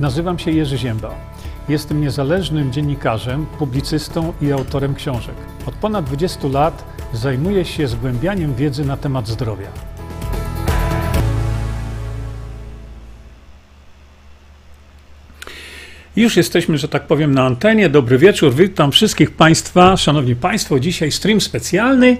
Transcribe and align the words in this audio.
Nazywam 0.00 0.38
się 0.38 0.50
Jerzy 0.50 0.78
Ziemba. 0.78 1.14
Jestem 1.68 2.00
niezależnym 2.00 2.72
dziennikarzem, 2.72 3.46
publicystą 3.58 4.32
i 4.42 4.52
autorem 4.52 4.94
książek. 4.94 5.34
Od 5.66 5.74
ponad 5.74 6.04
20 6.04 6.48
lat 6.48 6.84
zajmuję 7.12 7.64
się 7.64 7.88
zgłębianiem 7.88 8.54
wiedzy 8.54 8.84
na 8.84 8.96
temat 8.96 9.28
zdrowia. 9.28 9.68
Już 16.16 16.36
jesteśmy, 16.36 16.78
że 16.78 16.88
tak 16.88 17.06
powiem, 17.06 17.34
na 17.34 17.44
antenie. 17.44 17.88
Dobry 17.88 18.18
wieczór, 18.18 18.54
witam 18.54 18.92
wszystkich 18.92 19.30
Państwa. 19.30 19.96
Szanowni 19.96 20.36
Państwo, 20.36 20.80
dzisiaj 20.80 21.12
stream 21.12 21.40
specjalny, 21.40 22.16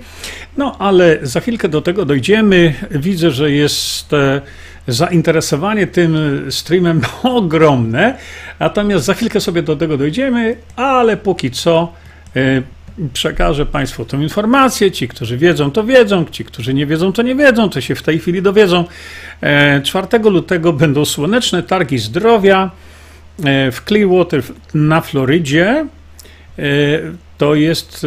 no 0.57 0.79
ale 0.79 1.19
za 1.23 1.41
chwilkę 1.41 1.69
do 1.69 1.81
tego 1.81 2.05
dojdziemy. 2.05 2.75
Widzę, 2.91 3.31
że 3.31 3.51
jest 3.51 4.13
e, 4.13 4.41
zainteresowanie 4.89 5.87
tym 5.87 6.17
streamem 6.51 7.01
ogromne, 7.23 8.19
natomiast 8.61 9.05
za 9.05 9.15
chwilkę 9.15 9.41
sobie 9.41 9.63
do 9.63 9.77
tego 9.77 9.97
dojdziemy, 9.97 10.57
ale 10.77 11.17
póki 11.17 11.51
co 11.51 11.93
e, 12.37 12.63
przekażę 13.13 13.67
Państwu 13.67 14.05
tę 14.05 14.17
informację. 14.17 14.91
Ci, 14.91 15.09
którzy 15.09 15.39
wiedzą, 15.39 15.71
to 15.71 15.85
wiedzą, 15.85 16.25
ci, 16.31 16.45
którzy 16.45 16.75
nie 16.75 16.87
wiedzą, 16.87 17.13
to 17.13 17.23
nie 17.23 17.35
wiedzą, 17.35 17.71
to 17.71 17.81
się 17.81 17.95
w 17.95 18.03
tej 18.03 18.19
chwili 18.19 18.43
dowiedzą. 18.43 18.85
4 19.85 20.07
e, 20.13 20.19
lutego 20.19 20.73
będą 20.73 21.05
słoneczne 21.05 21.63
targi 21.63 21.99
zdrowia. 21.99 22.71
E, 23.45 23.73
w 23.73 23.85
Clearwater 23.85 24.43
na 24.75 25.01
Florydzie. 25.01 25.87
E, 26.59 26.65
to 27.39 27.55
jest 27.55 28.07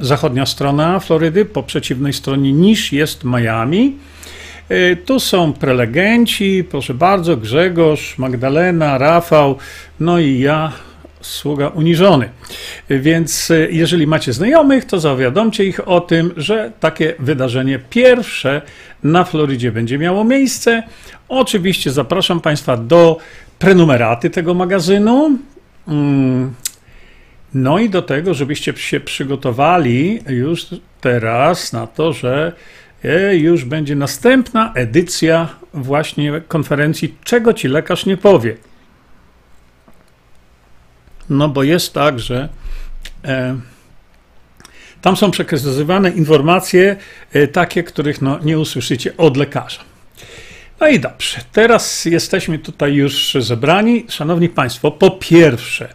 zachodnia 0.00 0.46
strona 0.46 1.00
Florydy, 1.00 1.44
po 1.44 1.62
przeciwnej 1.62 2.12
stronie 2.12 2.52
niż 2.52 2.92
jest 2.92 3.24
Miami. 3.24 3.96
Tu 5.04 5.20
są 5.20 5.52
prelegenci, 5.52 6.64
proszę 6.70 6.94
bardzo, 6.94 7.36
Grzegorz, 7.36 8.18
Magdalena, 8.18 8.98
Rafał, 8.98 9.56
no 10.00 10.18
i 10.18 10.38
ja, 10.38 10.72
sługa 11.20 11.68
uniżony. 11.68 12.28
Więc 12.90 13.52
jeżeli 13.70 14.06
macie 14.06 14.32
znajomych, 14.32 14.84
to 14.84 15.00
zawiadomcie 15.00 15.64
ich 15.64 15.88
o 15.88 16.00
tym, 16.00 16.32
że 16.36 16.72
takie 16.80 17.14
wydarzenie 17.18 17.78
pierwsze 17.90 18.62
na 19.02 19.24
Florydzie 19.24 19.72
będzie 19.72 19.98
miało 19.98 20.24
miejsce. 20.24 20.82
Oczywiście 21.28 21.90
zapraszam 21.90 22.40
Państwa 22.40 22.76
do 22.76 23.18
prenumeraty 23.58 24.30
tego 24.30 24.54
magazynu. 24.54 25.38
Mm. 25.88 26.54
No 27.54 27.78
i 27.78 27.90
do 27.90 28.02
tego, 28.02 28.34
żebyście 28.34 28.72
się 28.76 29.00
przygotowali 29.00 30.20
już 30.28 30.66
teraz 31.00 31.72
na 31.72 31.86
to, 31.86 32.12
że 32.12 32.52
e, 32.52 32.54
już 33.32 33.64
będzie 33.64 33.96
następna 33.96 34.72
edycja 34.74 35.48
właśnie 35.74 36.40
konferencji 36.48 37.14
Czego 37.24 37.54
ci 37.54 37.68
lekarz 37.68 38.06
nie 38.06 38.16
powie. 38.16 38.56
No 41.30 41.48
bo 41.48 41.62
jest 41.62 41.92
tak, 41.92 42.18
że 42.18 42.48
e, 43.24 43.56
tam 45.00 45.16
są 45.16 45.30
przekazywane 45.30 46.10
informacje 46.10 46.96
e, 47.32 47.48
takie, 47.48 47.82
których 47.82 48.22
no, 48.22 48.38
nie 48.42 48.58
usłyszycie 48.58 49.16
od 49.16 49.36
lekarza. 49.36 49.80
No 50.80 50.88
i 50.88 51.00
dobrze, 51.00 51.40
teraz 51.52 52.04
jesteśmy 52.04 52.58
tutaj 52.58 52.94
już 52.94 53.36
zebrani. 53.40 54.06
Szanowni 54.08 54.48
Państwo, 54.48 54.90
po 54.90 55.10
pierwsze, 55.10 55.94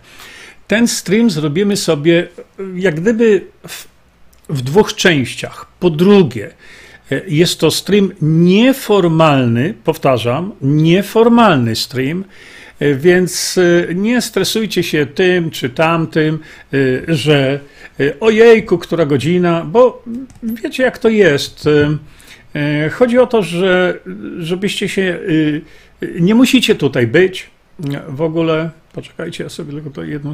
ten 0.67 0.87
stream 0.87 1.29
zrobimy 1.29 1.77
sobie 1.77 2.27
jak 2.75 2.95
gdyby 3.01 3.47
w, 3.67 3.87
w 4.49 4.61
dwóch 4.61 4.95
częściach. 4.95 5.65
Po 5.79 5.89
drugie, 5.89 6.47
e, 6.47 6.53
jest 7.27 7.59
to 7.59 7.71
stream 7.71 8.11
nieformalny, 8.21 9.73
powtarzam, 9.83 10.51
nieformalny 10.61 11.75
stream, 11.75 12.23
e, 12.79 12.95
więc 12.95 13.57
e, 13.57 13.95
nie 13.95 14.21
stresujcie 14.21 14.83
się 14.83 15.05
tym 15.05 15.51
czy 15.51 15.69
tamtym, 15.69 16.39
że 17.07 17.59
ojejku, 18.19 18.77
która 18.77 19.05
godzina, 19.05 19.65
bo 19.65 20.03
wiecie 20.43 20.83
jak 20.83 20.97
to 20.97 21.09
jest. 21.09 21.69
E, 22.55 22.89
chodzi 22.89 23.17
o 23.17 23.27
to, 23.27 23.43
że 23.43 23.99
żebyście 24.39 24.89
się. 24.89 25.19
Nie 26.19 26.35
musicie 26.35 26.75
tutaj 26.75 27.07
być. 27.07 27.49
W 28.07 28.21
ogóle, 28.21 28.69
poczekajcie, 28.93 29.43
ja 29.43 29.49
sobie 29.49 29.73
tylko 29.73 29.89
to 29.89 30.03
jedną, 30.03 30.31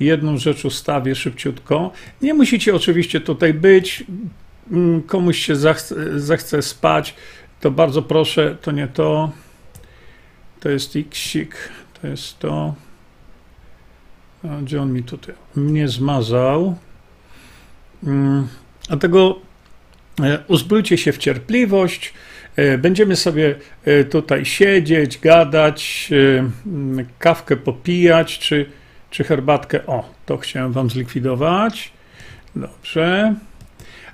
jedną 0.00 0.38
rzecz 0.38 0.64
ustawię 0.64 1.14
szybciutko. 1.14 1.92
Nie 2.22 2.34
musicie 2.34 2.74
oczywiście 2.74 3.20
tutaj 3.20 3.54
być. 3.54 4.04
Mm, 4.70 5.02
komuś 5.02 5.38
się 5.38 5.56
zachce, 5.56 6.20
zachce 6.20 6.62
spać, 6.62 7.14
to 7.60 7.70
bardzo 7.70 8.02
proszę, 8.02 8.56
to 8.62 8.70
nie 8.72 8.88
to. 8.88 9.32
To 10.60 10.68
jest 10.68 10.96
Xik, 10.96 11.56
to 12.00 12.06
jest 12.06 12.38
to. 12.38 12.74
Gdzie 14.62 14.82
on 14.82 14.92
mi 14.92 15.02
tutaj 15.02 15.34
mnie 15.56 15.88
zmazał. 15.88 16.76
Mm, 18.04 18.48
dlatego 18.88 19.40
E, 20.22 20.38
uzbrójcie 20.48 20.98
się 20.98 21.12
w 21.12 21.18
cierpliwość. 21.18 22.14
E, 22.56 22.78
będziemy 22.78 23.16
sobie 23.16 23.54
e, 23.84 24.04
tutaj 24.04 24.44
siedzieć, 24.44 25.18
gadać, 25.18 26.10
kawkę 27.18 27.56
popijać, 27.56 28.38
czy, 28.38 28.66
czy 29.10 29.24
herbatkę. 29.24 29.86
O, 29.86 30.10
to 30.26 30.36
chciałem 30.36 30.72
Wam 30.72 30.90
zlikwidować. 30.90 31.92
Dobrze. 32.56 33.34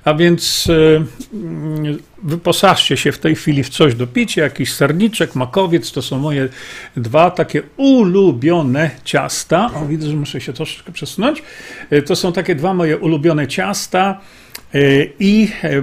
A 0.05 0.15
więc 0.15 0.69
wyposażcie 2.23 2.97
się 2.97 3.13
w 3.13 3.19
tej 3.19 3.35
chwili 3.35 3.63
w 3.63 3.69
coś 3.69 3.95
do 3.95 4.07
picia, 4.07 4.43
jakiś 4.43 4.73
serniczek, 4.73 5.35
makowiec, 5.35 5.93
to 5.93 6.03
są 6.03 6.19
moje 6.19 6.49
dwa 6.97 7.31
takie 7.31 7.63
ulubione 7.77 8.91
ciasta. 9.05 9.71
O, 9.75 9.87
widzę, 9.87 10.09
że 10.09 10.17
muszę 10.17 10.41
się 10.41 10.53
troszeczkę 10.53 10.93
przesunąć. 10.93 11.43
To 12.07 12.17
są 12.17 12.33
takie 12.33 12.55
dwa 12.55 12.75
moje 12.75 12.99
ulubione 12.99 13.47
ciasta. 13.47 14.21
E, 14.75 15.05
I 15.21 15.49
e, 15.65 15.83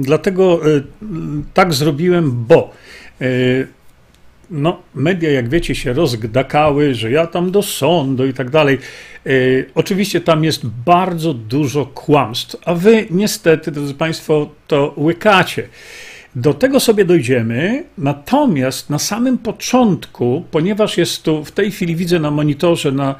dlatego 0.00 0.60
e, 0.76 0.80
tak 1.54 1.74
zrobiłem, 1.74 2.44
bo 2.46 2.72
no, 4.50 4.82
media, 4.94 5.30
jak 5.30 5.48
wiecie, 5.48 5.74
się 5.74 5.92
rozgdakały, 5.92 6.94
że 6.94 7.10
ja 7.10 7.26
tam 7.26 7.50
do 7.50 7.62
sądu 7.62 8.26
i 8.26 8.32
tak 8.32 8.50
dalej. 8.50 8.78
Oczywiście 9.74 10.20
tam 10.20 10.44
jest 10.44 10.66
bardzo 10.66 11.34
dużo 11.34 11.86
kłamstw, 11.86 12.56
a 12.64 12.74
wy 12.74 13.06
niestety, 13.10 13.70
drodzy 13.70 13.94
Państwo, 13.94 14.50
to 14.66 14.94
łykacie. 14.96 15.68
Do 16.34 16.54
tego 16.54 16.80
sobie 16.80 17.04
dojdziemy, 17.04 17.84
natomiast 17.98 18.90
na 18.90 18.98
samym 18.98 19.38
początku, 19.38 20.44
ponieważ 20.50 20.98
jest 20.98 21.22
tu, 21.22 21.44
w 21.44 21.52
tej 21.52 21.70
chwili 21.70 21.96
widzę 21.96 22.18
na 22.18 22.30
monitorze, 22.30 22.92
na 22.92 23.14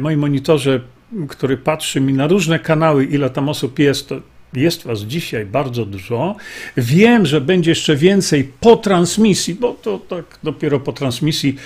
moim 0.00 0.20
monitorze, 0.20 0.80
który 1.28 1.56
patrzy 1.56 2.00
mi 2.00 2.12
na 2.12 2.26
różne 2.26 2.58
kanały, 2.58 3.04
ile 3.04 3.30
tam 3.30 3.48
osób 3.48 3.78
jest, 3.78 4.08
to 4.08 4.20
jest 4.54 4.84
Was 4.84 5.00
dzisiaj 5.00 5.46
bardzo 5.46 5.86
dużo. 5.86 6.36
Wiem, 6.76 7.26
że 7.26 7.40
będzie 7.40 7.70
jeszcze 7.70 7.96
więcej 7.96 8.50
po 8.60 8.76
transmisji, 8.76 9.54
bo 9.54 9.72
to 9.72 9.98
tak 9.98 10.38
dopiero 10.42 10.80
po 10.80 10.92
transmisji 10.92 11.56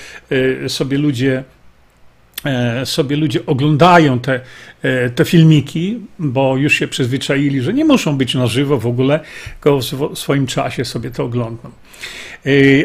e, 0.64 0.68
sobie 0.68 0.98
ludzie 0.98 1.44
e, 2.44 2.86
sobie 2.86 3.16
ludzie 3.16 3.46
oglądają 3.46 4.20
te, 4.20 4.40
e, 4.82 5.10
te 5.10 5.24
filmiki, 5.24 6.00
bo 6.18 6.56
już 6.56 6.74
się 6.74 6.88
przyzwyczaili, 6.88 7.62
że 7.62 7.74
nie 7.74 7.84
muszą 7.84 8.16
być 8.16 8.34
na 8.34 8.46
żywo 8.46 8.78
w 8.78 8.86
ogóle, 8.86 9.20
tylko 9.54 9.78
w 10.14 10.18
swoim 10.18 10.46
czasie 10.46 10.84
sobie 10.84 11.10
to 11.10 11.24
oglądam. 11.24 11.72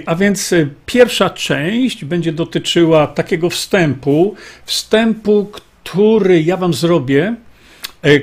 A 0.06 0.16
więc 0.16 0.54
pierwsza 0.86 1.30
część 1.30 2.06
będzie 2.06 2.32
dotyczyła 2.32 3.08
takiego 3.08 3.50
wstępu, 3.50 4.36
wstępu, 4.66 5.50
który 5.54 6.44
ja 6.44 6.58
Wam 6.58 6.74
zrobię 6.74 7.36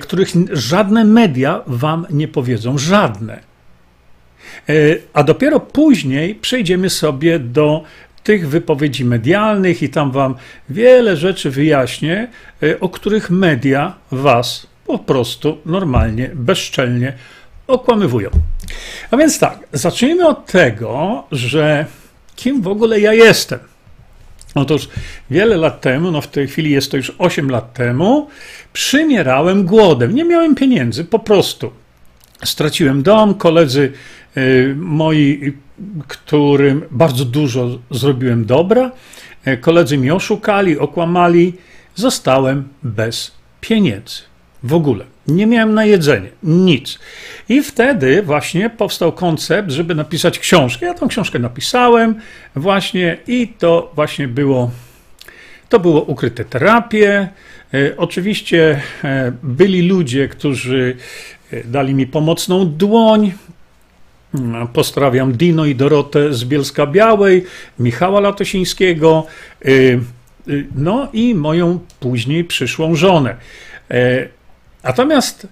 których 0.01 0.29
żadne 0.53 1.05
media 1.05 1.63
wam 1.67 2.07
nie 2.11 2.29
powiedzą, 2.29 2.79
żadne. 2.79 3.41
E, 4.69 4.73
a 5.13 5.23
dopiero 5.23 5.61
później 5.61 6.35
przejdziemy 6.35 6.91
sobie 6.91 7.39
do 7.39 7.83
tych 8.25 8.49
wypowiedzi 8.49 9.05
medialnych 9.05 9.83
i 9.83 9.89
tam 9.89 10.11
wam 10.11 10.35
wiele 10.69 11.17
rzeczy 11.17 11.51
wyjaśnię, 11.51 12.29
e, 12.63 12.81
o 12.81 12.89
których 12.89 13.31
media 13.31 13.95
was 14.11 14.67
po 14.87 14.99
prostu 14.99 15.59
normalnie, 15.67 16.31
bezczelnie 16.35 17.13
okłamywują. 17.67 18.31
A 19.11 19.17
więc 19.17 19.39
tak, 19.39 19.59
zacznijmy 19.73 20.29
od 20.29 20.47
tego, 20.47 21.25
że 21.33 21.87
kim 22.37 22.63
w 22.63 22.69
ogóle 22.69 23.01
ja 23.01 23.13
jestem. 23.13 23.59
Otóż 24.57 24.89
wiele 25.31 25.57
lat 25.57 25.81
temu, 25.81 26.11
no 26.11 26.21
w 26.21 26.29
tej 26.29 26.49
chwili 26.49 26.71
jest 26.71 26.91
to 26.91 26.97
już 26.97 27.13
8 27.19 27.51
lat 27.51 27.73
temu, 27.73 28.29
przymierałem 28.73 29.65
głodem. 29.65 30.15
Nie 30.15 30.25
miałem 30.25 30.55
pieniędzy, 30.55 31.05
po 31.05 31.19
prostu. 31.19 31.71
Straciłem 32.45 33.03
dom, 33.03 33.35
koledzy 33.35 33.93
y, 34.37 34.75
moi, 34.79 35.53
którym 36.09 36.83
bardzo 36.91 37.25
dużo 37.25 37.79
zrobiłem 37.91 38.45
dobra, 38.45 38.93
y, 39.47 39.57
koledzy 39.57 39.99
mi 39.99 40.11
oszukali, 40.11 40.79
okłamali, 40.79 41.55
zostałem 41.95 42.69
bez 42.83 43.33
pieniędzy. 43.61 44.23
W 44.67 44.75
ogóle. 44.75 45.05
Nie 45.29 45.47
miałem 45.47 45.75
na 45.75 45.85
jedzenie, 45.85 46.29
nic. 46.43 46.99
I 47.49 47.63
wtedy 47.63 48.23
właśnie 48.23 48.71
powstał 48.71 49.13
koncept, 49.13 49.71
żeby 49.71 49.95
napisać 49.95 50.39
książkę. 50.39 50.87
Ja 50.87 50.95
tą 50.95 51.09
książkę 51.09 51.39
napisałem 51.39 52.15
właśnie 52.57 53.17
i 53.27 53.49
to 53.49 53.93
właśnie 53.95 54.29
było 54.29 54.71
To 55.69 55.81
było 55.81 56.03
ukryte 56.03 56.45
terapie. 56.45 57.29
Oczywiście 57.97 58.81
byli 59.43 59.83
ludzie, 59.83 60.29
którzy 60.29 60.97
dali 61.65 61.95
mi 61.95 62.07
pomocną 62.07 62.77
dłoń. 62.77 63.33
Pozdrawiam 64.73 65.33
Dino 65.33 65.67
i 65.67 65.75
Dorotę 65.75 66.33
z 66.33 66.45
Bielska 66.45 66.87
Białej, 66.87 67.45
Michała 67.79 68.21
Latosińskiego, 68.21 69.27
no 70.77 71.09
i 71.13 71.35
moją 71.35 71.79
później 72.01 72.45
przyszłą 72.45 72.95
żonę. 72.95 73.37
Natomiast 74.87 75.47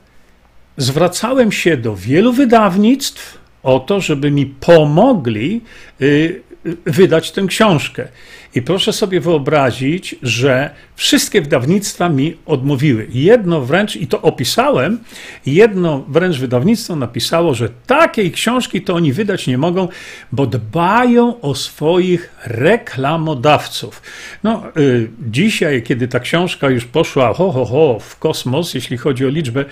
zwracałem 0.77 1.53
się 1.53 1.77
do 1.77 1.97
wielu 1.97 2.33
wydawnictw 2.33 3.39
o 3.63 3.81
to, 3.81 4.01
żeby 4.01 4.31
mi 4.31 4.47
pomogli 4.47 5.61
y, 6.01 6.43
wydać 6.87 7.33
tę 7.33 7.43
książkę. 7.47 8.09
I 8.55 8.63
proszę 8.63 8.93
sobie 8.93 9.21
wyobrazić, 9.21 10.17
że 10.23 10.71
wszystkie 10.97 11.41
wydawnictwa 11.43 12.09
mi 12.09 12.37
odmówiły. 12.47 13.07
Jedno 13.11 13.61
wręcz, 13.61 13.97
i 13.97 14.07
to 14.07 14.23
opisałem, 14.23 14.99
jedno 15.47 16.05
wręcz 16.09 16.39
wydawnictwo 16.39 16.97
napisało, 16.97 17.55
że 17.55 17.69
takiej 17.87 18.33
książki 18.33 18.83
to 18.83 18.95
oni 18.95 19.13
wydać 19.13 19.47
nie 19.47 19.59
mogą, 19.59 19.89
bo 20.33 20.47
dbają 20.47 21.41
o 21.41 21.55
swoich 21.55 22.33
reklamodawców. 22.45 24.03
No, 24.43 24.63
y, 24.77 25.09
dzisiaj, 25.29 25.83
kiedy 25.83 26.09
ta 26.09 26.21
książka 26.21 26.71
już 26.71 26.85
poszła 26.85 27.35
ho, 27.35 27.53
ho, 27.53 27.65
ho, 27.65 27.99
w 28.01 28.19
kosmos, 28.19 28.75
jeśli 28.75 28.97
chodzi 28.97 29.27
o 29.27 29.29
liczbę, 29.29 29.65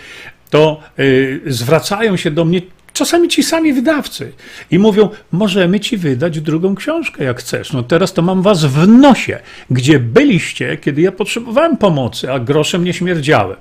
to 0.51 0.81
y, 0.99 1.41
zwracają 1.47 2.17
się 2.17 2.31
do 2.31 2.45
mnie 2.45 2.61
Czasami 2.93 3.29
ci 3.29 3.43
sami 3.43 3.73
wydawcy 3.73 4.33
i 4.71 4.79
mówią: 4.79 5.09
Możemy 5.33 5.81
ci 5.81 5.97
wydać 5.97 6.41
drugą 6.41 6.75
książkę, 6.75 7.25
jak 7.25 7.41
chcesz. 7.41 7.73
No 7.73 7.83
teraz 7.83 8.13
to 8.13 8.23
mam 8.23 8.43
was 8.43 8.65
w 8.65 8.89
nosie, 8.89 9.39
gdzie 9.71 9.99
byliście, 9.99 10.77
kiedy 10.77 11.03
ja 11.03 11.13
potrzebowałem 11.13 11.77
pomocy, 11.77 12.33
a 12.33 12.39
groszem 12.39 12.85
nie 12.85 12.93
śmierdziałem. 12.93 13.57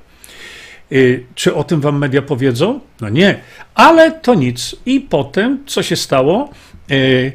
Yy, 0.91 1.23
czy 1.35 1.55
o 1.55 1.63
tym 1.63 1.81
wam 1.81 1.97
media 1.97 2.21
powiedzą? 2.21 2.79
No 3.01 3.09
nie, 3.09 3.39
ale 3.75 4.11
to 4.11 4.35
nic. 4.35 4.75
I 4.85 4.99
potem, 5.01 5.63
co 5.65 5.83
się 5.83 5.95
stało? 5.95 6.49
Yy, 6.89 7.31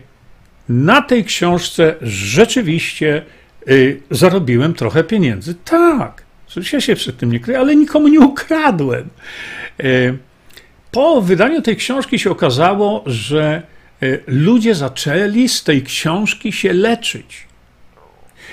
na 0.68 1.02
tej 1.02 1.24
książce 1.24 1.94
rzeczywiście 2.02 3.22
yy, 3.66 4.00
zarobiłem 4.10 4.74
trochę 4.74 5.04
pieniędzy. 5.04 5.54
Tak, 5.54 6.22
ja 6.72 6.80
się 6.80 6.96
przed 6.96 7.16
tym 7.16 7.32
nie 7.32 7.40
kryję, 7.40 7.58
ale 7.58 7.76
nikomu 7.76 8.08
nie 8.08 8.20
ukradłem. 8.20 9.08
Po 10.96 11.20
wydaniu 11.22 11.62
tej 11.62 11.76
książki 11.76 12.18
się 12.18 12.30
okazało, 12.30 13.02
że 13.06 13.62
e, 14.02 14.18
ludzie 14.26 14.74
zaczęli 14.74 15.48
z 15.48 15.64
tej 15.64 15.82
książki 15.82 16.52
się 16.52 16.72
leczyć. 16.72 17.46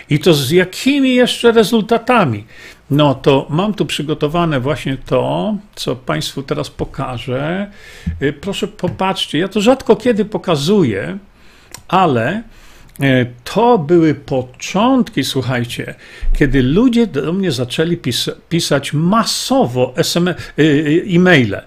I 0.09 0.19
to 0.19 0.33
z 0.33 0.51
jakimi 0.51 1.15
jeszcze 1.15 1.51
rezultatami? 1.51 2.43
No 2.89 3.15
to 3.15 3.47
mam 3.49 3.73
tu 3.73 3.85
przygotowane 3.85 4.59
właśnie 4.59 4.97
to, 5.05 5.55
co 5.75 5.95
Państwu 5.95 6.43
teraz 6.43 6.69
pokażę. 6.69 7.71
E, 8.19 8.33
proszę 8.33 8.67
popatrzcie, 8.67 9.39
ja 9.39 9.47
to 9.47 9.61
rzadko 9.61 9.95
kiedy 9.95 10.25
pokazuję, 10.25 11.17
ale 11.87 12.43
to 13.43 13.77
były 13.77 14.15
początki, 14.15 15.23
słuchajcie, 15.23 15.95
kiedy 16.37 16.63
ludzie 16.63 17.07
do 17.07 17.33
mnie 17.33 17.51
zaczęli 17.51 17.97
pis 17.97 18.29
pisać 18.49 18.93
masowo 18.93 19.93
e-maile. 21.09 21.61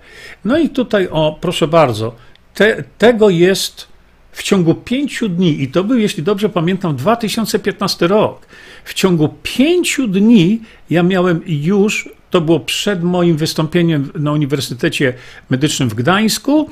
No 0.45 0.59
i 0.59 0.69
tutaj, 0.69 1.09
o, 1.11 1.39
proszę 1.41 1.69
bardzo, 1.69 2.15
te, 2.55 2.85
tego 2.99 3.31
jest 3.31 3.89
w 4.33 4.43
ciągu 4.43 4.75
pięciu 4.75 5.29
dni, 5.29 5.63
i 5.63 5.69
to 5.69 5.85
był, 5.85 5.99
jeśli 5.99 6.23
dobrze 6.23 6.49
pamiętam, 6.49 6.97
2015 6.97 8.07
rok. 8.07 8.47
W 8.85 8.95
ciągu 8.95 9.35
pięciu 9.43 10.09
dni 10.09 10.61
ja 10.91 11.03
miałem 11.03 11.41
już, 11.47 12.09
to 12.31 12.41
było 12.41 12.61
przed 12.61 13.03
moim 13.03 13.37
wystąpieniem 13.37 14.11
na 14.15 14.33
Uniwersytecie 14.33 15.15
Medycznym 15.51 15.89
w 15.89 15.95
Gdańsku, 15.95 16.71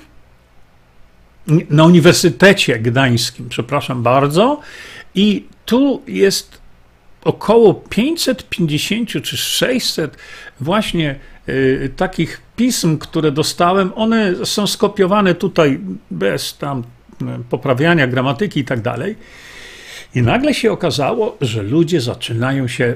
na 1.71 1.85
Uniwersytecie 1.85 2.79
Gdańskim, 2.79 3.49
przepraszam 3.49 4.03
bardzo, 4.03 4.61
i 5.15 5.45
tu 5.65 6.03
jest 6.07 6.59
około 7.25 7.75
550 7.75 9.11
czy 9.23 9.37
600 9.37 10.17
właśnie 10.61 11.19
y, 11.49 11.91
takich 11.97 12.41
pism, 12.57 12.99
które 12.99 13.33
dostałem, 13.33 13.93
one 13.95 14.47
są 14.47 14.67
skopiowane 14.67 15.35
tutaj 15.35 15.81
bez 16.11 16.59
tam 16.59 16.83
y, 17.23 17.25
poprawiania 17.51 18.07
gramatyki 18.07 18.61
i 18.61 18.65
tak 18.65 18.81
dalej. 18.81 19.17
I 20.15 20.23
nagle 20.23 20.55
się 20.55 20.73
okazało, 20.73 21.37
że 21.41 21.63
ludzie 21.63 22.01
zaczynają 22.01 22.69
się 22.69 22.95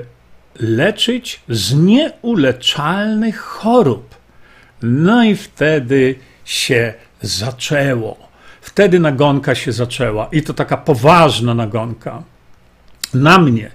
leczyć 0.61 1.41
z 1.49 1.75
nieuleczalnych 1.75 3.39
chorób. 3.39 4.15
No 4.83 5.25
i 5.25 5.37
wtedy 5.37 6.15
się 6.45 6.95
zaczęło. 7.23 8.28
Wtedy 8.61 9.01
nagonka 9.01 9.55
się 9.55 9.73
zaczęła 9.73 10.29
i 10.33 10.43
to 10.43 10.55
taka 10.55 10.77
poważna 10.77 11.55
nagonka 11.55 12.23
na 13.15 13.39
mnie 13.39 13.71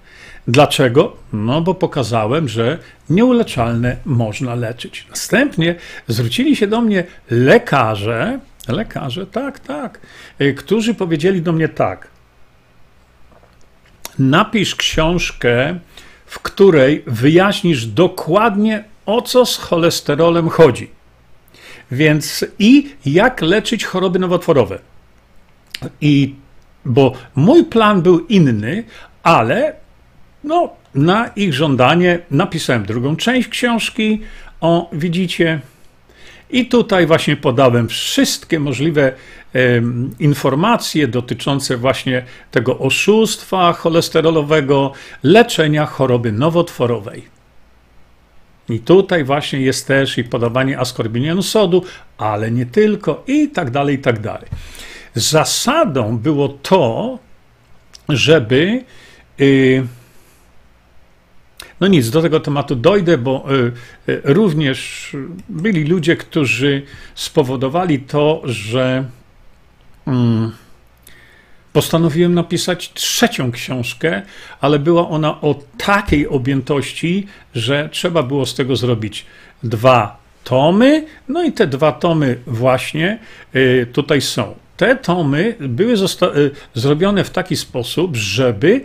Dlaczego? 0.47 1.15
No 1.33 1.61
bo 1.61 1.73
pokazałem, 1.73 2.49
że 2.49 2.77
nieuleczalne 3.09 3.97
można 4.05 4.55
leczyć. 4.55 5.07
Następnie 5.09 5.75
zwrócili 6.07 6.55
się 6.55 6.67
do 6.67 6.81
mnie 6.81 7.03
lekarze, 7.31 8.39
lekarze, 8.67 9.27
tak, 9.27 9.59
tak, 9.59 9.99
y, 10.41 10.53
którzy 10.53 10.93
powiedzieli 10.93 11.41
do 11.41 11.51
mnie 11.51 11.69
tak. 11.69 12.07
Napisz 14.19 14.75
książkę, 14.75 15.79
w 16.25 16.39
której 16.39 17.03
wyjaśnisz 17.07 17.85
dokładnie, 17.85 18.83
o 19.05 19.21
co 19.21 19.45
z 19.45 19.57
cholesterolem 19.57 20.49
chodzi. 20.49 20.91
Więc 21.93 22.45
i 22.59 22.95
jak 23.05 23.41
leczyć 23.41 23.85
choroby 23.85 24.19
nowotworowe. 24.19 24.79
I 26.01 26.35
bo 26.85 27.13
mój 27.35 27.65
plan 27.65 28.01
był 28.01 28.19
inny, 28.19 28.83
ale 29.23 29.73
no, 30.43 30.69
na 30.95 31.27
ich 31.27 31.53
żądanie 31.53 32.19
napisałem 32.31 32.85
drugą 32.85 33.15
część 33.15 33.47
książki. 33.47 34.21
O, 34.61 34.89
widzicie. 34.93 35.59
I 36.49 36.65
tutaj 36.65 37.05
właśnie 37.05 37.35
podałem 37.35 37.87
wszystkie 37.87 38.59
możliwe 38.59 39.13
informacje 40.19 41.07
dotyczące 41.07 41.77
właśnie 41.77 42.23
tego 42.51 42.79
oszustwa 42.79 43.73
cholesterolowego, 43.73 44.91
leczenia 45.23 45.85
choroby 45.85 46.31
nowotworowej. 46.31 47.33
I 48.69 48.79
tutaj 48.79 49.23
właśnie 49.23 49.61
jest 49.61 49.87
też 49.87 50.17
i 50.17 50.23
podawanie 50.23 50.79
askorbinianu 50.79 51.43
sodu, 51.43 51.83
ale 52.17 52.51
nie 52.51 52.65
tylko, 52.65 53.23
i 53.27 53.49
tak 53.49 53.71
dalej, 53.71 53.95
i 53.95 53.99
tak 53.99 54.19
dalej. 54.19 54.47
Zasadą 55.15 56.17
było 56.17 56.49
to, 56.49 57.19
żeby. 58.09 58.83
Yy, 59.39 59.87
no 61.79 61.87
nic, 61.87 62.09
do 62.09 62.21
tego 62.21 62.39
tematu 62.39 62.75
dojdę, 62.75 63.17
bo 63.17 63.45
y, 64.07 64.11
y, 64.11 64.21
również 64.23 65.09
byli 65.49 65.83
ludzie, 65.83 66.15
którzy 66.15 66.81
spowodowali 67.15 67.99
to, 67.99 68.41
że 68.45 69.05
mm, 70.07 70.51
postanowiłem 71.73 72.33
napisać 72.33 72.93
trzecią 72.93 73.51
książkę, 73.51 74.21
ale 74.61 74.79
była 74.79 75.09
ona 75.09 75.41
o 75.41 75.55
takiej 75.77 76.27
objętości, 76.27 77.27
że 77.55 77.89
trzeba 77.91 78.23
było 78.23 78.45
z 78.45 78.55
tego 78.55 78.75
zrobić 78.75 79.25
dwa 79.63 80.17
tomy. 80.43 81.05
No 81.27 81.43
i 81.43 81.51
te 81.51 81.67
dwa 81.67 81.91
tomy 81.91 82.37
właśnie 82.47 83.19
y, 83.55 83.87
tutaj 83.93 84.21
są. 84.21 84.55
Te 84.77 84.95
tomy 84.95 85.55
były 85.59 85.95
zrobione 86.73 87.23
w 87.23 87.29
taki 87.29 87.55
sposób, 87.55 88.15
żeby 88.15 88.81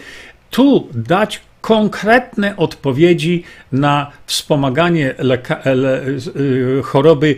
tu 0.51 0.89
dać 0.95 1.41
konkretne 1.61 2.57
odpowiedzi 2.57 3.45
na 3.73 4.11
wspomaganie 4.27 5.15
y, 5.19 6.83
choroby 6.83 7.37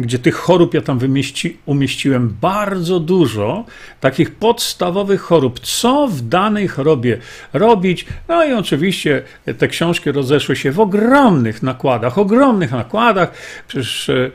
gdzie 0.00 0.18
tych 0.18 0.34
chorób 0.34 0.74
ja 0.74 0.80
tam 0.80 0.98
wymieści, 0.98 1.56
umieściłem 1.66 2.36
bardzo 2.40 3.00
dużo, 3.00 3.64
takich 4.00 4.34
podstawowych 4.34 5.20
chorób, 5.20 5.60
co 5.60 6.08
w 6.08 6.20
danej 6.20 6.68
chorobie 6.68 7.18
robić. 7.52 8.06
No 8.28 8.44
i 8.44 8.52
oczywiście 8.52 9.22
te 9.58 9.68
książki 9.68 10.12
rozeszły 10.12 10.56
się 10.56 10.72
w 10.72 10.80
ogromnych 10.80 11.62
nakładach, 11.62 12.18
ogromnych 12.18 12.72
nakładach. 12.72 13.32
Przecież 13.68 14.08
y, 14.08 14.32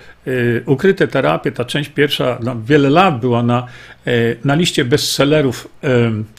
ukryte 0.65 1.07
terapie, 1.07 1.51
ta 1.51 1.65
część 1.65 1.89
pierwsza 1.89 2.37
no, 2.41 2.55
wiele 2.65 2.89
lat 2.89 3.19
była 3.19 3.43
na, 3.43 3.67
y, 4.07 4.37
na 4.43 4.55
liście 4.55 4.85
bestsellerów 4.85 5.67
y, 5.83 5.87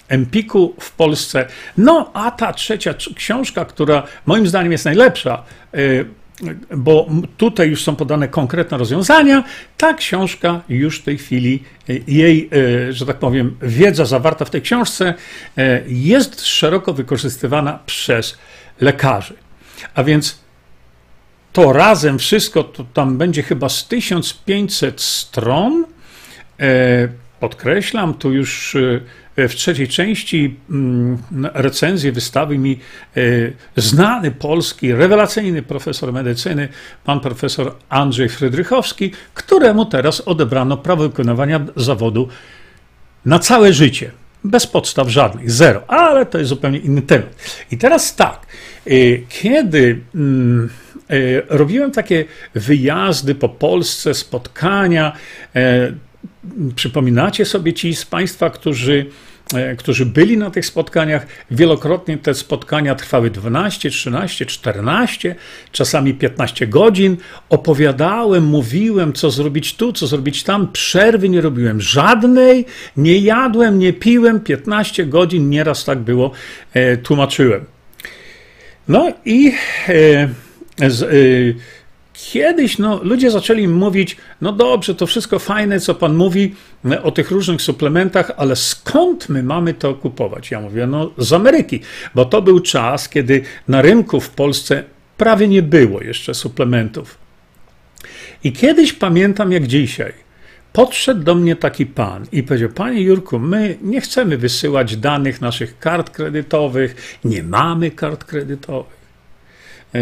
Empiku 0.08 0.74
w 0.80 0.92
Polsce. 0.92 1.46
No 1.78 2.10
a 2.14 2.30
ta 2.30 2.52
trzecia 2.52 2.94
książka, 3.14 3.64
która 3.64 4.02
moim 4.26 4.46
zdaniem 4.46 4.72
jest 4.72 4.84
najlepsza, 4.84 5.42
bo 6.76 7.08
tutaj 7.36 7.68
już 7.70 7.84
są 7.84 7.96
podane 7.96 8.28
konkretne 8.28 8.78
rozwiązania, 8.78 9.44
ta 9.76 9.94
książka 9.94 10.60
już 10.68 11.00
w 11.00 11.02
tej 11.02 11.18
chwili, 11.18 11.62
jej, 12.06 12.50
że 12.90 13.06
tak 13.06 13.18
powiem, 13.18 13.56
wiedza 13.62 14.04
zawarta 14.04 14.44
w 14.44 14.50
tej 14.50 14.62
książce 14.62 15.14
jest 15.86 16.46
szeroko 16.46 16.92
wykorzystywana 16.92 17.78
przez 17.86 18.38
lekarzy. 18.80 19.34
A 19.94 20.04
więc 20.04 20.38
to 21.52 21.72
razem 21.72 22.18
wszystko, 22.18 22.64
to 22.64 22.84
tam 22.94 23.18
będzie 23.18 23.42
chyba 23.42 23.68
z 23.68 23.88
1500 23.88 25.00
stron. 25.00 25.84
E, 27.36 27.40
podkreślam, 27.40 28.14
tu 28.14 28.32
już 28.32 28.76
e, 29.36 29.48
w 29.48 29.54
trzeciej 29.54 29.88
części 29.88 30.56
mm, 30.70 31.18
recenzję 31.54 32.12
wystawi 32.12 32.58
mi 32.58 32.78
e, 33.16 33.20
znany 33.76 34.30
polski, 34.30 34.92
rewelacyjny 34.92 35.62
profesor 35.62 36.12
medycyny, 36.12 36.68
pan 37.04 37.20
profesor 37.20 37.74
Andrzej 37.88 38.28
Frydrychowski, 38.28 39.12
któremu 39.34 39.86
teraz 39.86 40.20
odebrano 40.20 40.76
prawo 40.76 41.02
wykonywania 41.02 41.60
zawodu 41.76 42.28
na 43.24 43.38
całe 43.38 43.72
życie. 43.72 44.10
Bez 44.44 44.66
podstaw 44.66 45.08
żadnych, 45.08 45.50
zero. 45.50 45.82
Ale 45.88 46.26
to 46.26 46.38
jest 46.38 46.48
zupełnie 46.48 46.78
inny 46.78 47.02
temat. 47.02 47.34
I 47.70 47.78
teraz 47.78 48.16
tak, 48.16 48.46
kiedy 49.28 50.00
mm, 50.14 50.68
E, 51.10 51.42
robiłem 51.48 51.92
takie 51.92 52.24
wyjazdy 52.54 53.34
po 53.34 53.48
Polsce, 53.48 54.14
spotkania. 54.14 55.12
E, 56.71 56.75
przypominacie 56.75 57.45
sobie 57.45 57.73
ci 57.73 57.95
z 57.95 58.04
Państwa, 58.04 58.50
którzy, 58.50 59.06
e, 59.54 59.76
którzy 59.76 60.06
byli 60.06 60.37
na 60.37 60.50
tych 60.50 60.66
spotkaniach? 60.66 61.26
Wielokrotnie 61.50 62.18
te 62.18 62.35
spotkania 62.35 62.95
trwały 62.95 63.30
12, 63.30 63.90
13, 63.90 64.47
14, 64.47 65.35
czasami 65.73 66.14
15 66.14 66.66
godzin. 66.66 67.16
Opowiadałem, 67.49 68.45
mówiłem, 68.45 69.12
co 69.12 69.30
zrobić 69.30 69.76
tu, 69.76 69.92
co 69.92 70.06
zrobić 70.06 70.42
tam. 70.42 70.73
Przerwy 70.73 71.28
nie 71.28 71.40
robiłem 71.40 71.80
żadnej, 71.80 72.64
nie 72.97 73.18
jadłem, 73.18 73.78
nie 73.78 73.92
piłem. 73.92 74.40
15 74.40 75.06
godzin, 75.06 75.50
nieraz 75.50 75.85
tak 75.85 75.99
było, 75.99 76.30
tłumaczyłem. 77.02 77.64
No 78.88 79.12
i. 79.25 79.52
E, 79.88 80.28
z, 80.90 81.56
kiedyś 82.16 82.78
no, 82.78 83.00
ludzie 83.02 83.30
zaczęli 83.30 83.68
mówić, 83.68 84.16
no 84.40 84.52
dobrze, 84.52 84.94
to 84.94 85.06
wszystko 85.06 85.38
fajne, 85.38 85.80
co 85.80 85.94
pan 85.94 86.14
mówi 86.14 86.54
o 87.02 87.11
tych 87.11 87.30
różnych 87.30 87.62
suplementach, 87.62 88.30
ale 88.37 88.56
skąd 88.56 89.28
my 89.28 89.42
mamy 89.42 89.75
to 89.75 89.94
kupować? 89.94 90.50
Ja 90.50 90.61
mówię, 90.61 90.87
no 90.87 91.11
z 91.18 91.32
Ameryki, 91.32 91.80
bo 92.14 92.25
to 92.25 92.42
był 92.42 92.61
czas, 92.61 93.08
kiedy 93.08 93.42
na 93.68 93.82
rynku 93.82 94.20
w 94.20 94.30
Polsce 94.30 94.85
prawie 95.16 95.49
nie 95.49 95.62
było 95.62 96.02
jeszcze 96.02 96.35
suplementów. 96.35 97.18
I 98.44 98.52
kiedyś 98.52 98.92
pamiętam 98.92 99.52
jak 99.52 99.66
dzisiaj, 99.66 100.12
podszedł 100.73 101.23
do 101.23 101.35
mnie 101.35 101.56
taki 101.56 101.87
pan 101.87 102.26
i 102.32 102.42
powiedział: 102.42 102.68
Panie 102.68 103.00
Jurku, 103.00 103.38
my 103.38 103.78
nie 103.82 104.00
chcemy 104.00 104.38
wysyłać 104.38 104.96
danych 104.96 105.40
naszych 105.40 105.78
kart 105.78 106.11
kredytowych, 106.11 107.18
nie 107.25 107.42
mamy 107.42 107.90
kart 107.90 108.25
kredytowych. 108.25 109.05
E, 109.96 109.98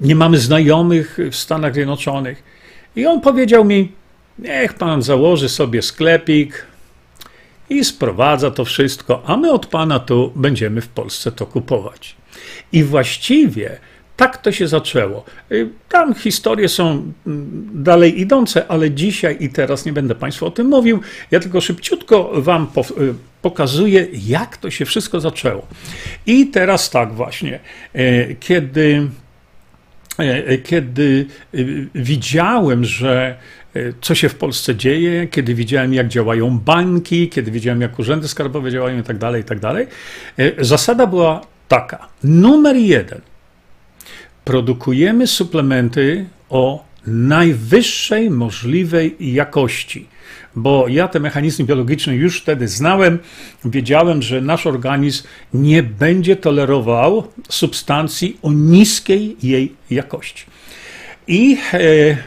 nie 0.00 0.14
mamy 0.14 0.38
znajomych 0.38 1.18
w 1.30 1.36
Stanach 1.36 1.74
Zjednoczonych. 1.74 2.42
I 2.96 3.06
on 3.06 3.20
powiedział 3.20 3.64
mi: 3.64 3.92
Niech 4.38 4.74
pan 4.74 5.02
założy 5.02 5.48
sobie 5.48 5.82
sklepik 5.82 6.66
i 7.70 7.84
sprowadza 7.84 8.50
to 8.50 8.64
wszystko, 8.64 9.22
a 9.26 9.36
my 9.36 9.50
od 9.52 9.66
pana 9.66 9.98
tu 9.98 10.32
będziemy 10.36 10.80
w 10.80 10.88
Polsce 10.88 11.32
to 11.32 11.46
kupować. 11.46 12.16
I 12.72 12.84
właściwie 12.84 13.78
tak 14.16 14.36
to 14.36 14.52
się 14.52 14.68
zaczęło. 14.68 15.24
E, 15.50 15.54
tam 15.88 16.14
historie 16.14 16.68
są 16.68 17.12
dalej 17.74 18.20
idące, 18.20 18.68
ale 18.68 18.90
dzisiaj 18.90 19.36
i 19.40 19.48
teraz 19.48 19.86
nie 19.86 19.92
będę 19.92 20.14
Państwu 20.14 20.46
o 20.46 20.50
tym 20.50 20.66
mówił. 20.66 21.00
Ja 21.30 21.40
tylko 21.40 21.60
szybciutko 21.60 22.30
Wam 22.34 22.66
e, 22.76 22.82
pokazuję, 23.42 24.06
jak 24.26 24.56
to 24.56 24.70
się 24.70 24.84
wszystko 24.84 25.20
zaczęło. 25.20 25.66
I 26.26 26.46
teraz 26.46 26.90
tak 26.90 27.12
właśnie, 27.12 27.60
kiedy 28.40 29.08
kiedy 30.64 31.26
e, 31.54 31.58
widziałem, 31.94 32.84
że 32.84 33.38
co 34.00 34.14
się 34.14 34.28
w 34.28 34.34
Polsce 34.34 34.76
dzieje, 34.76 35.26
kiedy 35.26 35.54
widziałem, 35.54 35.94
jak 35.94 36.08
działają 36.08 36.58
banki, 36.58 37.28
kiedy 37.28 37.50
widziałem, 37.50 37.80
jak 37.80 37.98
urzędy 37.98 38.28
skarbowe 38.28 38.70
działają 38.70 39.00
i 39.00 39.02
tak 39.02 39.18
dalej, 39.18 39.42
i 39.42 39.44
tak 39.44 39.60
dalej. 39.60 39.86
Zasada 40.58 41.06
była 41.06 41.40
taka. 41.68 42.08
Numer 42.24 42.76
jeden. 42.76 43.20
Produkujemy 44.44 45.26
suplementy 45.26 46.26
o 46.48 46.84
najwyższej 47.06 48.30
możliwej 48.30 49.16
jakości 49.20 50.08
bo 50.62 50.88
ja 50.88 51.08
te 51.08 51.20
mechanizmy 51.20 51.64
biologiczne 51.64 52.14
już 52.14 52.40
wtedy 52.40 52.68
znałem, 52.68 53.18
wiedziałem, 53.64 54.22
że 54.22 54.40
nasz 54.40 54.66
organizm 54.66 55.24
nie 55.54 55.82
będzie 55.82 56.36
tolerował 56.36 57.28
substancji 57.48 58.36
o 58.42 58.52
niskiej 58.52 59.36
jej 59.42 59.72
jakości. 59.90 60.44
I 61.28 61.58
e, 61.72 61.78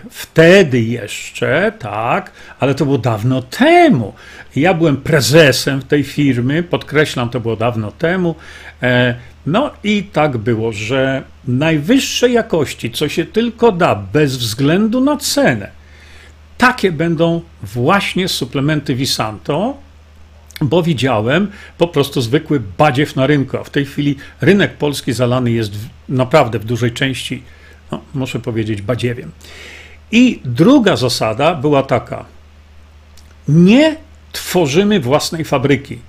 wtedy 0.09 0.81
jeszcze, 0.81 1.71
tak, 1.79 2.31
ale 2.59 2.75
to 2.75 2.85
było 2.85 2.97
dawno 2.97 3.41
temu. 3.41 4.13
Ja 4.55 4.73
byłem 4.73 4.97
prezesem 4.97 5.81
tej 5.81 6.03
firmy, 6.03 6.63
podkreślam, 6.63 7.29
to 7.29 7.39
było 7.39 7.55
dawno 7.55 7.91
temu. 7.91 8.35
E, 8.83 9.15
no 9.45 9.71
i 9.83 10.03
tak 10.03 10.37
było, 10.37 10.71
że 10.71 11.23
najwyższej 11.47 12.33
jakości, 12.33 12.91
co 12.91 13.09
się 13.09 13.25
tylko 13.25 13.71
da, 13.71 13.95
bez 13.95 14.37
względu 14.37 15.01
na 15.01 15.17
cenę, 15.17 15.80
takie 16.61 16.91
będą 16.91 17.41
właśnie 17.63 18.27
suplementy 18.27 18.95
Visanto, 18.95 19.77
bo 20.61 20.83
widziałem 20.83 21.51
po 21.77 21.87
prostu 21.87 22.21
zwykły 22.21 22.61
badziew 22.77 23.15
na 23.15 23.27
rynku, 23.27 23.57
a 23.57 23.63
w 23.63 23.69
tej 23.69 23.85
chwili 23.85 24.15
rynek 24.41 24.77
polski 24.77 25.13
zalany 25.13 25.51
jest 25.51 25.71
w, 25.77 25.89
naprawdę 26.09 26.59
w 26.59 26.65
dużej 26.65 26.91
części, 26.91 27.43
no, 27.91 28.01
muszę 28.13 28.39
powiedzieć, 28.39 28.81
badziewiem. 28.81 29.31
I 30.11 30.41
druga 30.45 30.95
zasada 30.95 31.55
była 31.55 31.83
taka: 31.83 32.25
nie 33.47 33.95
tworzymy 34.31 34.99
własnej 34.99 35.45
fabryki. 35.45 35.99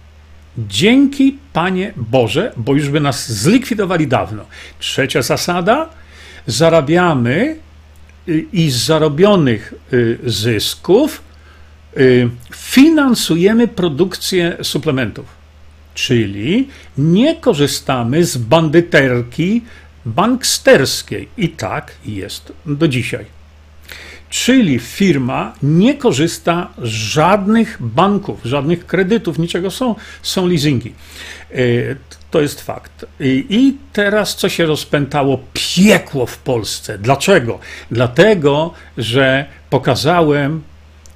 Dzięki 0.59 1.39
Panie 1.53 1.93
Boże, 1.97 2.53
bo 2.57 2.75
już 2.75 2.89
by 2.89 3.01
nas 3.01 3.33
zlikwidowali 3.33 4.07
dawno. 4.07 4.45
Trzecia 4.79 5.23
zasada: 5.23 5.89
zarabiamy 6.47 7.57
i 8.53 8.71
z 8.71 8.77
zarobionych 8.77 9.75
y, 9.93 10.19
zysków 10.25 11.23
y, 11.97 12.29
finansujemy 12.55 13.69
produkcję 13.69 14.57
suplementów. 14.63 15.27
Czyli 15.95 16.69
nie 16.99 17.37
korzystamy 17.37 18.25
z 18.25 18.37
bandyterki 18.37 19.63
banksterskiej. 20.07 21.29
I 21.37 21.49
tak 21.49 21.93
jest 22.05 22.53
do 22.67 22.89
dzisiaj. 22.89 23.27
Czyli 24.31 24.79
firma 24.79 25.55
nie 25.63 25.95
korzysta 25.95 26.69
z 26.83 26.89
żadnych 26.89 27.77
banków, 27.81 28.41
żadnych 28.45 28.87
kredytów, 28.87 29.39
niczego 29.39 29.71
są, 29.71 29.95
są 30.23 30.47
leasingi. 30.47 30.93
To 32.33 32.41
jest 32.41 32.61
fakt. 32.61 33.07
I, 33.21 33.47
I, 33.51 33.77
teraz 33.93 34.37
co 34.37 34.49
się 34.49 34.67
rozpętało? 34.67 35.39
Piekło 35.53 36.27
w 36.27 36.39
Polsce. 36.39 36.99
Dlaczego? 36.99 37.59
Dlatego, 37.91 38.73
że 38.99 39.47
pokazałem, 39.71 40.63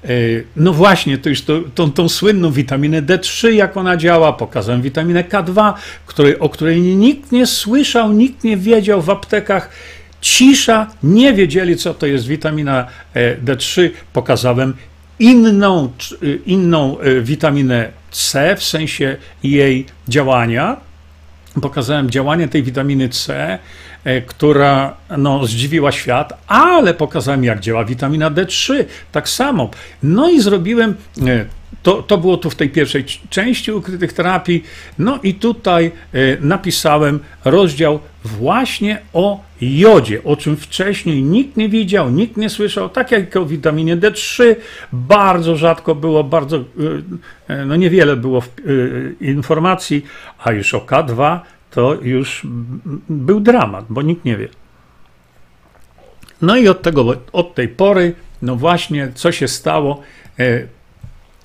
e, 0.03 0.07
no 0.55 0.73
właśnie, 0.73 1.17
to 1.17 1.29
już 1.29 1.41
to, 1.41 1.59
tą, 1.75 1.91
tą 1.91 2.09
słynną 2.09 2.51
witaminę 2.51 3.01
D3, 3.01 3.47
jak 3.47 3.77
ona 3.77 3.97
działa, 3.97 4.33
pokazałem 4.33 4.81
witaminę 4.81 5.23
K2, 5.23 5.73
której, 6.05 6.39
o 6.39 6.49
której 6.49 6.81
nikt 6.81 7.31
nie 7.31 7.45
słyszał, 7.45 8.13
nikt 8.13 8.43
nie 8.43 8.57
wiedział 8.57 9.01
w 9.01 9.09
aptekach. 9.09 9.69
Cisza, 10.21 10.87
nie 11.03 11.33
wiedzieli, 11.33 11.77
co 11.77 11.93
to 11.93 12.05
jest 12.05 12.27
witamina 12.27 12.87
e, 13.13 13.37
D3. 13.37 13.89
Pokazałem 14.13 14.73
inną, 15.19 15.91
inną 16.45 16.99
e, 16.99 17.21
witaminę 17.21 17.91
C 18.11 18.55
w 18.55 18.63
sensie 18.63 19.17
jej 19.43 19.85
działania 20.07 20.86
pokazałem 21.61 22.09
działanie 22.09 22.47
tej 22.47 22.63
witaminy 22.63 23.09
C, 23.09 23.59
e, 24.03 24.21
która 24.21 24.97
no, 25.17 25.45
zdziwiła 25.45 25.91
świat, 25.91 26.33
ale 26.47 26.93
pokazałem, 26.93 27.43
jak 27.43 27.59
działa 27.59 27.85
witamina 27.85 28.31
D3, 28.31 28.85
tak 29.11 29.29
samo. 29.29 29.69
No 30.03 30.29
i 30.29 30.41
zrobiłem, 30.41 30.95
e, 31.27 31.45
to, 31.83 32.03
to 32.03 32.17
było 32.17 32.37
tu 32.37 32.49
w 32.49 32.55
tej 32.55 32.69
pierwszej 32.69 33.05
części 33.29 33.71
ukrytych 33.71 34.13
terapii, 34.13 34.63
no 34.99 35.19
i 35.23 35.33
tutaj 35.33 35.85
e, 36.13 36.19
napisałem 36.39 37.19
rozdział 37.45 37.99
właśnie 38.23 38.99
o 39.13 39.46
jodzie, 39.61 40.23
o 40.23 40.35
czym 40.35 40.57
wcześniej 40.57 41.23
nikt 41.23 41.57
nie 41.57 41.69
widział, 41.69 42.09
nikt 42.09 42.37
nie 42.37 42.49
słyszał, 42.49 42.89
tak 42.89 43.11
jak 43.11 43.35
o 43.35 43.45
witaminie 43.45 43.97
D3, 43.97 44.55
bardzo 44.93 45.55
rzadko 45.55 45.95
było, 45.95 46.23
bardzo, 46.23 46.63
no 47.65 47.75
niewiele 47.75 48.15
było 48.15 48.43
informacji, 49.21 50.05
a 50.43 50.51
już 50.51 50.73
o 50.73 50.79
K2 50.79 51.39
to 51.71 51.97
już 52.01 52.47
był 53.09 53.39
dramat, 53.39 53.85
bo 53.89 54.01
nikt 54.01 54.25
nie 54.25 54.37
wie. 54.37 54.47
No 56.41 56.57
i 56.57 56.67
od, 56.67 56.81
tego, 56.81 57.13
od 57.31 57.55
tej 57.55 57.67
pory, 57.67 58.13
no 58.41 58.55
właśnie, 58.55 59.11
co 59.15 59.31
się 59.31 59.47
stało? 59.47 60.01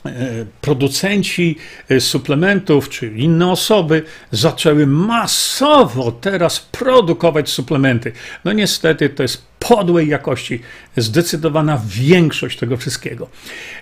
E, 0.06 0.44
producenci 0.60 1.56
e, 1.88 2.00
suplementów 2.00 2.88
czy 2.88 3.06
inne 3.06 3.50
osoby 3.50 4.02
zaczęły 4.30 4.86
masowo 4.86 6.12
teraz 6.12 6.60
produkować 6.60 7.48
suplementy. 7.48 8.12
No 8.44 8.52
niestety 8.52 9.08
to 9.08 9.22
jest 9.22 9.42
podłej 9.58 10.08
jakości 10.08 10.60
zdecydowana 10.96 11.82
większość 11.86 12.58
tego 12.58 12.76
wszystkiego. 12.76 13.28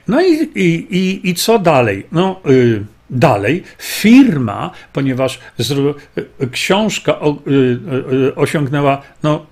No 0.08 0.22
i, 0.22 0.32
i, 0.54 0.96
i, 0.96 1.30
i 1.30 1.34
co 1.34 1.58
dalej? 1.58 2.06
No, 2.12 2.40
y, 2.50 2.84
dalej 3.10 3.62
firma, 3.78 4.70
ponieważ 4.92 5.40
y, 6.40 6.48
książka 6.52 7.16
y 7.46 8.34
osiągnęła 8.34 9.02
no, 9.22 9.46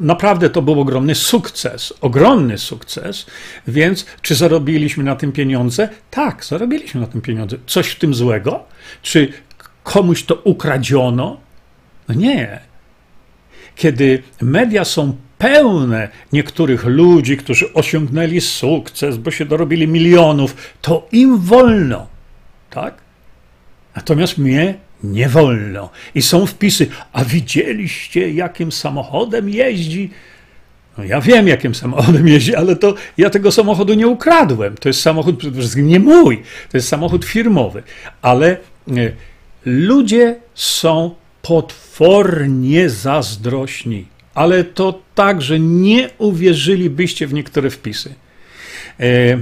naprawdę 0.00 0.50
to 0.50 0.62
był 0.62 0.80
ogromny 0.80 1.14
sukces, 1.14 1.94
ogromny 2.00 2.58
sukces, 2.58 3.26
więc 3.68 4.06
czy 4.22 4.34
zarobiliśmy 4.34 5.04
na 5.04 5.16
tym 5.16 5.32
pieniądze? 5.32 5.88
Tak, 6.10 6.44
zarobiliśmy 6.44 7.00
na 7.00 7.06
tym 7.06 7.20
pieniądze. 7.20 7.56
Coś 7.66 7.88
w 7.88 7.98
tym 7.98 8.14
złego? 8.14 8.64
Czy 9.02 9.32
komuś 9.82 10.22
to 10.22 10.34
ukradziono? 10.34 11.40
No 12.08 12.14
nie. 12.14 12.60
Kiedy 13.76 14.22
media 14.42 14.84
są 14.84 15.16
pełne 15.38 16.08
niektórych 16.32 16.84
ludzi, 16.84 17.36
którzy 17.36 17.72
osiągnęli 17.72 18.40
sukces, 18.40 19.16
bo 19.16 19.30
się 19.30 19.44
dorobili 19.44 19.88
milionów, 19.88 20.74
to 20.82 21.08
im 21.12 21.38
wolno, 21.38 22.06
tak? 22.70 22.94
Natomiast 23.96 24.38
mnie 24.38 24.74
nie 25.12 25.28
wolno. 25.28 25.90
I 26.14 26.22
są 26.22 26.46
wpisy, 26.46 26.86
a 27.12 27.24
widzieliście, 27.24 28.30
jakim 28.30 28.72
samochodem 28.72 29.48
jeździ? 29.48 30.10
No 30.98 31.04
ja 31.04 31.20
wiem, 31.20 31.48
jakim 31.48 31.74
samochodem 31.74 32.28
jeździ, 32.28 32.54
ale 32.54 32.76
to 32.76 32.94
ja 33.18 33.30
tego 33.30 33.52
samochodu 33.52 33.94
nie 33.94 34.08
ukradłem. 34.08 34.76
To 34.76 34.88
jest 34.88 35.00
samochód 35.00 35.38
przede 35.38 35.58
wszystkim 35.58 35.86
nie 35.86 36.00
mój, 36.00 36.42
to 36.70 36.76
jest 36.76 36.88
samochód 36.88 37.24
firmowy. 37.24 37.82
Ale 38.22 38.50
e, 38.50 38.56
ludzie 39.64 40.36
są 40.54 41.14
potwornie 41.42 42.90
zazdrośni. 42.90 44.06
Ale 44.34 44.64
to 44.64 45.00
tak, 45.14 45.42
że 45.42 45.60
nie 45.60 46.10
uwierzylibyście 46.18 47.26
w 47.26 47.34
niektóre 47.34 47.70
wpisy. 47.70 48.14
E, 49.00 49.38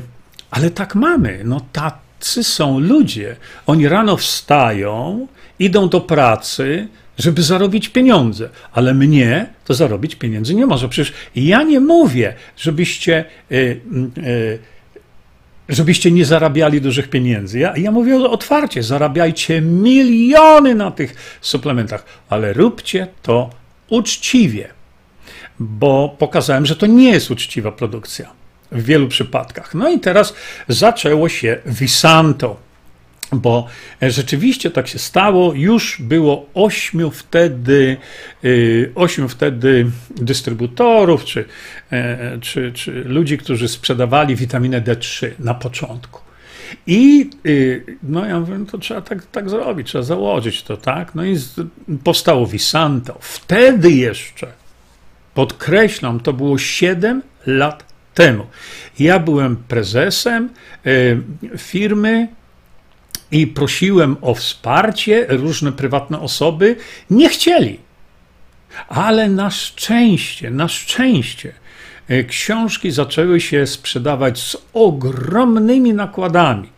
ale 0.50 0.71
tak 0.71 0.95
mamy. 0.95 1.40
No 1.45 1.61
tacy 1.73 2.45
są 2.45 2.78
ludzie. 2.78 3.37
Oni 3.66 3.88
rano 3.88 4.16
wstają, 4.16 5.26
idą 5.59 5.88
do 5.88 6.00
pracy, 6.00 6.88
żeby 7.18 7.42
zarobić 7.42 7.88
pieniądze, 7.88 8.49
ale 8.73 8.94
mnie 8.94 9.47
to 9.64 9.75
zarobić 9.75 10.14
pieniędzy 10.14 10.54
nie 10.54 10.66
może. 10.66 10.88
Przecież 10.88 11.12
ja 11.37 11.62
nie 11.62 11.80
mówię, 11.80 12.35
żebyście, 12.56 13.25
y, 13.52 13.80
y, 14.18 14.59
żebyście 15.68 16.11
nie 16.11 16.25
zarabiali 16.25 16.80
dużych 16.80 17.11
pieniędzy. 17.11 17.59
Ja, 17.59 17.76
ja 17.76 17.90
mówię 17.90 18.16
otwarcie, 18.16 18.82
zarabiajcie 18.82 19.61
miliony 19.61 20.75
na 20.75 20.90
tych 20.90 21.38
suplementach, 21.40 22.04
ale 22.28 22.52
róbcie 22.52 23.06
to 23.23 23.50
uczciwie, 23.88 24.68
bo 25.59 26.16
pokazałem, 26.18 26.66
że 26.66 26.76
to 26.76 26.87
nie 26.87 27.11
jest 27.11 27.30
uczciwa 27.30 27.73
produkcja 27.73 28.30
w 28.73 28.85
wielu 28.85 29.09
przypadkach. 29.09 29.75
No 29.75 29.90
i 29.90 30.00
teraz 30.00 30.35
zaczęło 30.68 31.28
się 31.28 31.59
Visanto 31.66 32.72
bo 33.33 33.67
rzeczywiście 34.03 34.71
tak 34.71 34.89
się 34.89 34.99
stało. 34.99 35.55
Już 35.55 35.97
było 36.01 36.47
ośmiu 36.55 37.11
wtedy, 37.11 37.97
y, 38.45 38.93
ośmiu 38.95 39.29
wtedy 39.29 39.91
dystrybutorów, 40.17 41.25
czy, 41.25 41.45
e, 41.93 42.39
czy, 42.41 42.73
czy 42.73 43.05
ludzi, 43.05 43.39
którzy 43.39 43.69
sprzedawali 43.69 44.37
witaminę 44.37 44.81
D3 44.81 45.31
na 45.39 45.55
początku. 45.55 46.21
I 46.87 47.31
y, 47.47 47.85
no 48.03 48.27
ja 48.27 48.41
mówię, 48.41 48.59
no 48.59 48.67
to 48.67 48.79
trzeba 48.79 49.01
tak, 49.01 49.27
tak 49.27 49.51
zrobić, 49.51 49.87
trzeba 49.87 50.05
założyć 50.05 50.62
to, 50.62 50.77
tak? 50.77 51.15
No 51.15 51.25
i 51.25 51.37
powstało 52.05 52.47
Visanto. 52.47 53.18
Wtedy 53.21 53.90
jeszcze, 53.90 54.47
podkreślam, 55.35 56.21
to 56.21 56.33
było 56.33 56.59
7 56.59 57.23
lat 57.47 57.92
temu. 58.14 58.47
Ja 58.99 59.18
byłem 59.18 59.57
prezesem 59.57 60.51
y, 60.87 61.21
firmy, 61.59 62.29
i 63.33 63.47
prosiłem 63.47 64.16
o 64.21 64.35
wsparcie, 64.35 65.27
różne 65.29 65.73
prywatne 65.73 66.21
osoby 66.21 66.77
nie 67.11 67.29
chcieli. 67.29 67.79
Ale 68.88 69.29
na 69.29 69.51
szczęście, 69.51 70.51
na 70.51 70.68
szczęście, 70.68 71.53
e, 72.09 72.25
książki 72.25 72.90
zaczęły 72.90 73.40
się 73.40 73.66
sprzedawać 73.66 74.38
z 74.38 74.57
ogromnymi 74.73 75.95
nakładami. 75.95 76.68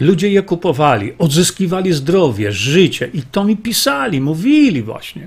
Ludzie 0.00 0.30
je 0.30 0.42
kupowali, 0.42 1.12
odzyskiwali 1.18 1.92
zdrowie, 1.92 2.52
życie 2.52 3.10
i 3.14 3.22
to 3.22 3.44
mi 3.44 3.56
pisali, 3.56 4.20
mówili 4.20 4.82
właśnie. 4.82 5.26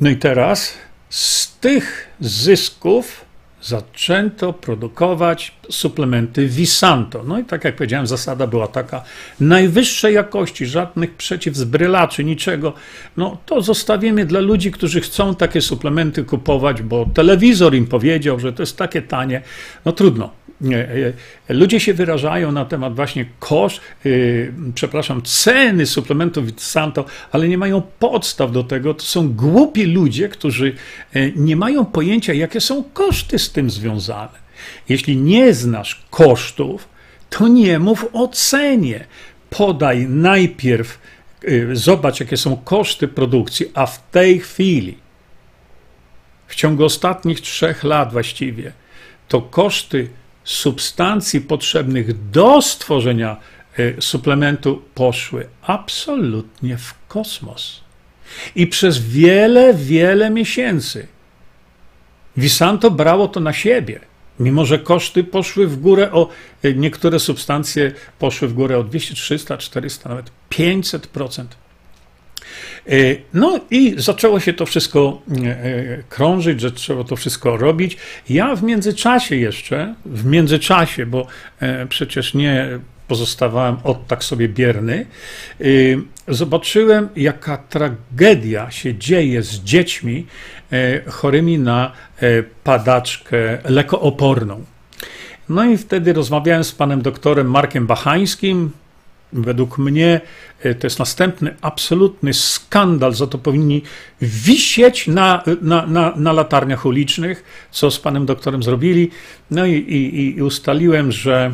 No 0.00 0.10
i 0.10 0.16
teraz 0.16 0.74
z 1.10 1.56
tych 1.56 2.08
zysków 2.20 3.24
zaczęto 3.62 4.52
produkować 4.52 5.54
suplementy 5.74 6.46
Visanto. 6.46 7.24
No 7.26 7.38
i 7.38 7.44
tak 7.44 7.64
jak 7.64 7.76
powiedziałem, 7.76 8.06
zasada 8.06 8.46
była 8.46 8.68
taka 8.68 9.04
najwyższej 9.40 10.14
jakości, 10.14 10.66
żadnych 10.66 11.14
przeciwzbrylaczy, 11.14 12.24
niczego. 12.24 12.72
No 13.16 13.36
to 13.46 13.62
zostawimy 13.62 14.26
dla 14.26 14.40
ludzi, 14.40 14.70
którzy 14.70 15.00
chcą 15.00 15.34
takie 15.34 15.60
suplementy 15.60 16.24
kupować, 16.24 16.82
bo 16.82 17.06
telewizor 17.14 17.74
im 17.74 17.86
powiedział, 17.86 18.40
że 18.40 18.52
to 18.52 18.62
jest 18.62 18.76
takie 18.76 19.02
tanie. 19.02 19.42
No 19.84 19.92
trudno. 19.92 20.42
E, 20.70 21.54
ludzie 21.54 21.80
się 21.80 21.94
wyrażają 21.94 22.52
na 22.52 22.64
temat 22.64 22.94
właśnie 22.94 23.26
koszt, 23.38 23.80
yy, 24.04 24.52
przepraszam, 24.74 25.22
ceny 25.22 25.86
suplementów 25.86 26.44
Santo, 26.56 27.04
ale 27.32 27.48
nie 27.48 27.58
mają 27.58 27.82
podstaw 27.98 28.52
do 28.52 28.64
tego. 28.64 28.94
To 28.94 29.02
są 29.02 29.28
głupi 29.28 29.84
ludzie, 29.84 30.28
którzy 30.28 30.74
e, 31.14 31.32
nie 31.32 31.56
mają 31.56 31.84
pojęcia, 31.84 32.32
jakie 32.32 32.60
są 32.60 32.84
koszty 32.92 33.38
z 33.38 33.52
tym 33.52 33.70
związane. 33.70 34.41
Jeśli 34.88 35.16
nie 35.16 35.54
znasz 35.54 36.02
kosztów, 36.10 36.88
to 37.30 37.48
nie 37.48 37.78
mów 37.78 38.06
o 38.12 38.28
cenie. 38.28 39.04
Podaj 39.50 40.06
najpierw, 40.08 40.98
yy, 41.42 41.76
zobacz, 41.76 42.20
jakie 42.20 42.36
są 42.36 42.56
koszty 42.56 43.08
produkcji, 43.08 43.66
a 43.74 43.86
w 43.86 44.10
tej 44.10 44.40
chwili, 44.40 44.98
w 46.46 46.54
ciągu 46.54 46.84
ostatnich 46.84 47.40
trzech 47.40 47.84
lat 47.84 48.12
właściwie, 48.12 48.72
to 49.28 49.42
koszty 49.42 50.08
substancji 50.44 51.40
potrzebnych 51.40 52.30
do 52.30 52.62
stworzenia 52.62 53.36
y, 53.78 53.96
suplementu 54.00 54.82
poszły 54.94 55.48
absolutnie 55.62 56.78
w 56.78 56.94
kosmos. 57.08 57.80
I 58.54 58.66
przez 58.66 58.98
wiele, 58.98 59.74
wiele 59.74 60.30
miesięcy 60.30 61.06
Visanto 62.36 62.90
brało 62.90 63.28
to 63.28 63.40
na 63.40 63.52
siebie. 63.52 64.00
Mimo, 64.40 64.64
że 64.64 64.78
koszty 64.78 65.24
poszły 65.24 65.66
w 65.66 65.80
górę 65.80 66.12
o 66.12 66.28
y, 66.64 66.74
niektóre 66.74 67.20
substancje 67.20 67.92
poszły 68.18 68.48
w 68.48 68.54
górę 68.54 68.78
o 68.78 68.84
200, 68.84 69.14
300, 69.14 69.58
400, 69.58 70.08
nawet 70.08 70.30
500%. 70.50 71.44
E, 72.88 72.94
no 73.34 73.60
i 73.70 73.94
zaczęło 73.96 74.40
się 74.40 74.52
to 74.52 74.66
wszystko 74.66 75.22
e, 75.30 75.64
e, 75.64 76.02
krążyć, 76.08 76.60
że 76.60 76.72
trzeba 76.72 77.04
to 77.04 77.16
wszystko 77.16 77.56
robić. 77.56 77.96
Ja 78.28 78.56
w 78.56 78.62
międzyczasie 78.62 79.36
jeszcze, 79.36 79.94
w 80.06 80.24
międzyczasie, 80.24 81.06
bo 81.06 81.26
przecież 81.88 82.34
nie 82.34 82.78
pozostawałem 83.12 83.76
od 83.84 84.06
tak 84.06 84.24
sobie 84.24 84.48
bierny, 84.48 85.06
zobaczyłem, 86.28 87.08
jaka 87.16 87.56
tragedia 87.56 88.70
się 88.70 88.94
dzieje 88.94 89.42
z 89.42 89.60
dziećmi 89.60 90.26
chorymi 91.06 91.58
na 91.58 91.92
padaczkę 92.64 93.58
lekooporną. 93.64 94.64
No 95.48 95.64
i 95.64 95.76
wtedy 95.76 96.12
rozmawiałem 96.12 96.64
z 96.64 96.72
panem 96.72 97.02
doktorem 97.02 97.50
Markiem 97.50 97.86
Bachańskim, 97.86 98.70
Według 99.32 99.78
mnie 99.78 100.20
e, 100.62 100.74
to 100.74 100.86
jest 100.86 100.98
następny 100.98 101.56
absolutny 101.60 102.34
skandal, 102.34 103.14
za 103.14 103.26
to 103.26 103.38
powinni 103.38 103.82
wisieć 104.20 105.06
na, 105.06 105.42
na, 105.62 105.86
na, 105.86 106.12
na 106.16 106.32
latarniach 106.32 106.86
ulicznych, 106.86 107.44
co 107.70 107.90
z 107.90 107.98
panem 107.98 108.26
doktorem 108.26 108.62
zrobili. 108.62 109.10
No 109.50 109.66
i, 109.66 109.72
i, 109.72 110.36
i 110.36 110.42
ustaliłem, 110.42 111.12
że 111.12 111.52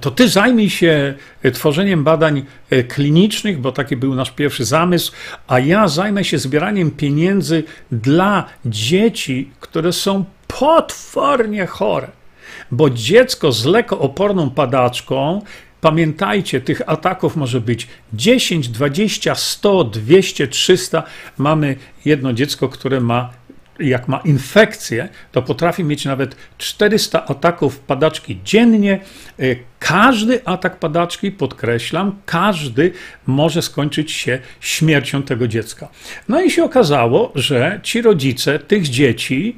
to 0.00 0.10
ty 0.10 0.28
zajmij 0.28 0.70
się 0.70 1.14
e, 1.42 1.50
tworzeniem 1.50 2.04
badań 2.04 2.44
e, 2.70 2.82
klinicznych, 2.82 3.60
bo 3.60 3.72
taki 3.72 3.96
był 3.96 4.14
nasz 4.14 4.30
pierwszy 4.30 4.64
zamysł, 4.64 5.12
a 5.46 5.58
ja 5.58 5.88
zajmę 5.88 6.24
się 6.24 6.38
zbieraniem 6.38 6.90
pieniędzy 6.90 7.64
dla 7.92 8.44
dzieci, 8.66 9.50
które 9.60 9.92
są 9.92 10.24
potwornie 10.46 11.66
chore. 11.66 12.08
Bo 12.70 12.90
dziecko 12.90 13.52
z 13.52 13.64
lekooporną 13.64 14.50
padaczką 14.50 15.40
Pamiętajcie, 15.84 16.60
tych 16.60 16.82
ataków 16.86 17.36
może 17.36 17.60
być 17.60 17.88
10, 18.12 18.68
20, 18.68 19.34
100, 19.34 19.84
200, 19.84 20.48
300. 20.48 21.02
Mamy 21.38 21.76
jedno 22.04 22.32
dziecko, 22.32 22.68
które 22.68 23.00
ma 23.00 23.30
jak 23.80 24.08
ma 24.08 24.18
infekcję, 24.24 25.08
to 25.32 25.42
potrafi 25.42 25.84
mieć 25.84 26.04
nawet 26.04 26.36
400 26.58 27.26
ataków 27.26 27.78
padaczki 27.78 28.38
dziennie. 28.44 29.00
E, 29.38 29.42
każdy 29.78 30.44
atak 30.44 30.78
padaczki, 30.78 31.32
podkreślam, 31.32 32.18
każdy 32.26 32.92
może 33.26 33.62
skończyć 33.62 34.12
się 34.12 34.38
śmiercią 34.60 35.22
tego 35.22 35.48
dziecka. 35.48 35.88
No 36.28 36.42
i 36.42 36.50
się 36.50 36.64
okazało, 36.64 37.32
że 37.34 37.80
ci 37.82 38.02
rodzice 38.02 38.58
tych 38.58 38.88
dzieci, 38.88 39.56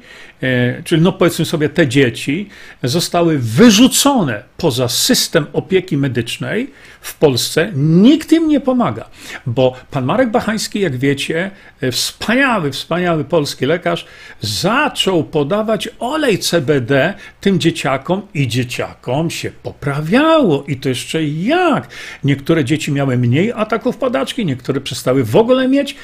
czyli 0.83 1.01
no 1.01 1.11
powiedzmy 1.11 1.45
sobie 1.45 1.69
te 1.69 1.87
dzieci, 1.87 2.49
zostały 2.83 3.39
wyrzucone 3.39 4.43
poza 4.57 4.87
system 4.87 5.45
opieki 5.53 5.97
medycznej 5.97 6.71
w 7.01 7.15
Polsce. 7.15 7.71
Nikt 7.75 8.31
im 8.31 8.47
nie 8.47 8.59
pomaga, 8.59 9.09
bo 9.45 9.73
pan 9.91 10.05
Marek 10.05 10.31
Bachański, 10.31 10.79
jak 10.79 10.97
wiecie, 10.97 11.51
e, 11.81 11.91
wspaniały, 11.91 12.71
wspaniały 12.71 13.23
polski 13.23 13.65
lekarz, 13.65 14.05
zaczął 14.41 15.23
podawać 15.23 15.89
olej 15.99 16.39
CBD 16.39 17.13
tym 17.41 17.59
dzieciakom 17.59 18.21
i 18.33 18.47
dzieciakom 18.47 19.29
się 19.29 19.51
poprawiało. 19.51 20.63
I 20.67 20.77
to 20.77 20.89
jeszcze 20.89 21.23
jak. 21.23 21.87
Niektóre 22.23 22.65
dzieci 22.65 22.91
miały 22.91 23.17
mniej 23.17 23.51
ataków 23.51 23.97
padaczki, 23.97 24.45
niektóre 24.45 24.81
przestały 24.81 25.23
w 25.23 25.35
ogóle 25.35 25.67
mieć, 25.67 25.95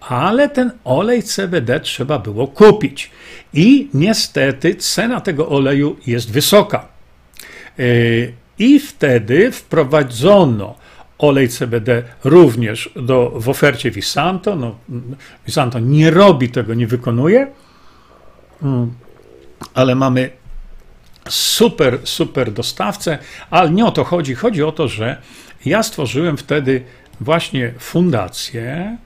ale 0.00 0.48
ten 0.48 0.70
olej 0.84 1.22
CBD 1.22 1.80
trzeba 1.80 2.18
było 2.18 2.46
kupić. 2.46 3.10
I 3.54 3.88
niestety 3.94 4.74
cena 4.74 5.20
tego 5.20 5.48
oleju 5.48 5.96
jest 6.06 6.30
wysoka. 6.30 6.88
E, 7.78 7.82
I 8.58 8.80
wtedy 8.80 9.52
wprowadzono 9.52 10.74
olej 11.18 11.48
CBD 11.48 12.02
również 12.24 12.90
do, 12.96 13.32
w 13.34 13.48
ofercie 13.48 13.90
Visanto. 13.90 14.56
No, 14.56 14.76
Visanto 15.46 15.78
nie 15.78 16.10
robi 16.10 16.48
tego, 16.48 16.74
nie 16.74 16.86
wykonuje, 16.86 17.46
mm. 18.62 18.92
ale 19.74 19.94
mamy 19.94 20.30
super, 21.28 21.98
super 22.04 22.52
dostawcę, 22.52 23.18
ale 23.50 23.70
nie 23.70 23.86
o 23.86 23.90
to 23.90 24.04
chodzi. 24.04 24.34
Chodzi 24.34 24.62
o 24.62 24.72
to, 24.72 24.88
że 24.88 25.22
ja 25.64 25.82
stworzyłem 25.82 26.36
wtedy 26.36 26.82
właśnie 27.20 27.72
fundację 27.78 28.96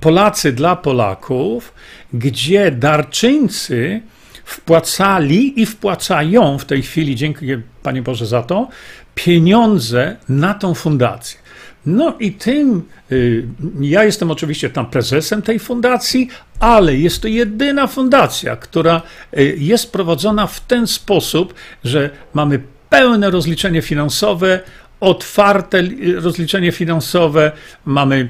Polacy 0.00 0.52
dla 0.52 0.76
Polaków, 0.76 1.74
gdzie 2.12 2.70
darczyńcy 2.70 4.00
wpłacali 4.44 5.60
i 5.60 5.66
wpłacają 5.66 6.58
w 6.58 6.64
tej 6.64 6.82
chwili, 6.82 7.16
dziękuję 7.16 7.62
Panie 7.82 8.02
Boże 8.02 8.26
za 8.26 8.42
to, 8.42 8.68
pieniądze 9.14 10.16
na 10.28 10.54
tą 10.54 10.74
fundację. 10.74 11.38
No 11.86 12.16
i 12.20 12.32
tym, 12.32 12.82
y, 13.12 13.46
ja 13.80 14.04
jestem 14.04 14.30
oczywiście 14.30 14.70
tam 14.70 14.86
prezesem 14.86 15.42
tej 15.42 15.58
fundacji, 15.58 16.28
ale 16.60 16.96
jest 16.96 17.22
to 17.22 17.28
jedyna 17.28 17.86
fundacja, 17.86 18.56
która 18.56 19.02
y, 19.38 19.56
jest 19.58 19.92
prowadzona 19.92 20.46
w 20.46 20.60
ten 20.60 20.86
sposób, 20.86 21.54
że 21.84 22.10
mamy 22.34 22.60
pełne 22.90 23.30
rozliczenie 23.30 23.82
finansowe, 23.82 24.60
otwarte 25.00 25.82
rozliczenie 26.16 26.72
finansowe, 26.72 27.52
mamy, 27.84 28.28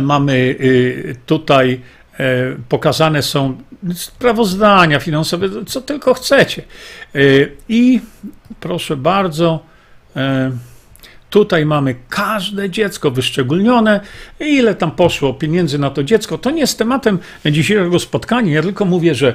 mamy 0.00 0.32
y, 0.32 1.16
tutaj 1.26 1.80
pokazane 2.68 3.22
są 3.22 3.58
sprawozdania 3.94 5.00
finansowe, 5.00 5.48
co 5.66 5.80
tylko 5.80 6.14
chcecie. 6.14 6.62
I 7.68 8.00
proszę 8.60 8.96
bardzo, 8.96 9.62
Tutaj 11.30 11.66
mamy 11.66 11.94
każde 12.08 12.70
dziecko 12.70 13.10
wyszczególnione, 13.10 14.00
ile 14.40 14.74
tam 14.74 14.90
poszło 14.90 15.34
pieniędzy 15.34 15.78
na 15.78 15.90
to 15.90 16.04
dziecko. 16.04 16.38
To 16.38 16.50
nie 16.50 16.60
jest 16.60 16.78
tematem 16.78 17.18
dzisiejszego 17.46 17.98
spotkania. 17.98 18.54
Ja 18.54 18.62
tylko 18.62 18.84
mówię, 18.84 19.14
że 19.14 19.34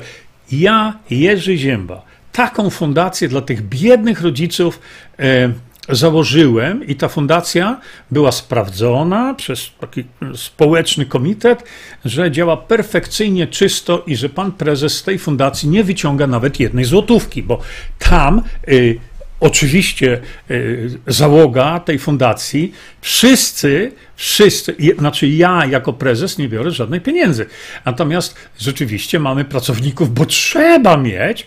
ja, 0.52 0.94
Jerzy 1.10 1.58
Zięba, 1.58 2.02
taką 2.32 2.70
fundację 2.70 3.28
dla 3.28 3.42
tych 3.42 3.62
biednych 3.62 4.22
rodziców 4.22 4.80
e, 5.20 5.50
założyłem 5.90 6.88
i 6.88 6.96
ta 6.96 7.08
fundacja 7.08 7.80
była 8.12 8.32
sprawdzona 8.32 9.34
przez 9.34 9.72
taki 9.80 10.04
społeczny 10.36 11.06
komitet, 11.06 11.64
że 12.06 12.32
działa 12.32 12.58
perfekcyjnie, 12.58 13.48
czysto 13.48 14.04
i 14.08 14.16
że 14.16 14.30
pan 14.30 14.52
prezes 14.52 14.98
z 14.98 15.04
tej 15.04 15.20
fundacji 15.20 15.70
nie 15.70 15.84
wyciąga 15.84 16.28
nawet 16.28 16.60
jednej 16.60 16.86
złotówki, 16.86 17.44
bo 17.44 17.60
tam. 18.00 18.42
Y, 18.68 19.00
oczywiście 19.40 20.22
e, 20.50 20.56
załoga 21.08 21.80
tej 21.80 22.00
fundacji, 22.00 22.74
wszyscy, 23.02 23.92
wszyscy, 24.16 24.76
znaczy 24.98 25.28
ja 25.28 25.66
jako 25.66 25.94
prezes 25.94 26.38
nie 26.38 26.50
biorę 26.50 26.72
żadnej 26.72 27.02
pieniędzy. 27.02 27.46
Natomiast 27.86 28.36
rzeczywiście 28.60 29.20
mamy 29.20 29.46
pracowników, 29.46 30.14
bo 30.14 30.26
trzeba 30.26 30.98
mieć, 30.98 31.46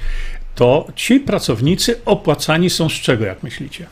to 0.55 0.89
ci 0.97 1.21
pracownicy 1.21 2.05
opłacani 2.05 2.71
są 2.71 2.89
z 2.89 2.93
czego, 2.93 3.25
jak 3.25 3.43
myślicie? 3.43 3.87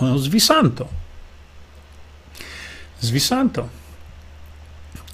No, 0.00 0.18
z 0.18 0.28
Visanto. 0.28 0.88
Z 3.00 3.10
Visanto. 3.10 3.68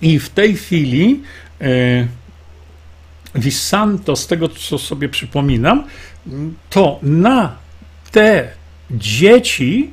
I 0.03 0.19
w 0.19 0.29
tej 0.29 0.57
chwili 0.57 1.23
e, 1.61 2.07
Visanto, 3.35 4.17
z 4.17 4.27
tego 4.27 4.49
co 4.49 4.79
sobie 4.79 5.09
przypominam, 5.09 5.85
to 6.71 6.99
na 7.03 7.57
te 8.11 8.49
dzieci 8.91 9.91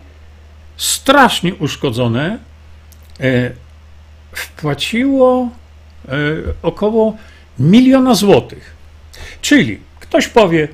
strasznie 0.77 1.55
uszkodzone 1.55 2.39
e, 3.19 3.51
wpłaciło 4.31 5.49
e, 6.07 6.11
około 6.61 7.17
miliona 7.59 8.15
złotych. 8.15 8.75
Czyli 9.41 9.79
ktoś 9.99 10.27
powie, 10.27 10.67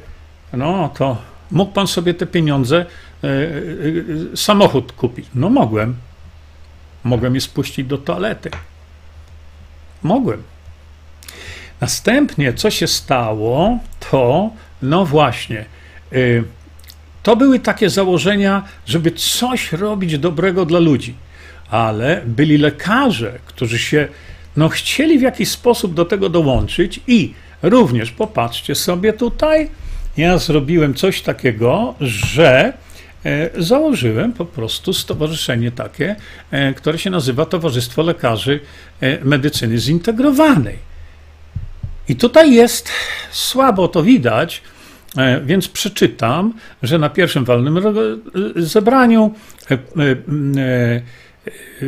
no 0.53 0.89
to 0.97 1.17
mógł 1.51 1.71
pan 1.71 1.87
sobie 1.87 2.13
te 2.13 2.27
pieniądze, 2.27 2.85
samochód 4.35 4.91
kupić. 4.91 5.25
No 5.35 5.49
mogłem. 5.49 5.95
Mogłem 7.03 7.35
je 7.35 7.41
spuścić 7.41 7.87
do 7.87 7.97
toalety. 7.97 8.49
Mogłem. 10.03 10.43
Następnie, 11.81 12.53
co 12.53 12.71
się 12.71 12.87
stało, 12.87 13.79
to 14.11 14.49
no 14.81 15.05
właśnie. 15.05 15.65
Y, 16.13 16.43
to 17.23 17.35
były 17.35 17.59
takie 17.59 17.89
założenia, 17.89 18.63
żeby 18.85 19.11
coś 19.11 19.71
robić 19.71 20.17
dobrego 20.17 20.65
dla 20.65 20.79
ludzi, 20.79 21.13
ale 21.69 22.21
byli 22.25 22.57
lekarze, 22.57 23.39
którzy 23.45 23.79
się 23.79 24.07
no, 24.57 24.69
chcieli 24.69 25.19
w 25.19 25.21
jakiś 25.21 25.49
sposób 25.49 25.93
do 25.93 26.05
tego 26.05 26.29
dołączyć 26.29 26.99
i 27.07 27.33
również 27.61 28.11
popatrzcie 28.11 28.75
sobie 28.75 29.13
tutaj, 29.13 29.69
ja 30.17 30.37
zrobiłem 30.37 30.93
coś 30.93 31.21
takiego, 31.21 31.95
że 32.01 32.49
e, 32.59 32.73
założyłem 33.57 34.33
po 34.33 34.45
prostu 34.45 34.93
stowarzyszenie 34.93 35.71
takie, 35.71 36.15
e, 36.51 36.73
które 36.73 36.99
się 36.99 37.09
nazywa 37.09 37.45
Towarzystwo 37.45 38.03
Lekarzy 38.03 38.59
e, 39.01 39.25
Medycyny 39.25 39.77
Zintegrowanej. 39.77 40.91
I 42.09 42.15
tutaj 42.15 42.53
jest 42.53 42.89
słabo 43.31 43.87
to 43.87 44.03
widać, 44.03 44.61
e, 45.17 45.41
więc 45.41 45.67
przeczytam, 45.67 46.53
że 46.83 46.97
na 46.97 47.09
pierwszym 47.09 47.45
walnym 47.45 47.79
zebraniu 48.55 49.33
e, 49.71 49.73
e, 49.73 49.77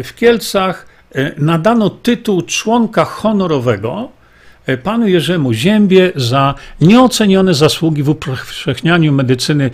w 0.03 0.15
Kielcach 0.15 0.93
nadano 1.37 1.89
tytuł 1.89 2.41
członka 2.41 3.05
honorowego 3.05 4.11
panu 4.83 5.07
Jerzemu 5.07 5.53
Ziębie 5.53 6.11
za 6.15 6.55
nieocenione 6.81 7.53
zasługi 7.53 8.03
w 8.03 8.09
upowszechnianiu 8.09 9.13
medycyny 9.13 9.71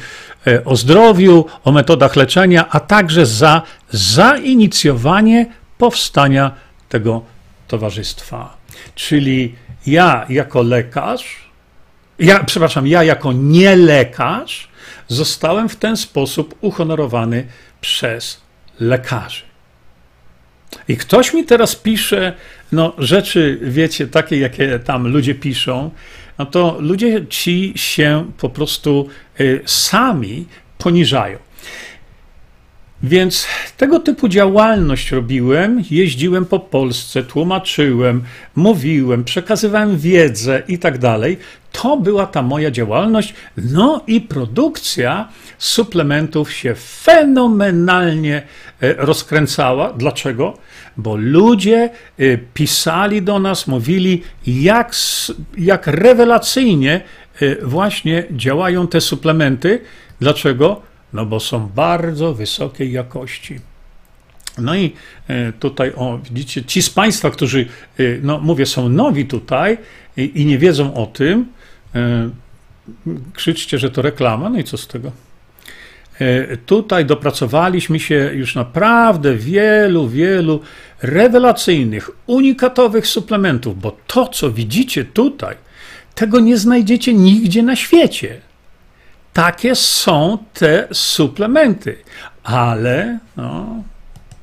o 0.65 0.75
zdrowiu, 0.75 1.45
o 1.63 1.71
metodach 1.71 2.15
leczenia, 2.15 2.69
a 2.69 2.79
także 2.79 3.25
za 3.25 3.61
zainicjowanie 3.91 5.45
powstania 5.77 6.51
tego 6.89 7.21
towarzystwa. 7.67 8.57
Czyli 8.95 9.55
ja 9.87 10.25
jako 10.29 10.61
lekarz, 10.61 11.49
ja, 12.19 12.43
przepraszam, 12.43 12.87
ja 12.87 13.03
jako 13.03 13.33
nie 13.33 13.75
lekarz 13.75 14.69
zostałem 15.07 15.69
w 15.69 15.75
ten 15.75 15.97
sposób 15.97 16.55
uhonorowany 16.61 17.47
przez 17.81 18.41
lekarzy. 18.79 19.48
I 20.87 20.97
ktoś 20.97 21.33
mi 21.33 21.45
teraz 21.45 21.75
pisze, 21.75 22.33
no 22.71 22.93
rzeczy, 22.97 23.59
wiecie, 23.61 24.07
takie, 24.07 24.39
jakie 24.39 24.79
tam 24.79 25.07
ludzie 25.07 25.35
piszą, 25.35 25.91
no 26.37 26.45
to 26.45 26.77
ludzie 26.79 27.25
ci 27.29 27.73
się 27.75 28.31
po 28.37 28.49
prostu 28.49 29.07
y, 29.39 29.61
sami 29.65 30.45
poniżają. 30.77 31.37
Więc 33.03 33.47
tego 33.77 33.99
typu 33.99 34.27
działalność 34.27 35.11
robiłem, 35.11 35.83
jeździłem 35.91 36.45
po 36.45 36.59
Polsce, 36.59 37.23
tłumaczyłem, 37.23 38.23
mówiłem, 38.55 39.23
przekazywałem 39.23 39.97
wiedzę 39.97 40.63
i 40.67 40.79
tak 40.79 40.97
dalej. 40.97 41.37
To 41.71 41.97
była 41.97 42.25
ta 42.25 42.41
moja 42.41 42.71
działalność. 42.71 43.33
No 43.57 44.03
i 44.07 44.21
produkcja 44.21 45.29
suplementów 45.57 46.53
się 46.53 46.75
fenomenalnie 46.75 48.41
e, 48.81 48.93
rozkręcała. 48.93 49.93
Dlaczego? 49.93 50.57
Bo 50.97 51.15
ludzie 51.15 51.89
e, 52.19 52.37
pisali 52.37 53.21
do 53.21 53.39
nas, 53.39 53.67
mówili, 53.67 54.23
jak, 54.47 54.95
jak 55.57 55.87
rewelacyjnie 55.87 57.01
e, 57.41 57.65
właśnie 57.65 58.23
działają 58.31 58.87
te 58.87 59.01
suplementy. 59.01 59.81
Dlaczego? 60.19 60.88
No 61.13 61.25
bo 61.25 61.39
są 61.39 61.67
bardzo 61.67 62.33
wysokiej 62.33 62.91
jakości. 62.91 63.59
No 64.57 64.75
i 64.75 64.93
tutaj, 65.59 65.91
o, 65.95 66.19
widzicie, 66.31 66.63
ci 66.63 66.81
z 66.81 66.89
Państwa, 66.89 67.29
którzy, 67.29 67.65
no 68.21 68.39
mówię, 68.39 68.65
są 68.65 68.89
nowi 68.89 69.25
tutaj 69.25 69.77
i, 70.17 70.41
i 70.41 70.45
nie 70.45 70.57
wiedzą 70.57 70.93
o 70.93 71.05
tym, 71.05 71.45
E, 71.95 72.29
krzyczcie, 73.33 73.79
że 73.79 73.91
to 73.91 74.01
reklama, 74.01 74.49
no 74.49 74.59
i 74.59 74.63
co 74.63 74.77
z 74.77 74.87
tego? 74.87 75.11
E, 76.19 76.57
tutaj 76.57 77.05
dopracowaliśmy 77.05 77.99
się 77.99 78.31
już 78.33 78.55
naprawdę 78.55 79.35
wielu, 79.35 80.07
wielu 80.07 80.61
rewelacyjnych, 81.01 82.11
unikatowych 82.27 83.07
suplementów, 83.07 83.81
bo 83.81 83.97
to, 84.07 84.27
co 84.27 84.51
widzicie 84.51 85.05
tutaj, 85.05 85.55
tego 86.15 86.39
nie 86.39 86.57
znajdziecie 86.57 87.13
nigdzie 87.13 87.63
na 87.63 87.75
świecie. 87.75 88.41
Takie 89.33 89.75
są 89.75 90.37
te 90.53 90.87
suplementy, 90.91 91.97
ale 92.43 93.19
no, 93.37 93.83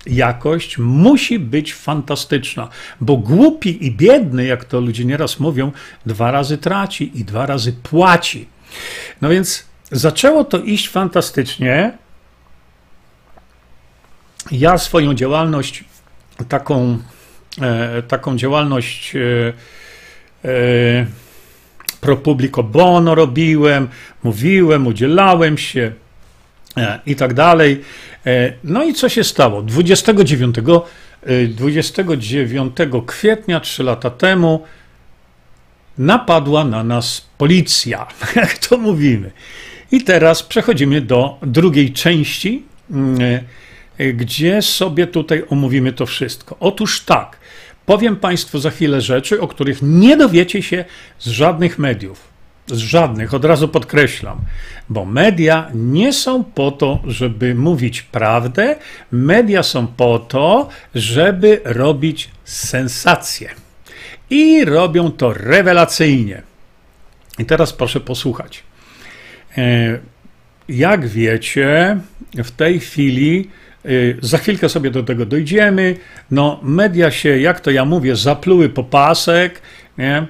jakość 0.06 0.78
musi 0.78 1.38
być 1.38 1.74
fantastyczna, 1.74 2.68
bo 3.00 3.16
głupi 3.16 3.86
i 3.86 3.92
biedny, 3.92 4.44
jak 4.44 4.64
to 4.64 4.80
ludzie 4.80 5.04
nieraz 5.04 5.40
mówią, 5.40 5.72
dwa 6.06 6.30
razy 6.30 6.58
traci 6.58 7.20
i 7.20 7.24
dwa 7.24 7.46
razy 7.46 7.72
płaci. 7.72 8.48
No 9.20 9.28
więc 9.28 9.64
zaczęło 9.92 10.44
to 10.44 10.58
iść 10.58 10.88
fantastycznie. 10.88 11.92
Ja 14.50 14.78
swoją 14.78 15.14
działalność, 15.14 15.84
taką, 16.48 16.98
e, 17.60 18.02
taką 18.02 18.36
działalność 18.36 19.16
e, 19.16 19.52
e, 20.48 21.06
pro 22.06 22.16
publico 22.16 22.62
bono 22.62 23.14
robiłem, 23.14 23.88
mówiłem, 24.22 24.86
udzielałem 24.86 25.58
się 25.58 25.92
e, 26.76 27.00
i 27.06 27.16
tak 27.16 27.34
dalej. 27.34 27.80
E, 28.26 28.52
no 28.64 28.84
i 28.84 28.94
co 28.94 29.08
się 29.08 29.24
stało? 29.24 29.62
29, 29.62 30.56
29 31.48 32.80
e, 32.80 32.86
kwietnia, 33.06 33.60
3 33.60 33.82
lata 33.82 34.10
temu, 34.10 34.64
napadła 35.98 36.64
na 36.64 36.84
nas 36.84 37.26
policja, 37.38 38.06
jak 38.36 38.58
to 38.58 38.78
mówimy. 38.78 39.30
I 39.92 40.04
teraz 40.04 40.42
przechodzimy 40.42 41.00
do 41.00 41.38
drugiej 41.42 41.92
części, 41.92 42.62
mm, 42.90 43.18
gdzie 44.14 44.62
sobie 44.62 45.06
tutaj 45.06 45.42
omówimy 45.50 45.92
to 45.92 46.06
wszystko. 46.06 46.56
Otóż 46.60 47.00
tak, 47.00 47.38
powiem 47.86 48.16
Państwu 48.16 48.58
za 48.58 48.70
chwilę 48.70 49.00
rzeczy, 49.00 49.40
o 49.40 49.48
których 49.48 49.78
nie 49.82 50.16
dowiecie 50.16 50.62
się 50.62 50.84
z 51.18 51.26
żadnych 51.26 51.78
mediów. 51.78 52.36
Z 52.66 52.76
żadnych, 52.76 53.34
od 53.34 53.44
razu 53.44 53.68
podkreślam, 53.68 54.40
bo 54.88 55.04
media 55.04 55.70
nie 55.74 56.12
są 56.12 56.44
po 56.44 56.70
to, 56.70 57.02
żeby 57.06 57.54
mówić 57.54 58.02
prawdę, 58.02 58.76
media 59.12 59.62
są 59.62 59.86
po 59.86 60.18
to, 60.18 60.68
żeby 60.94 61.60
robić 61.64 62.30
sensacje. 62.44 63.50
I 64.30 64.64
robią 64.64 65.10
to 65.10 65.32
rewelacyjnie. 65.32 66.42
I 67.38 67.44
teraz 67.44 67.72
proszę 67.72 68.00
posłuchać. 68.00 68.62
E, 69.58 69.98
jak 70.68 71.06
wiecie, 71.06 71.98
w 72.34 72.50
tej 72.50 72.80
chwili, 72.80 73.50
za 74.22 74.38
chwilkę 74.38 74.68
sobie 74.68 74.90
do 74.90 75.02
tego 75.02 75.26
dojdziemy, 75.26 75.96
no 76.30 76.60
media 76.62 77.10
się, 77.10 77.38
jak 77.38 77.60
to 77.60 77.70
ja 77.70 77.84
mówię, 77.84 78.16
zapluły 78.16 78.68
po 78.68 78.84
pasek, 78.84 79.62
nie? 79.98 80.26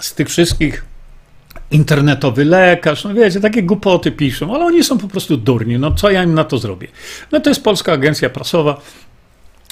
z 0.00 0.14
tych 0.14 0.28
wszystkich 0.28 0.84
internetowy 1.70 2.44
lekarz, 2.44 3.04
no 3.04 3.14
wiecie, 3.14 3.40
takie 3.40 3.62
głupoty 3.62 4.12
piszą, 4.12 4.54
ale 4.54 4.64
oni 4.64 4.84
są 4.84 4.98
po 4.98 5.08
prostu 5.08 5.36
durni, 5.36 5.78
no 5.78 5.92
co 5.92 6.10
ja 6.10 6.22
im 6.22 6.34
na 6.34 6.44
to 6.44 6.58
zrobię? 6.58 6.88
No 7.32 7.40
to 7.40 7.50
jest 7.50 7.64
Polska 7.64 7.92
Agencja 7.92 8.30
Prasowa, 8.30 8.80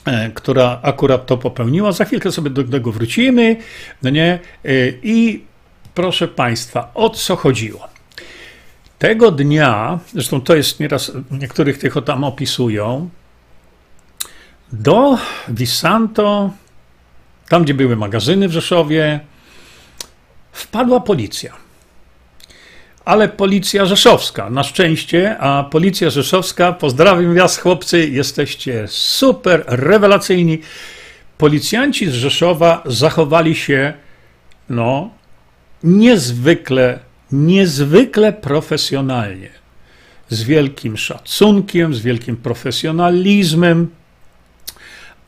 e, 0.04 0.30
która 0.30 0.80
akurat 0.82 1.26
to 1.26 1.38
popełniła, 1.38 1.92
za 1.92 2.04
chwilkę 2.04 2.32
sobie 2.32 2.50
do 2.50 2.64
tego 2.64 2.92
wrócimy, 2.92 3.56
no 4.02 4.10
nie, 4.10 4.38
e, 4.64 4.68
i 5.02 5.44
proszę 5.94 6.28
Państwa, 6.28 6.90
o 6.94 7.10
co 7.10 7.36
chodziło? 7.36 7.93
Tego 8.98 9.30
dnia, 9.30 9.98
zresztą 10.12 10.40
to 10.40 10.56
jest 10.56 10.80
nieraz, 10.80 11.12
niektórych 11.30 11.78
tych 11.78 11.94
tam 12.04 12.24
opisują, 12.24 13.10
do 14.72 15.18
Visanto, 15.48 16.50
tam 17.48 17.62
gdzie 17.64 17.74
były 17.74 17.96
magazyny 17.96 18.48
w 18.48 18.52
Rzeszowie, 18.52 19.20
wpadła 20.52 21.00
policja. 21.00 21.52
Ale 23.04 23.28
policja 23.28 23.86
rzeszowska, 23.86 24.50
na 24.50 24.62
szczęście, 24.62 25.38
a 25.38 25.64
policja 25.64 26.10
rzeszowska, 26.10 26.72
pozdrawiam 26.72 27.34
was 27.34 27.58
chłopcy, 27.58 28.08
jesteście 28.08 28.84
super, 28.88 29.64
rewelacyjni. 29.66 30.58
Policjanci 31.38 32.10
z 32.10 32.14
Rzeszowa 32.14 32.82
zachowali 32.86 33.54
się, 33.54 33.92
no, 34.68 35.10
niezwykle, 35.82 36.98
niezwykle 37.34 38.32
profesjonalnie. 38.32 39.48
Z 40.28 40.42
wielkim 40.42 40.96
szacunkiem, 40.96 41.94
z 41.94 42.00
wielkim 42.00 42.36
profesjonalizmem. 42.36 43.90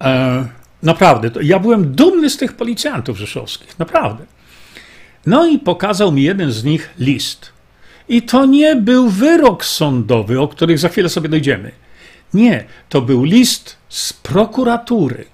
E, 0.00 0.46
naprawdę, 0.82 1.30
ja 1.42 1.58
byłem 1.58 1.94
dumny 1.94 2.30
z 2.30 2.36
tych 2.36 2.52
policjantów 2.52 3.18
rzeszowskich, 3.18 3.78
naprawdę. 3.78 4.24
No 5.26 5.46
i 5.46 5.58
pokazał 5.58 6.12
mi 6.12 6.22
jeden 6.22 6.52
z 6.52 6.64
nich 6.64 6.90
list. 6.98 7.52
I 8.08 8.22
to 8.22 8.46
nie 8.46 8.76
był 8.76 9.08
wyrok 9.10 9.64
sądowy, 9.64 10.40
o 10.40 10.48
których 10.48 10.78
za 10.78 10.88
chwilę 10.88 11.08
sobie 11.08 11.28
dojdziemy. 11.28 11.72
Nie, 12.34 12.64
to 12.88 13.02
był 13.02 13.24
list 13.24 13.76
z 13.88 14.12
prokuratury. 14.12 15.24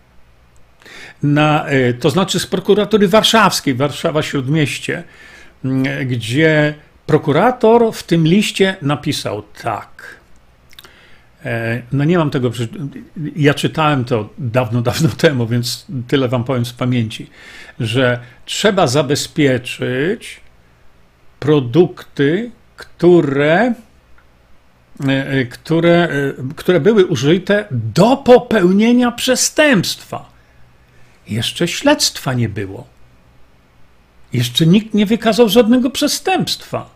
Na, 1.22 1.66
e, 1.66 1.94
to 1.94 2.10
znaczy 2.10 2.40
z 2.40 2.46
prokuratury 2.46 3.08
warszawskiej, 3.08 3.74
Warszawa 3.74 4.22
Śródmieście, 4.22 5.04
gdzie 6.06 6.74
prokurator 7.06 7.92
w 7.92 8.02
tym 8.02 8.26
liście 8.26 8.76
napisał 8.82 9.42
tak. 9.62 10.22
E, 11.44 11.82
no 11.92 12.04
nie 12.04 12.18
mam 12.18 12.30
tego, 12.30 12.50
ja 13.36 13.54
czytałem 13.54 14.04
to 14.04 14.28
dawno, 14.38 14.82
dawno 14.90 15.08
temu, 15.08 15.46
więc 15.46 15.86
tyle 16.08 16.28
wam 16.28 16.44
powiem 16.44 16.64
z 16.64 16.72
pamięci, 16.72 17.30
że 17.80 18.20
trzeba 18.44 18.86
zabezpieczyć 18.86 20.40
produkty, 21.40 22.50
które, 22.76 23.74
e, 25.08 25.28
e, 25.28 25.44
które, 25.44 26.08
które 26.56 26.80
były 26.80 27.06
użyte 27.06 27.64
do 27.70 28.16
popełnienia 28.16 29.12
przestępstwa. 29.12 30.32
Jeszcze 31.28 31.68
śledztwa 31.68 32.34
nie 32.34 32.48
było. 32.48 32.91
Jeszcze 34.32 34.66
nikt 34.66 34.94
nie 34.94 35.06
wykazał 35.06 35.48
żadnego 35.48 35.90
przestępstwa. 35.90 36.90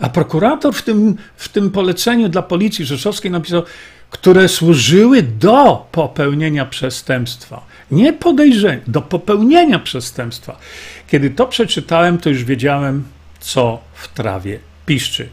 A 0.00 0.08
prokurator 0.08 0.74
w 0.74 0.82
tym, 0.82 1.16
w 1.36 1.48
tym 1.48 1.70
poleceniu 1.70 2.28
dla 2.28 2.42
policji 2.42 2.84
rzeszowskiej 2.84 3.30
napisał, 3.30 3.62
które 4.10 4.48
służyły 4.48 5.22
do 5.22 5.86
popełnienia 5.92 6.66
przestępstwa. 6.66 7.64
Nie 7.90 8.12
podejrzenia, 8.12 8.82
do 8.86 9.02
popełnienia 9.02 9.78
przestępstwa. 9.78 10.58
Kiedy 11.08 11.30
to 11.30 11.46
przeczytałem, 11.46 12.18
to 12.18 12.28
już 12.28 12.44
wiedziałem, 12.44 13.04
co 13.40 13.80
w 13.94 14.08
trawie 14.08 14.58
piszczy. 14.86 15.28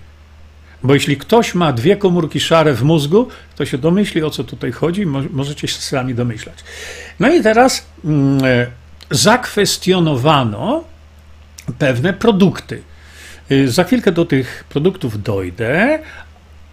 Bo 0.84 0.94
jeśli 0.94 1.18
ktoś 1.18 1.56
ma 1.56 1.74
dwie 1.74 1.98
komórki 1.98 2.40
szare 2.40 2.74
w 2.74 2.84
mózgu, 2.84 3.28
to 3.56 3.66
się 3.66 3.78
domyśli, 3.78 4.24
o 4.24 4.30
co 4.30 4.44
tutaj 4.44 4.72
chodzi, 4.72 5.06
możecie 5.06 5.68
się 5.68 5.82
sami 5.82 6.16
domyślać. 6.16 6.56
No 7.20 7.34
i 7.34 7.44
teraz 7.44 7.86
e, 8.44 8.68
zakwestionowano 9.12 10.84
pewne 11.80 12.14
produkty. 12.14 12.82
Y, 13.52 13.72
za 13.72 13.84
chwilkę 13.84 14.12
do 14.12 14.26
tych 14.26 14.64
produktów 14.70 15.24
dojdę, 15.24 16.00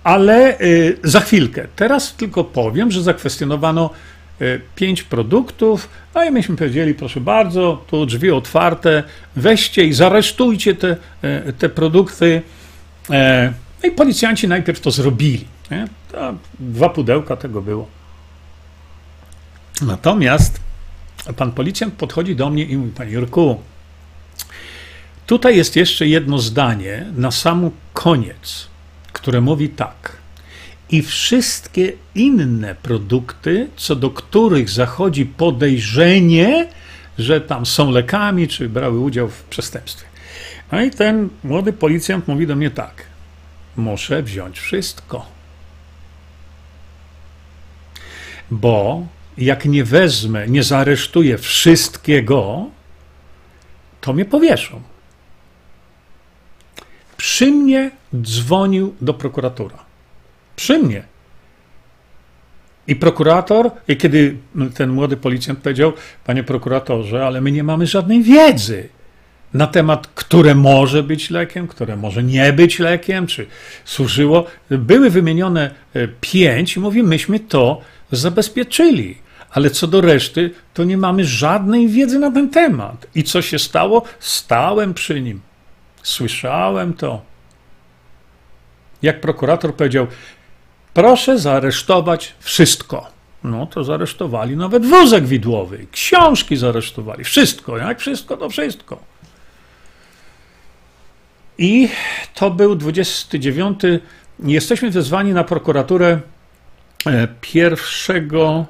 ale 0.05 0.61
y, 0.61 0.99
za 1.05 1.21
chwilkę. 1.21 1.67
Teraz 1.77 2.15
tylko 2.15 2.45
powiem, 2.45 2.91
że 2.91 3.03
zakwestionowano 3.03 3.91
y, 4.41 4.61
pięć 4.75 5.03
produktów, 5.03 5.89
no 6.15 6.25
i 6.25 6.31
myśmy 6.31 6.57
powiedzieli, 6.57 6.95
proszę 6.95 7.21
bardzo, 7.21 7.85
tu 7.91 8.07
drzwi 8.07 8.31
otwarte, 8.31 9.03
weźcie 9.37 9.85
i 9.85 9.93
zaresztujcie 9.93 10.75
te, 10.75 10.97
te 11.59 11.69
produkty. 11.69 12.43
E, 13.11 13.53
No 13.85 13.89
i 13.89 13.93
policjanci 13.93 14.49
najpierw 14.49 14.81
to 14.81 14.91
zrobili. 14.91 15.45
Dwa 16.59 16.89
pudełka 16.89 17.37
tego 17.37 17.63
było. 17.63 17.89
Natomiast 19.83 20.61
pan 21.33 21.53
policjant 21.53 21.95
podchodzi 21.95 22.37
do 22.37 22.51
mnie 22.51 22.65
i 22.65 22.77
mówi: 22.77 22.91
Panie 22.91 23.13
Jurku, 23.13 23.61
tutaj 25.27 25.57
jest 25.57 25.77
jeszcze 25.77 26.07
jedno 26.07 26.39
zdanie 26.39 27.07
na 27.17 27.31
sam 27.31 27.71
koniec, 27.93 28.69
które 29.13 29.41
mówi 29.41 29.69
tak. 29.69 30.17
I 30.91 31.03
wszystkie 31.03 31.93
inne 32.15 32.75
produkty, 32.75 33.69
co 33.77 33.97
do 33.97 34.11
których 34.11 34.71
zachodzi 34.71 35.27
podejrzenie, 35.27 36.69
że 37.19 37.41
tam 37.41 37.67
są 37.67 37.91
lekami, 37.91 38.49
czy 38.49 38.69
brały 38.69 38.99
udział 38.99 39.29
w 39.29 39.43
przestępstwie. 39.43 40.07
No 40.73 40.83
i 40.83 40.91
ten 40.91 41.29
młody 41.45 41.73
policjant 41.73 42.29
mówi 42.29 42.47
do 42.47 42.57
mnie 42.57 42.71
tak: 42.71 43.07
Muszę 43.77 44.23
wziąć 44.23 44.61
wszystko. 44.61 45.27
Bo 48.51 49.07
jak 49.39 49.65
nie 49.65 49.85
wezmę, 49.85 50.49
nie 50.49 50.63
zaaresztuję 50.63 51.39
wszystkiego, 51.39 52.67
to 54.01 54.13
mnie 54.13 54.25
powieszą. 54.25 54.83
Przy 57.17 57.47
mnie 57.47 57.91
dzwonił 58.23 58.95
do 59.01 59.15
prokuratora. 59.15 59.85
Przy 60.57 60.79
mnie. 60.79 61.03
I 62.87 62.97
prokurator, 62.97 63.71
i 63.89 63.97
kiedy 63.97 64.37
ten 64.75 64.91
młody 64.91 65.17
policjant 65.17 65.59
powiedział, 65.59 65.93
panie 66.25 66.45
prokuratorze, 66.45 67.27
ale 67.27 67.41
my 67.41 67.53
nie 67.53 67.65
mamy 67.65 67.87
żadnej 67.87 68.23
wiedzy 68.23 68.89
na 69.55 69.67
temat, 69.67 70.07
które 70.07 70.55
może 70.55 71.03
być 71.03 71.31
lekiem, 71.31 71.69
które 71.69 71.97
może 71.97 72.23
nie 72.23 72.53
być 72.53 72.79
lekiem, 72.79 73.27
czy 73.27 73.47
służyło. 73.85 74.47
Były 74.71 75.11
wymienione 75.11 75.71
e, 75.95 76.09
pięć 76.21 76.77
i 76.77 76.81
mówi, 76.81 77.03
myśmy 77.03 77.41
to 77.41 77.81
zabezpieczyli. 78.13 79.24
Ale 79.55 79.71
co 79.71 79.87
do 79.87 80.01
reszty, 80.01 80.51
to 80.75 80.85
nie 80.85 80.97
mamy 80.97 81.25
żadnej 81.25 81.89
wiedzy 81.89 82.19
na 82.19 82.31
ten 82.31 82.51
temat. 82.51 83.07
I 83.15 83.25
co 83.25 83.43
się 83.43 83.59
stało? 83.59 84.03
Stałem 84.21 84.95
przy 84.95 85.21
nim. 85.21 85.41
Słyszałem 86.03 86.95
to. 86.95 87.23
Jak 89.03 89.21
prokurator 89.21 89.75
powiedział, 89.75 90.07
proszę 90.95 91.39
zaaresztować 91.39 92.35
wszystko. 92.41 93.07
No 93.45 93.67
to 93.67 93.85
zaresztowali 93.85 94.57
nawet 94.57 94.87
wózek 94.87 95.27
widłowy, 95.27 95.87
książki 95.93 96.57
zaresztowali, 96.57 97.25
wszystko, 97.25 97.79
jak 97.79 98.01
wszystko, 98.01 98.37
to 98.37 98.49
wszystko. 98.49 98.99
I 101.59 101.89
to 102.35 102.51
był 102.51 102.77
29. 102.77 103.81
Jesteśmy 104.45 104.91
wezwani 104.91 105.33
na 105.33 105.45
prokuraturę 105.45 106.21
1 107.55 107.75
e, 108.17 108.67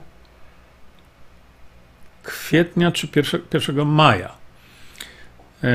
kwietnia 2.24 2.92
czy 2.92 3.08
1 3.54 3.87
maja 3.87 4.28
e, 4.28 5.68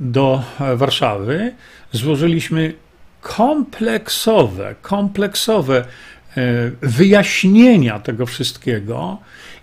do 0.00 0.42
Warszawy. 0.76 1.54
Złożyliśmy 1.92 2.74
kompleksowe, 3.20 4.74
kompleksowe 4.82 5.84
e, 6.36 6.70
wyjaśnienia 6.82 7.98
tego 7.98 8.26
wszystkiego 8.26 9.18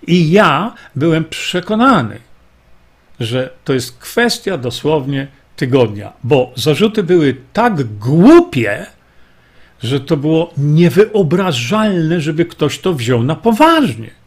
i 0.08 0.32
ja 0.32 0.74
byłem 0.96 1.26
przekonany, 1.26 2.20
że 3.20 3.50
to 3.64 3.74
jest 3.74 3.98
kwestia 3.98 4.58
dosłownie 4.58 5.28
tygodnia, 5.56 6.14
bo 6.24 6.52
zarzuty 6.56 7.04
były 7.04 7.36
tak 7.54 7.84
głupie, 7.84 8.86
że 9.84 10.00
to 10.00 10.18
było 10.18 10.54
niewyobrażalne, 10.58 12.22
żeby 12.22 12.46
ktoś 12.46 12.80
to 12.80 12.94
wziął 12.94 13.24
na 13.24 13.36
poważnie. 13.36 14.21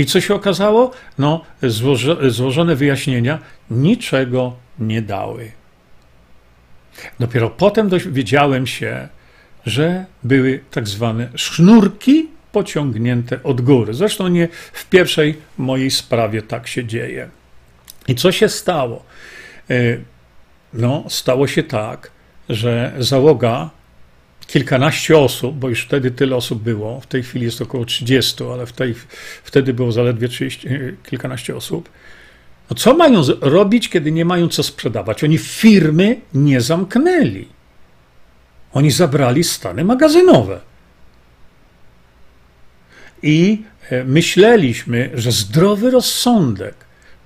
I 0.00 0.06
co 0.06 0.20
się 0.20 0.34
okazało? 0.34 0.90
No, 1.18 1.44
złożo, 1.62 2.30
złożone 2.30 2.76
wyjaśnienia 2.76 3.38
niczego 3.70 4.56
nie 4.78 5.02
dały. 5.02 5.52
Dopiero 7.20 7.50
potem 7.50 7.88
dowiedziałem 7.88 8.66
się, 8.66 9.08
że 9.66 10.04
były 10.22 10.60
tak 10.70 10.88
zwane 10.88 11.28
sznurki 11.34 12.28
pociągnięte 12.52 13.42
od 13.42 13.60
góry. 13.60 13.94
Zresztą 13.94 14.28
nie 14.28 14.48
w 14.72 14.88
pierwszej 14.88 15.38
mojej 15.58 15.90
sprawie 15.90 16.42
tak 16.42 16.68
się 16.68 16.84
dzieje. 16.84 17.28
I 18.08 18.14
co 18.14 18.32
się 18.32 18.48
stało? 18.48 19.04
E, 19.70 19.74
no, 20.72 21.04
stało 21.08 21.46
się 21.46 21.62
tak, 21.62 22.10
że 22.48 22.92
załoga 22.98 23.70
kilkanaście 24.50 25.18
osób, 25.18 25.56
bo 25.56 25.68
już 25.68 25.84
wtedy 25.84 26.10
tyle 26.10 26.36
osób 26.36 26.62
było, 26.62 27.00
w 27.00 27.06
tej 27.06 27.22
chwili 27.22 27.44
jest 27.44 27.62
około 27.62 27.84
30, 27.84 28.44
ale 28.52 28.66
w 28.66 28.72
tej, 28.72 28.94
wtedy 29.44 29.74
było 29.74 29.92
zaledwie 29.92 30.28
30, 30.28 30.68
e, 30.68 30.92
kilkanaście 31.10 31.56
osób. 31.56 31.88
No 32.70 32.76
co 32.76 32.94
mają 32.94 33.22
robić, 33.40 33.88
kiedy 33.88 34.12
nie 34.12 34.24
mają 34.24 34.48
co 34.48 34.62
sprzedawać? 34.62 35.24
Oni 35.24 35.38
firmy 35.38 36.20
nie 36.34 36.60
zamknęli. 36.60 37.48
Oni 38.72 38.90
zabrali 38.90 39.44
stany 39.44 39.84
magazynowe. 39.84 40.60
I 43.22 43.62
e, 43.90 44.04
myśleliśmy, 44.04 45.10
że 45.14 45.32
zdrowy 45.32 45.90
rozsądek 45.90 46.74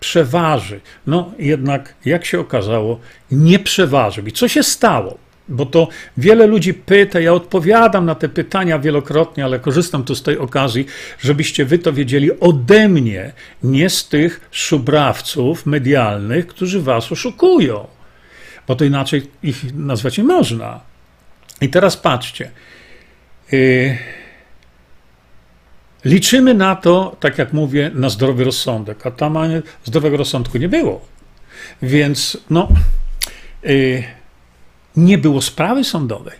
przeważy. 0.01 0.81
No 1.07 1.33
jednak, 1.39 1.95
jak 2.05 2.25
się 2.25 2.41
okazało, 2.41 3.01
nie 3.31 3.59
przeważył. 3.59 4.27
I 4.27 4.33
co 4.33 4.49
się 4.49 4.63
stało? 4.63 5.24
Bo 5.49 5.67
to 5.67 5.89
wiele 6.17 6.47
ludzi 6.47 6.75
pyta, 6.75 7.21
ja 7.21 7.33
odpowiadam 7.33 8.07
na 8.07 8.15
te 8.15 8.29
pytania 8.29 8.79
wielokrotnie, 8.79 9.45
ale 9.45 9.59
korzystam 9.59 10.05
tu 10.05 10.15
z 10.15 10.23
tej 10.23 10.39
okazji, 10.39 10.87
żebyście 11.21 11.65
wy 11.65 11.79
to 11.79 11.93
wiedzieli 11.93 12.41
ode 12.41 12.89
mnie, 12.89 13.33
nie 13.63 13.91
z 13.91 14.09
tych 14.09 14.49
szubrawców 14.51 15.67
medialnych, 15.67 16.47
którzy 16.47 16.83
was 16.83 17.13
oszukują. 17.13 17.87
Bo 18.69 18.77
to 18.77 18.85
inaczej 18.85 19.31
ich 19.43 19.75
nazwać 19.75 20.19
nie 20.19 20.25
można. 20.25 20.81
I 21.61 21.69
teraz 21.69 21.97
patrzcie. 21.97 22.51
Yy, 23.53 23.99
liczymy 26.05 26.55
na 26.55 26.77
to, 26.77 27.17
tak 27.21 27.39
jak 27.39 27.53
mówię, 27.53 27.91
na 27.95 28.09
zdrowy 28.09 28.45
rozsądek, 28.45 29.07
a 29.07 29.11
tam 29.11 29.39
zdrowego 29.85 30.17
rozsądku 30.17 30.59
nie 30.59 30.69
było. 30.69 31.07
Więc 31.83 32.39
no. 32.51 32.69
Yy, 33.63 34.05
nie 34.97 35.19
było 35.19 35.43
sprawy 35.43 35.85
sądowej. 35.85 36.39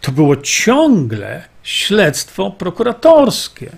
To 0.00 0.12
było 0.12 0.36
ciągle 0.36 1.44
śledztwo 1.62 2.50
prokuratorskie. 2.50 3.70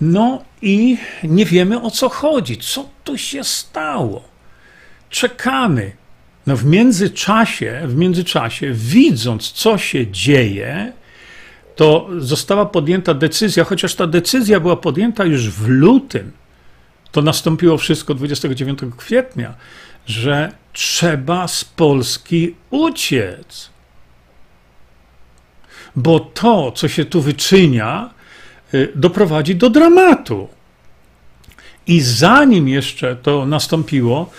No 0.00 0.44
i 0.62 0.98
nie 1.24 1.44
wiemy 1.44 1.82
o 1.82 1.90
co 1.90 2.08
chodzi, 2.08 2.56
co 2.56 2.88
tu 3.04 3.18
się 3.18 3.44
stało. 3.44 4.24
Czekamy. 5.10 5.92
No 6.46 6.56
w 6.56 6.64
międzyczasie, 6.64 7.80
w 7.84 7.96
międzyczasie, 7.96 8.72
widząc 8.72 9.52
co 9.52 9.78
się 9.78 10.06
dzieje, 10.06 10.92
to 11.76 12.08
została 12.18 12.66
podjęta 12.66 13.14
decyzja, 13.14 13.64
chociaż 13.64 13.94
ta 13.94 14.06
decyzja 14.06 14.60
była 14.60 14.76
podjęta 14.76 15.24
już 15.24 15.50
w 15.50 15.68
lutym. 15.68 16.32
To 17.12 17.22
nastąpiło 17.22 17.78
wszystko 17.78 18.14
29 18.14 18.78
kwietnia 18.96 19.54
że 20.06 20.52
trzeba 20.72 21.48
z 21.48 21.64
Polski 21.64 22.54
uciec. 22.70 23.70
Bo 25.96 26.20
to, 26.20 26.72
co 26.72 26.88
się 26.88 27.04
tu 27.04 27.20
wyczynia, 27.20 28.10
y, 28.74 28.92
doprowadzi 28.94 29.54
do 29.54 29.70
dramatu. 29.70 30.48
I 31.86 32.00
zanim 32.00 32.68
jeszcze 32.68 33.16
to 33.16 33.46
nastąpiło, 33.46 34.30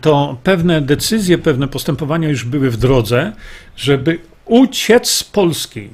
to 0.00 0.36
pewne 0.42 0.80
decyzje, 0.80 1.38
pewne 1.38 1.68
postępowania 1.68 2.28
już 2.28 2.44
były 2.44 2.70
w 2.70 2.76
drodze, 2.76 3.32
żeby 3.76 4.18
uciec 4.44 5.10
z 5.10 5.24
Polski. 5.24 5.88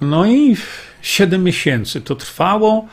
No 0.00 0.26
i 0.26 0.56
siedem 1.02 1.44
miesięcy 1.44 2.00
to 2.00 2.16
trwało. 2.16 2.86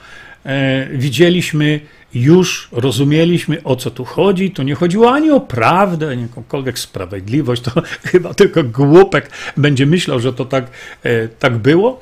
E, 0.46 0.88
widzieliśmy 0.92 1.80
już 2.14 2.68
rozumieliśmy, 2.72 3.64
o 3.64 3.76
co 3.76 3.92
tu 3.92 4.06
chodzi. 4.06 4.52
Tu 4.52 4.64
nie 4.64 4.76
chodziło 4.76 5.14
ani 5.14 5.32
o 5.32 5.40
prawdę, 5.40 6.10
ani 6.10 6.22
o 6.22 6.26
jakąkolwiek 6.26 6.80
sprawiedliwość. 6.80 7.62
To 7.62 7.72
chyba 8.12 8.34
tylko 8.34 8.64
głupek 8.64 9.30
będzie 9.58 9.86
myślał, 9.86 10.20
że 10.20 10.34
to 10.34 10.46
tak, 10.46 10.68
e, 11.04 11.28
tak 11.28 11.58
było. 11.58 12.00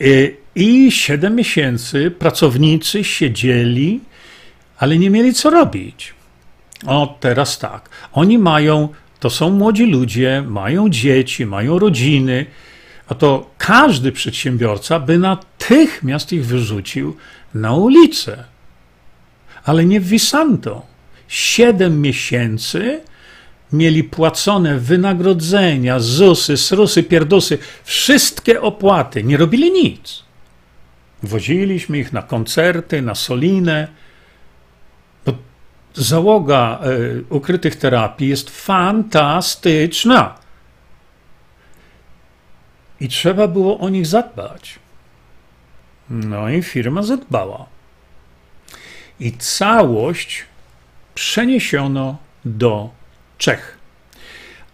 E, 0.00 0.04
I 0.54 0.92
siedem 0.92 1.36
miesięcy 1.36 2.10
pracownicy 2.10 3.04
siedzieli, 3.04 4.00
ale 4.78 4.98
nie 4.98 5.10
mieli 5.10 5.34
co 5.34 5.50
robić. 5.50 6.14
O, 6.86 7.16
teraz 7.20 7.58
tak. 7.58 7.88
Oni 8.12 8.38
mają, 8.38 8.88
to 9.20 9.30
są 9.30 9.50
młodzi 9.50 9.86
ludzie, 9.86 10.44
mają 10.48 10.88
dzieci, 10.88 11.46
mają 11.46 11.78
rodziny, 11.78 12.46
a 13.08 13.14
to 13.14 13.50
każdy 13.58 14.12
przedsiębiorca 14.12 15.00
by 15.00 15.18
natychmiast 15.18 16.32
ich 16.32 16.46
wyrzucił 16.46 17.16
na 17.54 17.74
ulicę 17.74 18.44
ale 19.64 19.84
nie 19.84 20.00
w 20.00 20.08
Visanto. 20.08 20.82
Siedem 21.28 22.00
miesięcy 22.00 23.00
mieli 23.72 24.04
płacone 24.04 24.78
wynagrodzenia, 24.78 26.00
ZUSy, 26.00 26.56
SRUSy, 26.56 27.02
pierdusy, 27.02 27.58
wszystkie 27.84 28.62
opłaty, 28.62 29.24
nie 29.24 29.36
robili 29.36 29.72
nic. 29.72 30.22
Woziliśmy 31.22 31.98
ich 31.98 32.12
na 32.12 32.22
koncerty, 32.22 33.02
na 33.02 33.14
solinę. 33.14 33.88
Bo 35.26 35.32
załoga 35.94 36.80
y, 36.86 37.24
ukrytych 37.30 37.76
terapii 37.76 38.28
jest 38.28 38.50
fantastyczna. 38.50 40.34
I 43.00 43.08
trzeba 43.08 43.48
było 43.48 43.78
o 43.78 43.88
nich 43.88 44.06
zadbać. 44.06 44.78
No 46.10 46.50
i 46.50 46.62
firma 46.62 47.02
zadbała. 47.02 47.66
I 49.20 49.32
całość 49.32 50.44
przeniesiono 51.14 52.18
do 52.44 52.90
Czech. 53.38 53.78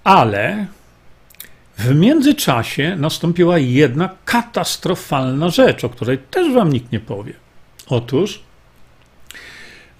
Ale 0.05 0.67
w 1.79 1.95
międzyczasie 1.95 2.97
nastąpiła 2.97 3.59
jedna 3.59 4.11
katastrofalna 4.25 5.49
rzecz, 5.49 5.85
o 5.85 5.89
której 5.89 6.19
też 6.19 6.53
wam 6.53 6.73
nikt 6.73 6.93
nie 6.93 7.01
powie. 7.01 7.33
Otóż 7.87 8.43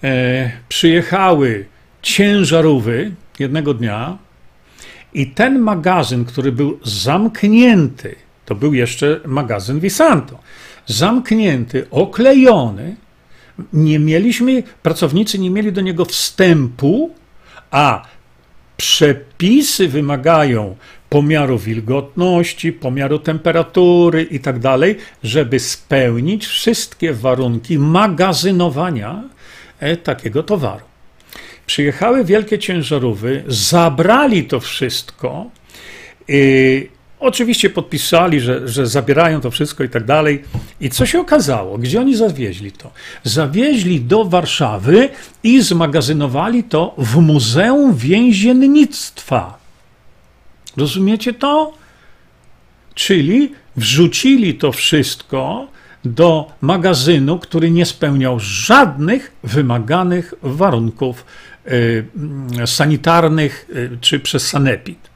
e, 0.03 0.51
przyjechały 0.69 1.65
ciężarówy 2.01 3.11
jednego 3.39 3.73
dnia 3.73 4.17
i 5.13 5.27
ten 5.27 5.59
magazyn, 5.59 6.25
który 6.25 6.51
był 6.51 6.79
zamknięty, 6.83 8.15
to 8.45 8.55
był 8.55 8.73
jeszcze 8.73 9.19
magazyn 9.25 9.79
Visanto, 9.79 10.39
zamknięty, 10.85 11.89
oklejony, 11.91 12.95
nie 13.73 13.99
mieliśmy, 13.99 14.63
pracownicy 14.83 15.39
nie 15.39 15.49
mieli 15.49 15.71
do 15.71 15.81
niego 15.81 16.05
wstępu, 16.05 17.15
a 17.71 18.05
przepisy 18.77 19.87
wymagają 19.87 20.75
pomiaru 21.09 21.57
wilgotności, 21.57 22.71
pomiaru 22.71 23.19
temperatury 23.19 24.23
i 24.23 24.39
tak 24.39 24.59
dalej, 24.59 24.97
żeby 25.23 25.59
spełnić 25.59 26.45
wszystkie 26.45 27.13
warunki 27.13 27.79
magazynowania 27.79 29.23
e, 29.79 29.97
takiego 29.97 30.43
towaru. 30.43 30.85
Przyjechały 31.65 32.25
wielkie 32.25 32.59
ciężarówki, 32.59 33.27
zabrali 33.47 34.43
to 34.43 34.59
wszystko. 34.59 35.45
Oczywiście 37.19 37.69
podpisali, 37.69 38.39
że, 38.39 38.67
że 38.67 38.87
zabierają 38.87 39.41
to 39.41 39.51
wszystko 39.51 39.83
i 39.83 39.89
tak 39.89 40.05
dalej. 40.05 40.43
I 40.81 40.89
co 40.89 41.05
się 41.05 41.19
okazało? 41.19 41.77
Gdzie 41.77 42.01
oni 42.01 42.15
zawieźli 42.15 42.71
to? 42.71 42.91
Zawieźli 43.23 44.01
do 44.01 44.25
Warszawy 44.25 45.09
i 45.43 45.61
zmagazynowali 45.61 46.63
to 46.63 46.95
w 46.97 47.15
Muzeum 47.15 47.95
Więziennictwa. 47.95 49.57
Rozumiecie 50.77 51.33
to? 51.33 51.73
Czyli 52.93 53.51
wrzucili 53.75 54.53
to 54.53 54.71
wszystko 54.71 55.67
do 56.05 56.51
magazynu, 56.61 57.39
który 57.39 57.71
nie 57.71 57.85
spełniał 57.85 58.39
żadnych 58.39 59.31
wymaganych 59.43 60.33
warunków 60.41 61.25
y, 61.67 62.05
sanitarnych 62.65 63.69
y, 63.75 63.97
czy 64.01 64.19
przez 64.19 64.47
sanepid. 64.47 65.09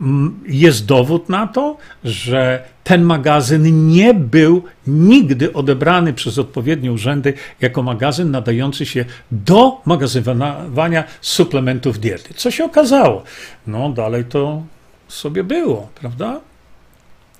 Y, 0.00 0.04
jest 0.48 0.86
dowód 0.86 1.28
na 1.28 1.46
to, 1.46 1.76
że 2.04 2.64
ten 2.84 3.02
magazyn 3.02 3.88
nie 3.88 4.14
był 4.14 4.62
nigdy 4.86 5.52
odebrany 5.52 6.12
przez 6.12 6.38
odpowiednie 6.38 6.92
urzędy 6.92 7.34
jako 7.60 7.82
magazyn 7.82 8.30
nadający 8.30 8.86
się 8.86 9.04
do 9.30 9.80
magazynowania 9.84 11.04
suplementów 11.20 11.98
diety. 11.98 12.34
Co 12.34 12.50
się 12.50 12.64
okazało? 12.64 13.24
No, 13.66 13.88
dalej 13.90 14.24
to 14.24 14.62
sobie 15.08 15.44
było, 15.44 15.88
prawda? 15.94 16.40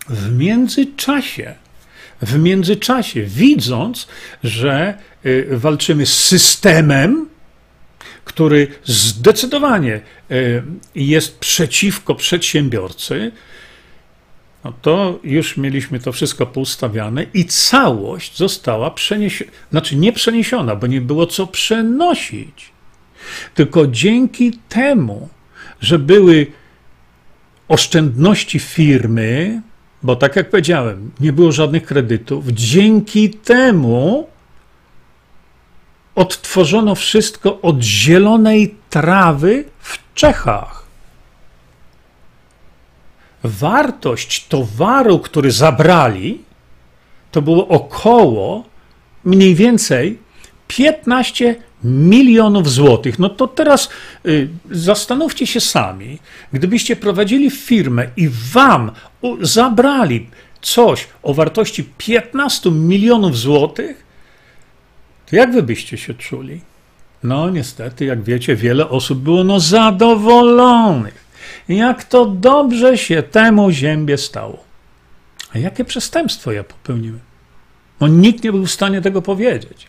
W 0.09 0.39
międzyczasie, 0.39 1.55
w 2.23 2.39
międzyczasie, 2.39 3.23
widząc, 3.23 4.09
że 4.45 4.95
y, 5.27 5.49
walczymy 5.51 6.07
z 6.07 6.25
systemem, 6.25 7.29
który 8.27 8.69
zdecydowanie 8.85 9.95
e, 9.95 10.01
jest 10.95 11.39
przeciwko 11.39 12.15
przedsiębiorcy, 12.15 13.33
no 14.65 14.73
to 14.83 15.19
już 15.25 15.57
mieliśmy 15.57 16.01
to 16.01 16.13
wszystko 16.13 16.47
poustawiane 16.47 17.27
i 17.35 17.45
całość 17.45 18.37
została 18.37 18.91
przeniesiona, 18.91 19.51
znaczy 19.71 19.97
nie 19.97 20.13
przeniesiona, 20.13 20.77
bo 20.77 20.87
nie 20.87 21.01
było 21.01 21.27
co 21.27 21.47
przenosić. 21.47 22.73
Tylko 23.55 23.87
dzięki 23.87 24.53
temu, 24.69 25.29
że 25.81 25.99
były 25.99 26.47
oszczędności 27.69 28.59
firmy, 28.59 29.63
bo 30.03 30.17
tak 30.17 30.37
jak 30.37 30.51
powiedziałem, 30.51 31.11
nie 31.21 31.33
było 31.33 31.53
żadnych 31.53 31.85
kredytów, 31.87 32.45
dzięki 32.49 33.31
temu 33.31 34.29
odtworzono 36.17 36.95
wszystko 36.95 37.61
od 37.61 37.83
zielonej 37.83 38.75
trawy 38.91 39.65
w 39.81 39.99
Czechach. 40.15 40.87
Wartość 43.45 44.47
towaru, 44.49 45.19
który 45.19 45.51
zabrali, 45.51 46.41
to 47.31 47.43
było 47.43 47.69
około 47.69 48.65
mniej 49.25 49.55
więcej 49.55 50.19
15 50.69 51.57
milionów 51.85 52.71
złotych. 52.71 53.19
No 53.19 53.29
to 53.29 53.49
teraz 53.49 53.89
y, 54.27 54.49
zastanówcie 54.71 55.47
się 55.47 55.61
sami, 55.61 56.19
gdybyście 56.53 56.97
prowadzili 56.97 57.51
firmę 57.51 58.07
i 58.17 58.29
wam 58.53 58.91
zabrali 59.41 60.29
coś 60.61 61.09
o 61.23 61.35
wartości 61.35 61.85
15 61.99 62.71
milionów 62.71 63.39
złotych, 63.39 64.06
to 65.27 65.37
jak 65.37 65.53
wy 65.53 65.63
byście 65.63 65.99
się 65.99 66.15
czuli? 66.15 66.61
No 67.23 67.51
niestety, 67.51 68.05
jak 68.05 68.23
wiecie, 68.23 68.57
wiele 68.57 68.89
osób 68.89 69.19
było 69.19 69.45
no 69.45 69.61
zadowolonych. 69.61 71.27
Jak 71.69 72.05
to 72.05 72.27
dobrze 72.27 72.99
się 72.99 73.23
temu 73.23 73.71
ziębie 73.71 74.19
stało. 74.19 74.65
A 75.55 75.59
jakie 75.59 75.85
przestępstwo 75.85 76.53
ja 76.53 76.65
popełniłem? 76.65 77.21
No 78.01 78.09
nikt 78.09 78.45
nie 78.45 78.53
był 78.53 78.67
w 78.67 78.71
stanie 78.71 79.03
tego 79.03 79.23
powiedzieć. 79.23 79.87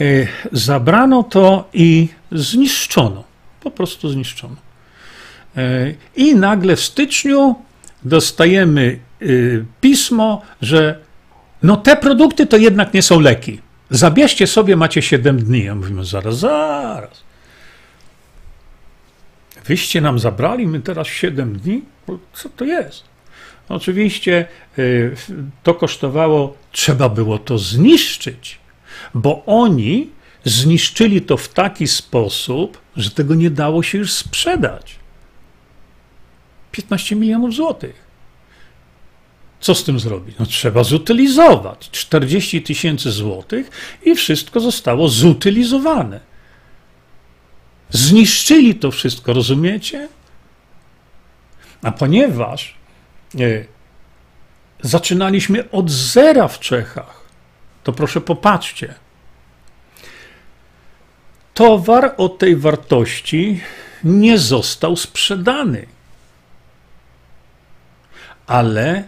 E, 0.00 0.04
zabrano 0.52 1.22
to 1.22 1.68
i 1.72 2.08
zniszczono. 2.32 3.24
Po 3.60 3.70
prostu 3.70 4.10
zniszczono. 4.10 4.56
E, 5.56 5.94
I 6.16 6.34
nagle 6.34 6.76
w 6.76 6.80
styczniu 6.80 7.54
dostajemy 8.02 8.98
e, 9.22 9.26
pismo, 9.80 10.42
że 10.62 11.00
no 11.62 11.76
te 11.76 11.96
produkty 11.96 12.46
to 12.46 12.56
jednak 12.56 12.94
nie 12.94 13.02
są 13.02 13.20
leki. 13.20 13.60
Zabierzcie 13.90 14.46
sobie, 14.46 14.76
macie 14.76 15.02
7 15.02 15.38
dni. 15.44 15.64
Ja 15.64 15.74
mówimy, 15.74 16.04
zaraz, 16.04 16.38
zaraz. 16.38 17.22
Wyście 19.64 20.00
nam 20.00 20.18
zabrali, 20.18 20.66
my 20.66 20.80
teraz 20.80 21.06
7 21.06 21.58
dni? 21.58 21.82
Co 22.32 22.48
to 22.48 22.64
jest? 22.64 23.04
Oczywiście 23.68 24.46
y, 24.78 25.16
to 25.62 25.74
kosztowało, 25.74 26.56
trzeba 26.72 27.08
było 27.08 27.38
to 27.38 27.58
zniszczyć, 27.58 28.58
bo 29.14 29.44
oni 29.46 30.10
zniszczyli 30.44 31.22
to 31.22 31.36
w 31.36 31.48
taki 31.48 31.86
sposób, 31.86 32.78
że 32.96 33.10
tego 33.10 33.34
nie 33.34 33.50
dało 33.50 33.82
się 33.82 33.98
już 33.98 34.12
sprzedać. 34.12 34.96
15 36.72 37.16
milionów 37.16 37.54
złotych. 37.54 38.07
Co 39.60 39.74
z 39.74 39.84
tym 39.84 40.00
zrobić? 40.00 40.36
No, 40.38 40.46
trzeba 40.46 40.84
zutylizować 40.84 41.90
40 41.90 42.62
tysięcy 42.62 43.10
złotych 43.10 43.70
i 44.02 44.14
wszystko 44.14 44.60
zostało 44.60 45.08
zutylizowane. 45.08 46.20
Zniszczyli 47.90 48.74
to 48.74 48.90
wszystko, 48.90 49.32
rozumiecie? 49.32 50.08
A 51.82 51.92
ponieważ 51.92 52.74
e, 53.34 53.64
zaczynaliśmy 54.82 55.70
od 55.70 55.90
zera 55.90 56.48
w 56.48 56.60
Czechach, 56.60 57.20
to 57.84 57.92
proszę 57.92 58.20
popatrzcie. 58.20 58.94
Towar 61.54 62.14
o 62.16 62.28
tej 62.28 62.56
wartości 62.56 63.60
nie 64.04 64.38
został 64.38 64.96
sprzedany. 64.96 65.86
Ale 68.46 69.04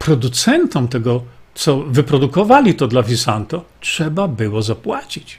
producentom 0.00 0.88
tego, 0.88 1.22
co 1.54 1.76
wyprodukowali 1.76 2.74
to 2.74 2.86
dla 2.86 3.02
Visanto, 3.02 3.64
trzeba 3.80 4.28
było 4.28 4.62
zapłacić. 4.62 5.38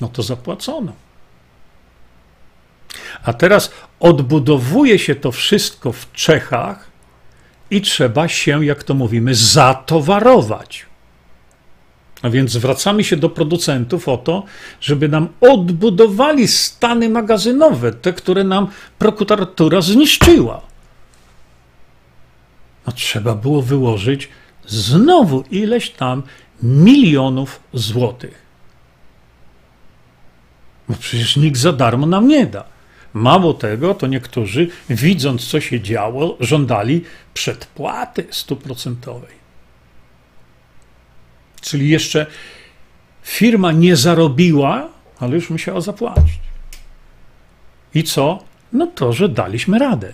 No 0.00 0.08
to 0.08 0.22
zapłacono. 0.22 0.92
A 3.24 3.32
teraz 3.32 3.70
odbudowuje 4.00 4.98
się 4.98 5.14
to 5.14 5.32
wszystko 5.32 5.92
w 5.92 6.12
Czechach 6.12 6.90
i 7.70 7.80
trzeba 7.80 8.28
się, 8.28 8.64
jak 8.64 8.84
to 8.84 8.94
mówimy, 8.94 9.34
zatowarować. 9.34 10.86
A 12.22 12.30
więc 12.30 12.50
zwracamy 12.50 13.04
się 13.04 13.16
do 13.16 13.28
producentów 13.28 14.08
o 14.08 14.16
to, 14.16 14.44
żeby 14.80 15.08
nam 15.08 15.28
odbudowali 15.40 16.48
stany 16.48 17.08
magazynowe, 17.08 17.92
te, 17.92 18.12
które 18.12 18.44
nam 18.44 18.68
prokuratura 18.98 19.80
zniszczyła. 19.80 20.71
No, 22.86 22.92
trzeba 22.92 23.34
było 23.34 23.62
wyłożyć 23.62 24.28
znowu 24.66 25.44
ileś 25.50 25.90
tam 25.90 26.22
milionów 26.62 27.60
złotych. 27.72 28.42
Bo 30.88 30.94
przecież 30.94 31.36
nikt 31.36 31.58
za 31.58 31.72
darmo 31.72 32.06
nam 32.06 32.28
nie 32.28 32.46
da. 32.46 32.64
Mało 33.14 33.54
tego, 33.54 33.94
to 33.94 34.06
niektórzy, 34.06 34.68
widząc 34.90 35.48
co 35.48 35.60
się 35.60 35.80
działo, 35.80 36.36
żądali 36.40 37.04
przedpłaty 37.34 38.26
stuprocentowej. 38.30 39.42
Czyli 41.60 41.88
jeszcze 41.88 42.26
firma 43.22 43.72
nie 43.72 43.96
zarobiła, 43.96 44.88
ale 45.18 45.34
już 45.34 45.50
musiała 45.50 45.80
zapłacić. 45.80 46.40
I 47.94 48.04
co? 48.04 48.44
No 48.72 48.86
to, 48.86 49.12
że 49.12 49.28
daliśmy 49.28 49.78
radę. 49.78 50.12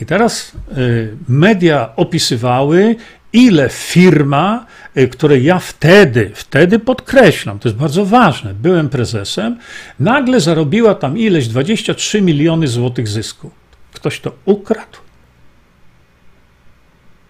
I 0.00 0.06
teraz 0.06 0.52
y, 0.78 1.16
media 1.28 1.96
opisywały, 1.96 2.96
ile 3.32 3.68
firma, 3.68 4.66
y, 4.96 5.08
której 5.08 5.44
ja 5.44 5.58
wtedy, 5.58 6.30
wtedy 6.34 6.78
podkreślam, 6.78 7.58
to 7.58 7.68
jest 7.68 7.78
bardzo 7.78 8.06
ważne, 8.06 8.54
byłem 8.54 8.88
prezesem, 8.88 9.58
nagle 10.00 10.40
zarobiła 10.40 10.94
tam 10.94 11.18
ileś 11.18 11.48
23 11.48 12.22
miliony 12.22 12.68
złotych 12.68 13.08
zysku. 13.08 13.50
Ktoś 13.92 14.20
to 14.20 14.32
ukradł? 14.44 14.98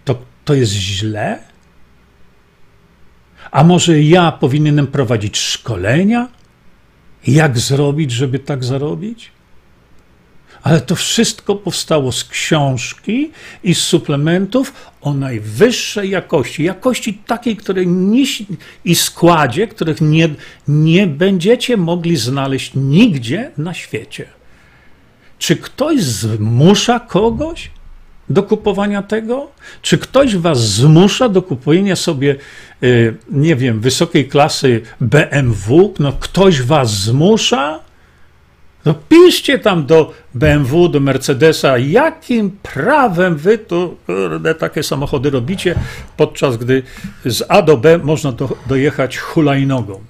To, 0.04 0.18
to 0.44 0.54
jest 0.54 0.72
źle? 0.72 1.38
A 3.50 3.64
może 3.64 4.02
ja 4.02 4.32
powinienem 4.32 4.86
prowadzić 4.86 5.38
szkolenia? 5.38 6.28
Jak 7.26 7.58
zrobić, 7.58 8.10
żeby 8.10 8.38
tak 8.38 8.64
zarobić? 8.64 9.32
Ale 10.62 10.80
to 10.80 10.94
wszystko 10.94 11.54
powstało 11.54 12.12
z 12.12 12.24
książki 12.24 13.30
i 13.64 13.74
z 13.74 13.78
suplementów 13.78 14.72
o 15.00 15.14
najwyższej 15.14 16.10
jakości. 16.10 16.64
Jakości 16.64 17.14
takiej, 17.26 17.56
której 17.56 17.86
nie, 17.86 18.24
i 18.84 18.94
składzie, 18.94 19.68
których 19.68 20.00
nie, 20.00 20.28
nie 20.68 21.06
będziecie 21.06 21.76
mogli 21.76 22.16
znaleźć 22.16 22.72
nigdzie 22.74 23.50
na 23.58 23.74
świecie. 23.74 24.28
Czy 25.38 25.56
ktoś 25.56 26.02
zmusza 26.02 27.00
kogoś 27.00 27.70
do 28.30 28.42
kupowania 28.42 29.02
tego? 29.02 29.50
Czy 29.82 29.98
ktoś 29.98 30.36
was 30.36 30.68
zmusza 30.68 31.28
do 31.28 31.42
kupowania 31.42 31.96
sobie, 31.96 32.36
y, 32.82 33.16
nie 33.30 33.56
wiem, 33.56 33.80
wysokiej 33.80 34.28
klasy 34.28 34.82
BMW? 35.00 35.94
No 35.98 36.12
ktoś 36.12 36.62
was 36.62 36.90
zmusza? 36.90 37.89
No 38.84 38.94
piszcie 38.94 39.58
tam 39.58 39.86
do 39.86 40.12
BMW, 40.34 40.88
do 40.88 41.00
Mercedesa, 41.00 41.78
jakim 41.78 42.50
prawem 42.62 43.36
wy 43.36 43.58
tu 43.58 43.96
kurde, 44.06 44.54
takie 44.54 44.82
samochody 44.82 45.30
robicie, 45.30 45.74
podczas 46.16 46.56
gdy 46.56 46.82
z 47.24 47.42
A 47.48 47.62
do 47.62 47.76
B 47.76 47.98
można 47.98 48.32
do, 48.32 48.56
dojechać 48.66 49.18
hulajnogą. 49.18 50.00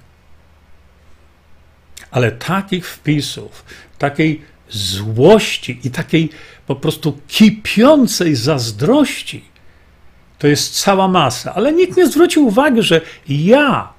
Ale 2.11 2.31
takich 2.31 2.87
wpisów, 2.87 3.65
takiej 3.97 4.41
złości 4.69 5.79
i 5.83 5.91
takiej 5.91 6.29
po 6.67 6.75
prostu 6.75 7.17
kipiącej 7.27 8.35
zazdrości, 8.35 9.43
to 10.39 10.47
jest 10.47 10.79
cała 10.79 11.07
masa. 11.07 11.53
Ale 11.53 11.73
nikt 11.73 11.97
nie 11.97 12.07
zwrócił 12.07 12.47
uwagi, 12.47 12.81
że 12.81 13.01
ja 13.29 13.93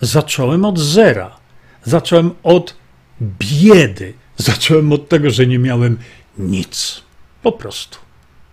zacząłem 0.00 0.64
od 0.64 0.78
zera. 0.78 1.36
Zacząłem 1.84 2.30
od 2.42 2.79
biedy. 3.22 4.14
Zacząłem 4.36 4.92
od 4.92 5.08
tego, 5.08 5.30
że 5.30 5.46
nie 5.46 5.58
miałem 5.58 5.98
nic. 6.38 7.02
Po 7.42 7.52
prostu. 7.52 7.98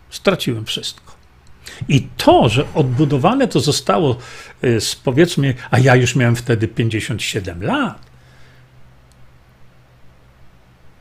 Straciłem 0.09 0.65
wszystko. 0.65 1.18
I 1.88 2.07
to, 2.18 2.49
że 2.49 2.65
odbudowane 2.74 3.47
to 3.47 3.59
zostało 3.59 4.18
y, 4.63 4.82
z 4.82 4.95
powiedzmy, 4.95 5.53
a 5.72 5.80
ja 5.80 5.95
już 5.95 6.15
miałem 6.15 6.36
wtedy 6.36 6.68
57 6.68 7.63
lat, 7.63 8.07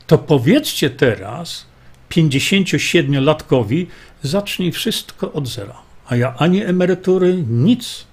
to 0.07 0.17
powiedzcie 0.17 0.89
teraz 0.89 1.65
57-latkowi, 2.09 3.85
zacznij 4.23 4.71
wszystko 4.71 5.33
od 5.33 5.47
zera. 5.47 5.75
A 6.07 6.15
ja 6.15 6.35
ani 6.37 6.63
emerytury, 6.63 7.43
nic, 7.49 8.05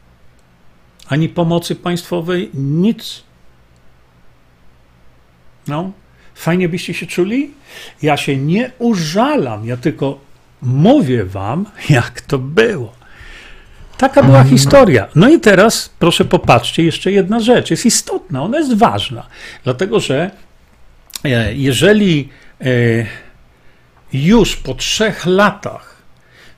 ani 1.07 1.29
pomocy 1.29 1.77
państwowej, 1.77 2.51
nic. 2.55 3.23
No, 5.69 5.91
fajnie 6.35 6.69
byście 6.69 6.95
się 6.95 7.07
czuli? 7.07 7.51
Ja 8.03 8.17
się 8.17 8.37
nie 8.37 8.71
użalam, 8.79 9.67
ja 9.67 9.77
tylko 9.77 10.21
mówię 10.63 11.25
wam, 11.25 11.67
jak 11.91 12.21
to 12.21 12.39
było. 12.39 12.93
Taka 13.97 14.23
była 14.23 14.45
historia. 14.45 15.09
No 15.15 15.29
i 15.29 15.41
teraz 15.41 15.91
proszę 15.99 16.25
popatrzcie, 16.25 16.83
jeszcze 16.83 17.13
jedna 17.13 17.41
rzecz 17.41 17.71
jest 17.71 17.87
istotna, 17.87 18.43
ona 18.43 18.59
jest 18.59 18.75
ważna, 18.75 19.27
dlatego 19.65 20.01
że 20.01 20.31
e, 21.25 21.55
jeżeli 21.55 22.29
e, 22.61 22.67
już 24.13 24.57
po 24.57 24.75
trzech 24.75 25.27
latach 25.27 26.03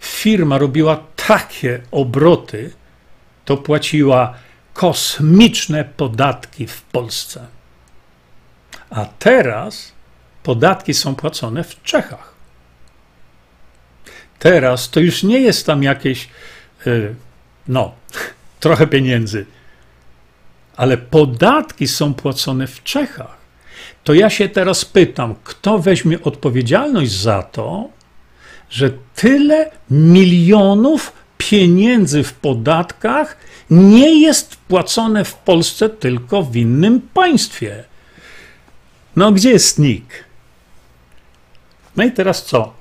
firma 0.01 0.59
robiła 0.59 1.01
takie 1.29 1.81
obroty, 1.91 2.73
to 3.45 3.57
płaciła 3.57 4.35
kosmiczne 4.75 5.85
podatki 5.85 6.67
w 6.67 6.83
Polsce. 6.83 7.47
A 8.91 9.05
teraz 9.19 9.93
podatki 10.43 10.95
są 10.95 11.15
płacone 11.15 11.65
w 11.65 11.83
Czechach. 11.83 12.35
Teraz 14.39 14.91
to 14.91 15.01
już 15.01 15.23
nie 15.23 15.41
jest 15.41 15.67
tam 15.67 15.83
jakieś, 15.83 16.29
y, 16.87 17.15
no, 17.69 17.93
trochę 18.61 18.87
pieniędzy, 18.87 19.47
ale 20.77 20.97
podatki 20.97 21.89
są 21.89 22.15
płacone 22.15 22.67
w 22.67 22.83
Czechach. 22.83 23.37
To 24.05 24.15
ja 24.15 24.31
się 24.31 24.49
teraz 24.49 24.85
pytam, 24.85 25.35
kto 25.45 25.79
weźmie 25.79 26.23
odpowiedzialność 26.23 27.13
za 27.13 27.43
to, 27.43 27.89
że 28.71 28.91
tyle 29.15 29.71
milionów 29.91 31.13
pieniędzy 31.39 32.23
w 32.23 32.33
podatkach 32.33 33.37
nie 33.71 34.21
jest 34.21 34.57
płacone 34.57 35.25
w 35.25 35.35
Polsce, 35.35 35.89
tylko 35.89 36.43
w 36.43 36.57
innym 36.57 37.01
państwie. 37.01 37.85
No, 39.17 39.33
gdzie 39.33 39.51
jest 39.51 39.79
Nick? 39.79 40.25
No 41.97 42.05
i 42.05 42.13
teraz 42.13 42.45
co? 42.45 42.75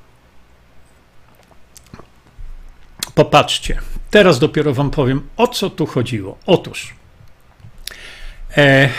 Popatrzcie. 3.15 3.79
Teraz 4.11 4.39
dopiero 4.39 4.73
Wam 4.73 4.91
powiem, 4.91 5.29
o 5.37 5.47
co 5.47 5.69
tu 5.69 5.85
chodziło. 5.85 6.37
Otóż, 6.45 6.93
e, 8.57 8.89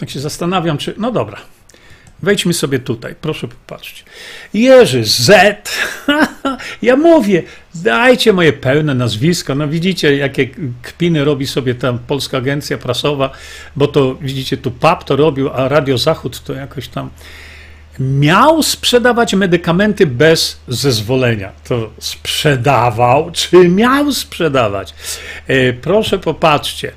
tak 0.00 0.10
się 0.10 0.20
zastanawiam, 0.20 0.78
czy. 0.78 0.94
No 0.98 1.12
dobra, 1.12 1.38
Wejdźmy 2.22 2.52
sobie 2.52 2.78
tutaj, 2.78 3.14
proszę 3.20 3.48
popatrzeć. 3.48 4.04
Jerzy 4.54 5.04
Z. 5.04 5.28
ja 6.82 6.96
mówię, 6.96 7.42
dajcie 7.74 8.32
moje 8.32 8.52
pełne 8.52 8.94
nazwisko. 8.94 9.54
No 9.54 9.68
widzicie, 9.68 10.16
jakie 10.16 10.48
kpiny 10.82 11.24
robi 11.24 11.46
sobie 11.46 11.74
tam 11.74 11.98
Polska 11.98 12.38
Agencja 12.38 12.78
Prasowa, 12.78 13.30
bo 13.76 13.88
to 13.88 14.14
widzicie, 14.14 14.56
tu 14.56 14.70
PAP 14.70 15.04
to 15.04 15.16
robił, 15.16 15.50
a 15.50 15.68
Radio 15.68 15.98
Zachód 15.98 16.42
to 16.42 16.52
jakoś 16.52 16.88
tam 16.88 17.10
miał 18.00 18.62
sprzedawać 18.62 19.34
medykamenty 19.34 20.06
bez 20.06 20.60
zezwolenia. 20.68 21.52
To 21.68 21.90
sprzedawał, 21.98 23.30
czy 23.30 23.68
miał 23.68 24.12
sprzedawać? 24.12 24.94
E, 25.46 25.72
proszę 25.72 26.18
popatrzcie. 26.18 26.92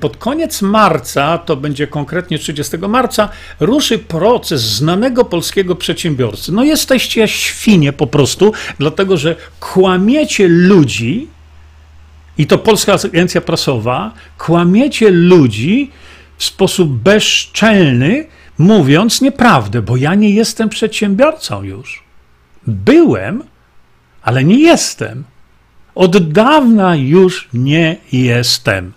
Pod 0.00 0.16
koniec 0.16 0.62
marca, 0.62 1.38
to 1.38 1.56
będzie 1.56 1.86
konkretnie 1.86 2.38
30 2.38 2.78
marca, 2.78 3.28
ruszy 3.60 3.98
proces 3.98 4.62
znanego 4.62 5.24
polskiego 5.24 5.76
przedsiębiorcy. 5.76 6.52
No 6.52 6.64
jesteście 6.64 7.28
świnie 7.28 7.92
po 7.92 8.06
prostu, 8.06 8.52
dlatego 8.78 9.16
że 9.16 9.36
kłamiecie 9.60 10.48
ludzi, 10.48 11.28
i 12.38 12.46
to 12.46 12.58
Polska 12.58 12.96
Agencja 13.04 13.40
Prasowa, 13.40 14.12
kłamiecie 14.38 15.10
ludzi 15.10 15.90
w 16.36 16.44
sposób 16.44 16.90
bezczelny, 16.90 18.26
mówiąc 18.58 19.20
nieprawdę, 19.20 19.82
bo 19.82 19.96
ja 19.96 20.14
nie 20.14 20.30
jestem 20.30 20.68
przedsiębiorcą 20.68 21.62
już. 21.62 22.02
Byłem, 22.66 23.42
ale 24.22 24.44
nie 24.44 24.58
jestem. 24.58 25.24
Od 25.94 26.32
dawna 26.32 26.96
już 26.96 27.48
nie 27.54 27.96
jestem 28.12 28.92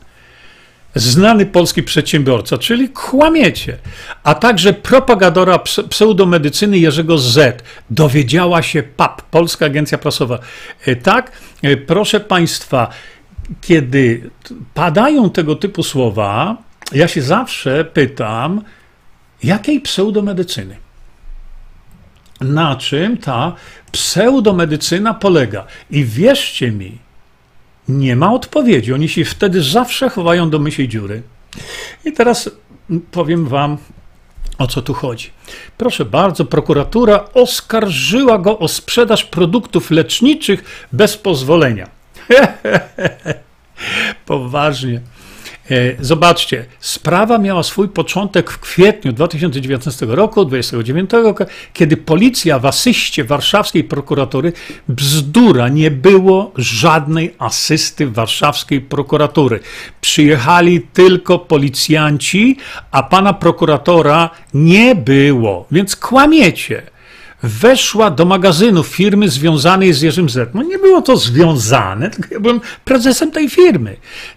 znany 0.96 1.46
polski 1.46 1.84
przedsiębiorca, 1.84 2.58
czyli 2.58 2.90
kłamiecie, 2.90 3.78
a 4.24 4.36
także 4.36 4.74
propagadora 4.74 5.60
pseudomedycyny 5.90 6.78
Jerzego 6.78 7.18
Z. 7.18 7.64
Dowiedziała 7.90 8.62
się 8.62 8.84
PAP, 8.84 9.22
Polska 9.22 9.66
Agencja 9.66 9.98
Prasowa. 9.98 10.40
E, 10.86 10.96
tak, 10.96 11.32
e, 11.62 11.78
proszę 11.78 12.20
Państwa, 12.20 12.90
kiedy 13.62 14.30
padają 14.74 15.30
tego 15.30 15.56
typu 15.56 15.84
słowa, 15.84 16.58
ja 16.92 17.08
się 17.08 17.22
zawsze 17.22 17.86
pytam, 17.86 18.62
jakiej 19.44 19.82
pseudomedycyny? 19.82 20.78
Na 22.42 22.76
czym 22.76 23.18
ta 23.18 23.56
pseudomedycyna 23.92 25.14
polega? 25.14 25.66
I 25.92 26.06
wierzcie 26.06 26.72
mi, 26.72 26.98
nie 27.88 28.16
ma 28.16 28.34
odpowiedzi. 28.34 28.94
Oni 28.94 29.10
się 29.10 29.26
wtedy 29.26 29.64
zawsze 29.64 30.10
chowają 30.10 30.50
do 30.50 30.60
mysiej 30.60 30.88
dziury. 30.88 31.22
I 32.06 32.12
teraz 32.12 32.50
powiem 33.12 33.46
Wam, 33.46 33.78
o 34.58 34.68
co 34.68 34.82
tu 34.82 34.94
chodzi. 34.94 35.30
Proszę 35.78 36.06
bardzo, 36.06 36.46
prokuratura 36.46 37.26
oskarżyła 37.34 38.38
go 38.38 38.60
o 38.60 38.68
sprzedaż 38.68 39.24
produktów 39.24 39.92
leczniczych 39.92 40.88
bez 40.92 41.18
pozwolenia. 41.18 41.90
Poważnie. 44.26 45.02
E, 45.72 45.76
zobaczcie, 46.00 46.66
sprawa 46.80 47.38
miała 47.38 47.64
swój 47.64 47.90
początek 47.90 48.52
w 48.52 48.60
kwietniu 48.60 49.14
2019 49.14 50.06
roku, 50.06 50.46
29, 50.46 51.10
kiedy 51.74 51.98
policja 51.98 52.60
w 52.60 52.66
asyście 52.66 53.24
warszawskiej 53.24 53.84
prokuratury, 53.84 54.54
bzdura, 54.88 55.70
nie 55.70 55.92
było 55.92 56.52
żadnej 56.58 57.36
asysty 57.40 58.08
warszawskiej 58.08 58.82
prokuratury. 58.82 59.60
Przyjechali 60.02 60.82
tylko 60.82 61.40
policjanci, 61.40 62.58
a 62.92 63.04
pana 63.04 63.34
prokuratora 63.34 64.30
nie 64.54 64.96
było, 64.96 65.68
więc 65.72 65.96
kłamiecie 65.96 66.93
weszła 67.44 68.12
do 68.12 68.26
magazynu 68.26 68.84
firmy 68.84 69.30
związanej 69.30 69.94
z 69.94 70.02
Jerzym 70.02 70.30
Z. 70.30 70.54
No 70.54 70.64
nie 70.64 70.80
było 70.80 71.02
to 71.02 71.18
związane, 71.18 72.10
tylko 72.10 72.34
ja 72.34 72.40
byłem 72.40 72.62
prezesem 72.86 73.32
tej 73.32 73.50
firmy. 73.50 73.96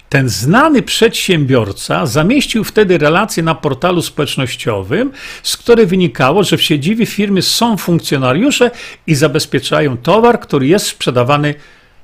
Ten 0.08 0.28
znany 0.28 0.82
przedsiębiorca 0.82 2.06
zamieścił 2.06 2.64
wtedy 2.64 2.98
relację 2.98 3.42
na 3.42 3.54
portalu 3.54 4.02
społecznościowym, 4.02 5.10
z 5.42 5.56
której 5.56 5.86
wynikało, 5.86 6.44
że 6.44 6.56
w 6.56 6.62
siedzibie 6.62 7.06
firmy 7.06 7.42
są 7.42 7.76
funkcjonariusze 7.76 8.70
i 9.06 9.14
zabezpieczają 9.14 9.96
towar, 9.96 10.40
który 10.40 10.66
jest 10.66 10.86
sprzedawany 10.86 11.54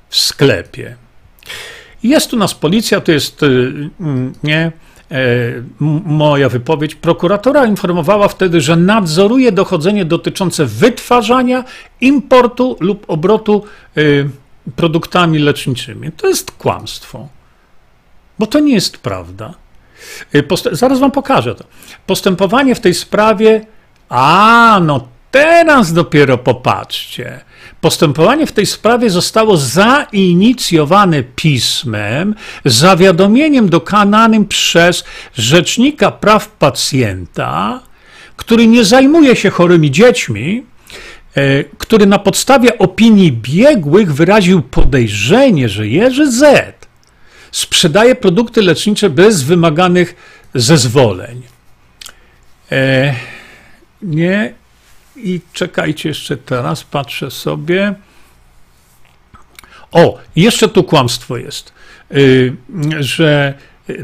w 0.09 0.17
sklepie. 0.17 0.95
Jest 2.03 2.33
u 2.33 2.37
nas 2.37 2.53
policja, 2.53 3.01
to 3.01 3.11
jest 3.11 3.43
y, 3.43 3.73
mm, 3.99 4.33
nie 4.43 4.71
moja 6.05 6.49
wypowiedź. 6.49 6.95
Prokuratura 6.95 7.65
informowała 7.65 8.27
wtedy, 8.27 8.61
że 8.61 8.75
nadzoruje 8.75 9.51
dochodzenie 9.51 10.05
dotyczące 10.05 10.65
wytwarzania, 10.65 11.63
importu 12.01 12.77
lub 12.79 13.05
obrotu 13.07 13.65
e, 13.97 14.01
produktami 14.75 15.39
leczniczymi. 15.39 16.11
To 16.11 16.27
jest 16.27 16.51
kłamstwo, 16.51 17.27
bo 18.39 18.47
to 18.47 18.59
nie 18.59 18.73
jest 18.73 18.97
prawda. 18.97 19.53
E, 20.33 20.43
post 20.43 20.69
zaraz 20.71 20.99
wam 20.99 21.11
pokażę 21.11 21.55
to. 21.55 21.63
Postępowanie 22.05 22.75
w 22.75 22.79
tej 22.79 22.93
sprawie, 22.93 23.65
a 24.09 24.79
no 24.83 25.07
teraz 25.33 25.93
dopiero 25.93 26.37
popatrzcie. 26.37 27.39
Postępowanie 27.81 28.47
w 28.47 28.51
tej 28.51 28.65
sprawie 28.65 29.09
zostało 29.09 29.57
zainicjowane 29.57 31.23
pismem, 31.23 32.35
zawiadomieniem 32.65 33.69
dokonanym 33.69 34.45
przez 34.45 35.03
Rzecznika 35.37 36.11
Praw 36.11 36.49
Pacjenta, 36.49 37.79
który 38.35 38.67
nie 38.67 38.85
zajmuje 38.85 39.35
się 39.35 39.49
chorymi 39.49 39.91
dziećmi, 39.91 40.63
e, 41.35 41.63
który 41.63 42.05
na 42.05 42.19
podstawie 42.19 42.77
opinii 42.77 43.31
biegłych 43.31 44.13
wyraził 44.13 44.61
podejrzenie, 44.61 45.69
że 45.69 45.87
Jerzy 45.87 46.31
Z 46.31 46.73
sprzedaje 47.51 48.15
produkty 48.15 48.61
lecznicze 48.61 49.09
bez 49.09 49.43
wymaganych 49.43 50.15
zezwoleń. 50.55 51.41
E, 52.71 53.15
nie 54.01 54.62
i 55.15 55.41
czekajcie 55.53 56.09
jeszcze 56.09 56.37
teraz, 56.37 56.83
patrzę 56.83 57.31
sobie. 57.31 57.93
O, 59.91 60.19
jeszcze 60.35 60.69
tu 60.69 60.83
kłamstwo 60.83 61.37
jest, 61.37 61.73
y, 62.11 62.55
że 62.99 63.53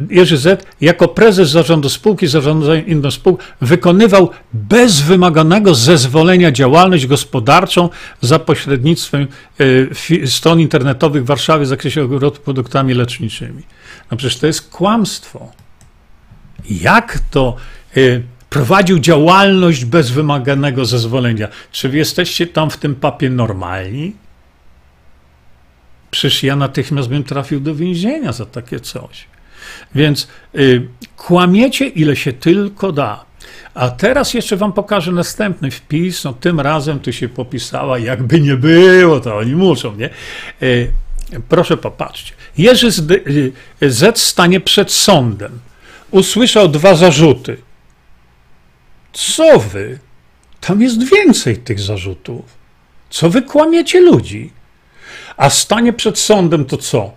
Jerzy 0.09 0.37
Z. 0.37 0.65
jako 0.81 1.07
prezes 1.07 1.49
zarządu 1.49 1.89
spółki, 1.89 2.27
zarządzania 2.27 2.83
inną 2.83 3.11
spółką, 3.11 3.43
wykonywał 3.61 4.29
bez 4.53 5.01
wymaganego 5.01 5.75
zezwolenia 5.75 6.51
działalność 6.51 7.07
gospodarczą 7.07 7.89
za 8.21 8.39
pośrednictwem 8.39 9.27
y, 9.61 10.27
stron 10.27 10.59
internetowych 10.59 11.23
w 11.23 11.25
Warszawie 11.25 11.65
w 11.65 11.67
zakresie 11.67 12.03
obrotu 12.03 12.41
produktami 12.41 12.93
leczniczymi. 12.93 13.63
No 14.11 14.17
przecież 14.17 14.37
to 14.37 14.47
jest 14.47 14.69
kłamstwo. 14.69 15.51
Jak 16.69 17.19
to 17.31 17.55
y, 17.97 18.23
prowadził 18.49 18.99
działalność 18.99 19.85
bez 19.85 20.11
wymaganego 20.11 20.85
zezwolenia. 20.85 21.47
Czy 21.71 21.89
wy 21.89 21.97
jesteście 21.97 22.47
tam 22.47 22.69
w 22.69 22.77
tym 22.77 22.95
papie 22.95 23.29
normalni? 23.29 24.13
Przecież 26.11 26.43
ja 26.43 26.55
natychmiast 26.55 27.09
bym 27.09 27.23
trafił 27.23 27.59
do 27.59 27.75
więzienia 27.75 28.31
za 28.31 28.45
takie 28.45 28.79
coś. 28.79 29.25
Więc 29.95 30.27
y, 30.55 30.87
kłamiecie 31.17 31.87
ile 31.87 32.15
się 32.15 32.33
tylko 32.33 32.91
da. 32.91 33.25
A 33.73 33.89
teraz 33.89 34.33
jeszcze 34.33 34.57
wam 34.57 34.73
pokażę 34.73 35.11
następny 35.11 35.71
wpis. 35.71 36.23
No, 36.23 36.33
tym 36.33 36.59
razem 36.59 36.99
tu 36.99 37.13
się 37.13 37.29
popisała, 37.29 37.99
jakby 37.99 38.41
nie 38.41 38.55
było, 38.55 39.19
to 39.19 39.37
oni 39.37 39.55
muszą, 39.55 39.95
nie? 39.95 40.09
Y, 40.63 40.91
proszę 41.49 41.77
popatrzcie. 41.77 42.33
Jerzy 42.57 42.91
Z, 42.91 43.11
y, 43.11 43.53
Z 43.81 44.17
stanie 44.17 44.59
przed 44.59 44.91
sądem. 44.91 45.59
Usłyszał 46.11 46.67
dwa 46.67 46.95
zarzuty 46.95 47.57
co 49.19 49.59
wy? 49.59 49.99
Tam 50.61 50.81
jest 50.81 51.09
więcej 51.09 51.57
tych 51.57 51.79
zarzutów. 51.79 52.45
Co 53.09 53.29
wy 53.29 53.41
kłamiecie 53.41 54.01
ludzi? 54.01 54.51
A 55.37 55.49
stanie 55.49 55.93
przed 55.93 56.19
sądem 56.19 56.65
to 56.65 56.77
co? 56.77 57.13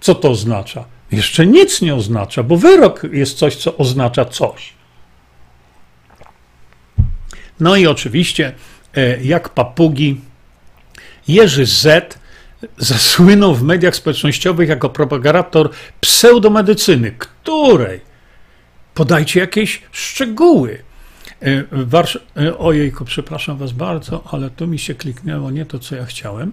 Co 0.00 0.14
to 0.14 0.30
oznacza? 0.30 0.84
Jeszcze 1.12 1.46
nic 1.46 1.82
nie 1.82 1.94
oznacza, 1.94 2.42
bo 2.42 2.56
wyrok 2.56 3.02
jest 3.12 3.38
coś, 3.38 3.56
co 3.56 3.76
oznacza 3.76 4.24
coś. 4.24 4.72
No 7.60 7.76
i 7.76 7.86
oczywiście, 7.86 8.54
e, 8.94 9.22
jak 9.24 9.48
papugi, 9.48 10.20
Jerzy 11.28 11.66
Z 11.66 12.18
zasłynął 12.78 13.54
w 13.54 13.62
mediach 13.62 13.96
społecznościowych 13.96 14.68
jako 14.68 14.90
propagator 14.90 15.70
pseudomedycyny, 16.00 17.12
której 17.18 18.00
podajcie 18.94 19.40
jakieś 19.40 19.82
szczegóły. 19.92 20.87
E, 21.40 21.64
Warsz... 21.72 22.18
E, 22.36 22.58
ojejku, 22.58 23.04
przepraszam 23.04 23.58
Was 23.58 23.72
bardzo, 23.72 24.24
ale 24.32 24.50
tu 24.50 24.66
mi 24.66 24.78
się 24.78 24.94
kliknęło 24.94 25.50
nie 25.50 25.66
to, 25.66 25.78
co 25.78 25.96
ja 25.96 26.04
chciałem. 26.04 26.52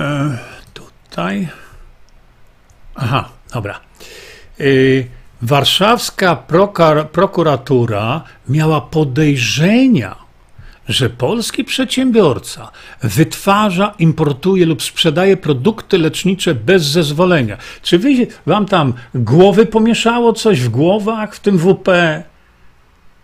E, 0.00 0.38
tutaj. 0.74 1.48
Aha, 2.94 3.28
dobra. 3.54 3.80
Warszawska 5.42 6.36
prokuratura 7.12 8.22
miała 8.48 8.80
podejrzenia, 8.80 10.16
że 10.88 11.10
polski 11.10 11.64
przedsiębiorca 11.64 12.70
wytwarza, 13.02 13.94
importuje 13.98 14.66
lub 14.66 14.82
sprzedaje 14.82 15.36
produkty 15.36 15.98
lecznicze 15.98 16.54
bez 16.54 16.82
zezwolenia. 16.82 17.56
Czy 17.82 17.98
wy, 17.98 18.26
wam 18.46 18.66
tam 18.66 18.92
głowy 19.14 19.66
pomieszało 19.66 20.32
coś 20.32 20.60
w 20.60 20.68
głowach 20.68 21.34
w 21.34 21.40
tym 21.40 21.58
WP? 21.58 21.88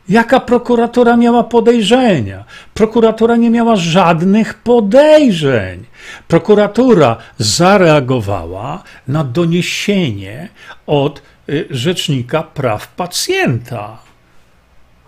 Jaka 0.08 0.40
prokuratura 0.40 1.16
miała 1.16 1.44
podejrzenia? 1.44 2.44
Prokuratura 2.74 3.36
nie 3.36 3.50
miała 3.50 3.76
żadnych 3.76 4.54
podejrzeń. 4.54 5.84
Prokuratura 6.28 7.16
zareagowała 7.38 8.82
na 9.08 9.24
doniesienie 9.24 10.48
od 10.86 11.22
y, 11.48 11.66
Rzecznika 11.70 12.42
Praw 12.42 12.88
Pacjenta. 12.88 13.98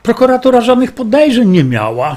Prokuratura 0.03 0.61
żadnych 0.61 0.93
podejrzeń 0.93 1.49
nie 1.49 1.65
miała 1.65 2.17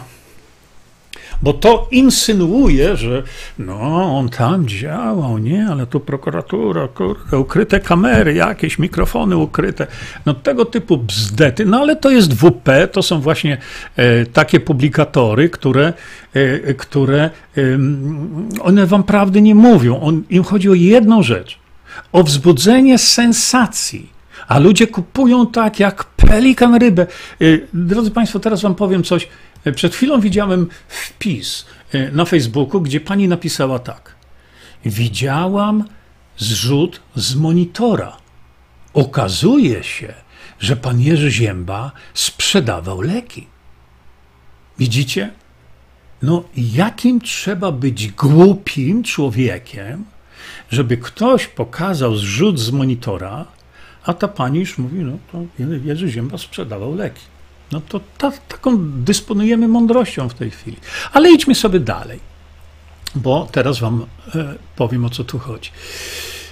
bo 1.44 1.54
to 1.54 1.88
insynuuje, 1.92 2.98
że 2.98 3.24
no, 3.60 4.18
on 4.18 4.30
tam 4.30 4.68
działał, 4.68 5.38
nie, 5.38 5.68
ale 5.68 5.88
tu 5.88 6.00
prokuratura, 6.00 6.88
kurde, 6.88 7.40
ukryte 7.40 7.80
kamery, 7.80 8.34
jakieś 8.34 8.80
mikrofony 8.80 9.38
ukryte, 9.38 9.88
no 10.26 10.34
tego 10.34 10.66
typu 10.66 10.98
bzdety, 10.98 11.66
no 11.66 11.80
ale 11.80 11.96
to 11.96 12.12
jest 12.12 12.34
WP, 12.34 12.70
to 12.92 13.04
są 13.04 13.22
właśnie 13.22 13.58
e, 13.96 14.26
takie 14.26 14.60
publikatory, 14.60 15.50
które, 15.50 15.94
e, 16.34 16.74
które 16.74 17.30
e, 17.58 17.62
one 18.62 18.86
wam 18.86 19.04
prawdy 19.04 19.42
nie 19.42 19.56
mówią, 19.56 20.00
On, 20.02 20.24
im 20.30 20.44
chodzi 20.44 20.70
o 20.70 20.74
jedną 20.74 21.24
rzecz, 21.24 21.60
o 22.12 22.24
wzbudzenie 22.24 22.98
sensacji, 22.98 24.10
a 24.48 24.60
ludzie 24.60 24.88
kupują 24.88 25.48
tak 25.48 25.80
jak 25.80 26.04
pelikan 26.04 26.76
rybę. 26.76 27.08
E, 27.42 27.46
drodzy 27.74 28.12
Państwo, 28.12 28.40
teraz 28.40 28.62
Wam 28.62 28.76
powiem 28.76 29.04
coś 29.04 29.28
przed 29.72 29.96
chwilą 29.96 30.22
widziałem 30.22 30.68
wpis 30.88 31.66
e, 31.92 32.12
na 32.12 32.26
Facebooku, 32.26 32.82
gdzie 32.82 33.00
pani 33.00 33.28
napisała 33.28 33.80
tak. 33.80 34.16
widziałam 34.86 35.84
zrzut 36.38 37.00
z 37.16 37.36
monitora. 37.36 38.18
Okazuje 38.94 39.84
się, 39.84 40.14
że 40.60 40.76
pan 40.76 41.02
Jerzy 41.02 41.32
Zięba 41.32 41.92
sprzedawał 42.14 43.02
leki. 43.02 43.48
Widzicie? 44.80 45.32
No, 46.22 46.44
jakim 46.56 47.22
trzeba 47.22 47.72
być 47.72 48.12
głupim 48.12 49.04
człowiekiem, 49.04 50.06
żeby 50.72 50.98
ktoś 50.98 51.48
pokazał 51.48 52.16
zrzut 52.16 52.60
z 52.60 52.72
monitora, 52.72 53.46
a 54.04 54.14
ta 54.14 54.28
pani 54.28 54.60
już 54.60 54.78
mówi, 54.78 55.00
no 55.00 55.18
to 55.32 55.46
Jerzy 55.84 56.12
Zięba 56.12 56.38
sprzedawał 56.38 56.96
leki. 56.96 57.33
No 57.74 57.82
to 57.90 58.00
ta, 58.18 58.32
taką 58.32 58.78
dysponujemy 58.80 59.68
mądrością 59.68 60.30
w 60.30 60.34
tej 60.34 60.52
chwili. 60.52 60.78
Ale 61.14 61.32
idźmy 61.32 61.56
sobie 61.56 61.80
dalej, 61.80 62.20
bo 63.16 63.48
teraz 63.52 63.80
wam 63.80 64.06
e, 64.36 64.56
powiem 64.76 65.06
o 65.06 65.10
co 65.10 65.24
tu 65.24 65.40
chodzi. 65.40 65.70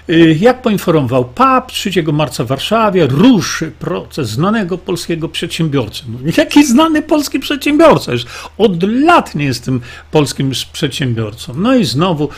Y, 0.10 0.38
jak 0.40 0.62
poinformował 0.62 1.26
PAP, 1.26 1.72
3 1.72 2.04
marca 2.14 2.44
w 2.44 2.48
Warszawie 2.48 3.08
ruszy 3.08 3.72
proces 3.80 4.30
znanego 4.30 4.78
polskiego 4.78 5.30
przedsiębiorcy. 5.30 6.04
No, 6.08 6.20
jaki 6.38 6.66
znany 6.66 7.02
polski 7.02 7.40
przedsiębiorca? 7.40 8.12
Już 8.12 8.26
od 8.58 8.84
lat 8.84 9.36
nie 9.36 9.46
jestem 9.46 9.82
polskim 10.12 10.52
przedsiębiorcą. 10.74 11.54
No 11.56 11.76
i 11.76 11.86
znowu, 11.86 12.30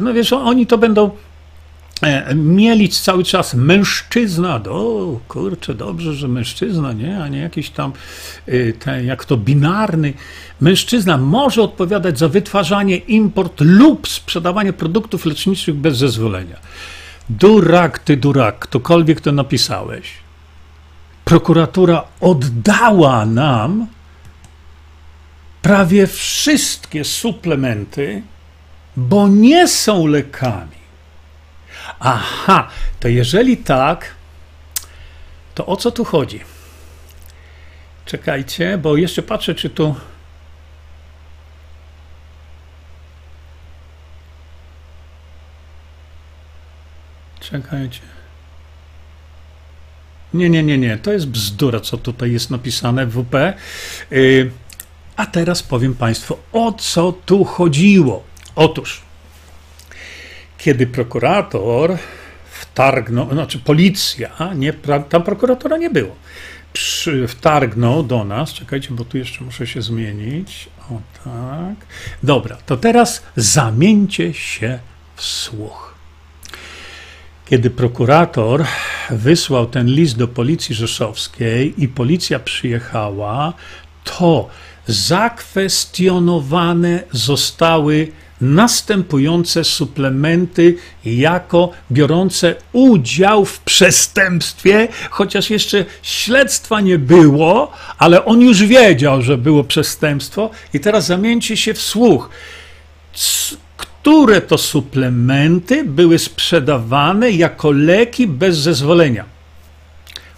no 0.00 0.14
wiesz, 0.14 0.32
oni 0.32 0.66
to 0.66 0.78
będą 0.78 1.10
E, 1.10 1.35
mielić 2.34 3.00
cały 3.00 3.24
czas 3.24 3.54
mężczyzna, 3.54 4.60
o 4.70 5.20
kurczę, 5.28 5.74
dobrze, 5.74 6.14
że 6.14 6.28
mężczyzna, 6.28 6.92
nie, 6.92 7.22
a 7.22 7.28
nie 7.28 7.38
jakiś 7.38 7.70
tam, 7.70 7.92
e, 8.46 8.72
ten, 8.72 9.06
jak 9.06 9.24
to 9.24 9.36
binarny, 9.36 10.14
mężczyzna 10.60 11.16
może 11.16 11.62
odpowiadać 11.62 12.18
za 12.18 12.28
wytwarzanie, 12.28 12.96
import 12.96 13.60
lub 13.60 14.08
sprzedawanie 14.08 14.72
produktów 14.72 15.26
leczniczych 15.26 15.74
bez 15.74 15.96
zezwolenia. 15.96 16.56
Durak, 17.30 17.98
ty 17.98 18.16
durak, 18.16 18.58
ktokolwiek 18.58 19.20
to 19.20 19.32
napisałeś. 19.32 20.12
Prokuratura 21.24 22.04
oddała 22.20 23.26
nam 23.26 23.86
prawie 25.62 26.06
wszystkie 26.06 27.04
suplementy, 27.04 28.22
bo 28.96 29.28
nie 29.28 29.68
są 29.68 30.06
lekami. 30.06 30.85
Aha, 32.00 32.68
to 33.00 33.08
jeżeli 33.08 33.56
tak, 33.56 34.14
to 35.54 35.66
o 35.66 35.76
co 35.76 35.90
tu 35.90 36.04
chodzi? 36.04 36.40
Czekajcie, 38.04 38.78
bo 38.78 38.96
jeszcze 38.96 39.22
patrzę, 39.22 39.54
czy 39.54 39.70
tu. 39.70 39.94
Czekajcie. 47.40 48.00
Nie, 50.34 50.50
nie, 50.50 50.62
nie, 50.62 50.78
nie. 50.78 50.98
To 50.98 51.12
jest 51.12 51.26
bzdura, 51.26 51.80
co 51.80 51.96
tutaj 51.96 52.32
jest 52.32 52.50
napisane 52.50 53.06
w 53.06 53.22
WP. 53.22 53.34
Yy, 54.10 54.50
a 55.16 55.26
teraz 55.26 55.62
powiem 55.62 55.94
Państwu, 55.94 56.38
o 56.52 56.72
co 56.72 57.12
tu 57.12 57.44
chodziło. 57.44 58.24
Otóż 58.54 59.05
kiedy 60.66 60.86
prokurator 60.86 61.98
wtargnął, 62.50 63.32
znaczy 63.32 63.58
policja, 63.58 64.30
nie, 64.54 64.72
tam 65.08 65.22
prokuratora 65.22 65.76
nie 65.76 65.90
było, 65.90 66.16
przy, 66.72 67.28
wtargnął 67.28 68.02
do 68.02 68.24
nas, 68.24 68.52
czekajcie, 68.52 68.88
bo 68.90 69.04
tu 69.04 69.18
jeszcze 69.18 69.44
muszę 69.44 69.66
się 69.66 69.82
zmienić, 69.82 70.68
o 70.90 71.00
tak, 71.24 71.74
dobra, 72.22 72.56
to 72.66 72.76
teraz 72.76 73.22
zamieńcie 73.36 74.34
się 74.34 74.78
w 75.16 75.22
słuch. 75.22 75.94
Kiedy 77.44 77.70
prokurator 77.70 78.64
wysłał 79.10 79.66
ten 79.66 79.86
list 79.86 80.16
do 80.16 80.28
policji 80.28 80.74
rzeszowskiej 80.74 81.82
i 81.82 81.88
policja 81.88 82.38
przyjechała, 82.38 83.52
to 84.04 84.48
zakwestionowane 84.86 87.02
zostały 87.12 88.12
następujące 88.40 89.64
suplementy 89.64 90.76
jako 91.04 91.70
biorące 91.92 92.54
udział 92.72 93.44
w 93.44 93.60
przestępstwie, 93.60 94.88
chociaż 95.10 95.50
jeszcze 95.50 95.84
śledztwa 96.02 96.80
nie 96.80 96.98
było, 96.98 97.72
ale 97.98 98.24
on 98.24 98.40
już 98.40 98.62
wiedział, 98.62 99.22
że 99.22 99.38
było 99.38 99.64
przestępstwo 99.64 100.50
i 100.74 100.80
teraz 100.80 101.06
zamieńcie 101.06 101.56
się 101.56 101.74
w 101.74 101.82
słuch. 101.82 102.30
Które 103.76 104.40
to 104.40 104.58
suplementy 104.58 105.84
były 105.84 106.18
sprzedawane 106.18 107.30
jako 107.30 107.70
leki 107.70 108.26
bez 108.26 108.56
zezwolenia? 108.56 109.24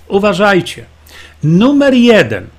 Uważajcie. 0.09 0.85
Numer 1.43 1.95
jeden– 1.95 2.47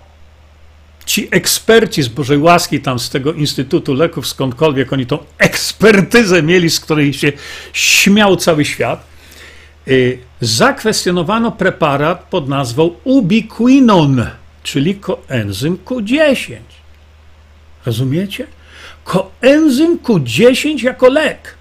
ci 1.10 1.28
eksperci 1.32 2.04
z 2.04 2.08
Bożej 2.08 2.38
łaski, 2.38 2.80
tam 2.80 3.00
z 3.00 3.10
tego 3.10 3.34
Instytutu 3.34 3.94
Leków, 3.94 4.28
skądkolwiek 4.28 4.94
oni 4.94 5.06
tą 5.06 5.18
ekspertyzę 5.38 6.44
mieli, 6.44 6.70
z 6.70 6.80
której 6.80 7.14
się 7.14 7.32
śmiał 7.74 8.36
cały 8.36 8.66
świat, 8.66 9.06
y, 9.88 10.20
zakwestionowano 10.42 11.52
preparat 11.52 12.24
pod 12.24 12.50
nazwą 12.50 12.92
ubiquinon, 13.04 14.26
czyli 14.64 14.96
koenzym 14.96 15.78
Q10. 15.86 16.58
Rozumiecie? 17.86 18.48
Koenzym 19.04 20.00
Q10 20.00 20.84
jako 20.84 21.10
lek. 21.10 21.56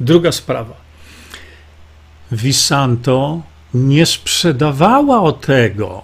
Druga 0.00 0.32
sprawa. 0.32 0.74
Visanto 2.32 3.42
nie 3.74 4.06
sprzedawała 4.06 5.32
tego, 5.32 6.02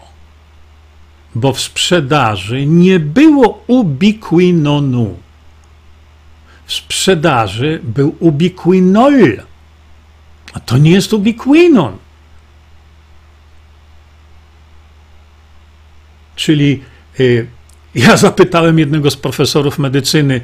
bo 1.35 1.53
w 1.53 1.61
sprzedaży 1.61 2.67
nie 2.67 3.01
było 3.01 3.65
ubiquinonu. 3.67 5.19
W 6.67 6.73
sprzedaży 6.73 7.81
był 7.83 8.17
ubiquinol, 8.21 9.43
a 10.53 10.61
to 10.61 10.79
nie 10.79 10.91
jest 10.91 11.13
ubiquinon. 11.13 11.97
Czyli 16.37 16.83
y, 17.21 17.47
ja 17.95 18.17
zapytałem 18.17 18.79
jednego 18.79 19.11
z 19.11 19.17
profesorów 19.17 19.79
medycyny, 19.79 20.41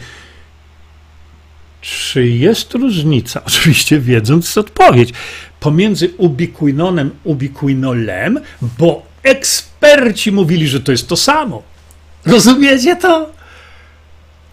czy 1.80 2.26
jest 2.26 2.74
różnica, 2.74 3.42
oczywiście 3.48 4.00
wiedząc 4.00 4.58
odpowiedź, 4.58 5.12
pomiędzy 5.60 6.10
ubiquinonem, 6.16 7.10
ubiquinolem, 7.24 8.40
bo 8.78 9.02
eksperci 9.22 10.32
mówili, 10.32 10.68
że 10.68 10.80
to 10.80 10.92
jest 10.92 11.08
to 11.08 11.16
samo. 11.16 11.62
Rozumiecie 12.26 12.96
to? 12.96 13.30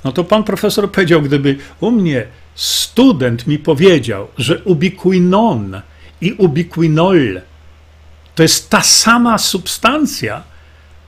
No 0.04 0.12
to 0.12 0.24
pan 0.24 0.44
profesor 0.44 0.92
powiedział, 0.92 1.22
gdyby 1.22 1.58
u 1.80 1.92
mnie 1.92 2.28
student 2.56 3.48
mi 3.48 3.60
powiedział, 3.60 4.28
że 4.38 4.64
ubiquinon 4.64 5.82
i 6.22 6.34
ubiquinol 6.34 7.42
to 8.36 8.44
jest 8.44 8.70
ta 8.70 8.82
sama 8.82 9.38
substancja, 9.38 10.44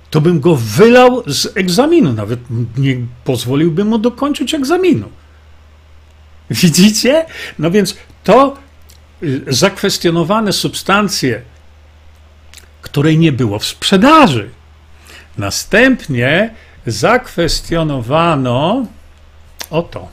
to 0.10 0.22
bym 0.22 0.40
go 0.40 0.56
wylał 0.56 1.24
z 1.28 1.58
egzaminu, 1.58 2.14
nawet 2.14 2.40
nie 2.78 2.98
pozwoliłbym 3.24 3.88
mu 3.88 3.98
dokończyć 3.98 4.54
egzaminu. 4.54 5.10
Widzicie? 6.62 7.26
No 7.60 7.72
więc 7.72 7.98
to 8.24 8.58
y, 9.24 9.42
zakwestionowane 9.48 10.54
substancje, 10.54 11.42
której 12.82 13.18
nie 13.18 13.32
było 13.32 13.60
w 13.60 13.66
sprzedaży. 13.66 14.50
Następnie 15.38 16.54
zakwestionowano 16.86 18.86
oto. 19.70 20.08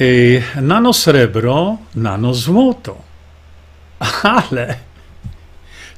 Y, 0.00 0.42
nano 0.60 0.92
srebro, 0.92 1.78
nano 1.94 2.34
złoto. 2.34 3.02
Ale 4.22 4.76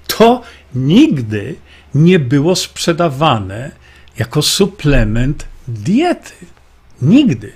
to 0.07 0.43
nigdy 0.75 1.57
nie 1.95 2.19
było 2.19 2.57
sprzedawane 2.57 3.84
jako 4.19 4.43
suplement 4.43 5.47
diety. 5.69 6.35
Nigdy. 7.03 7.53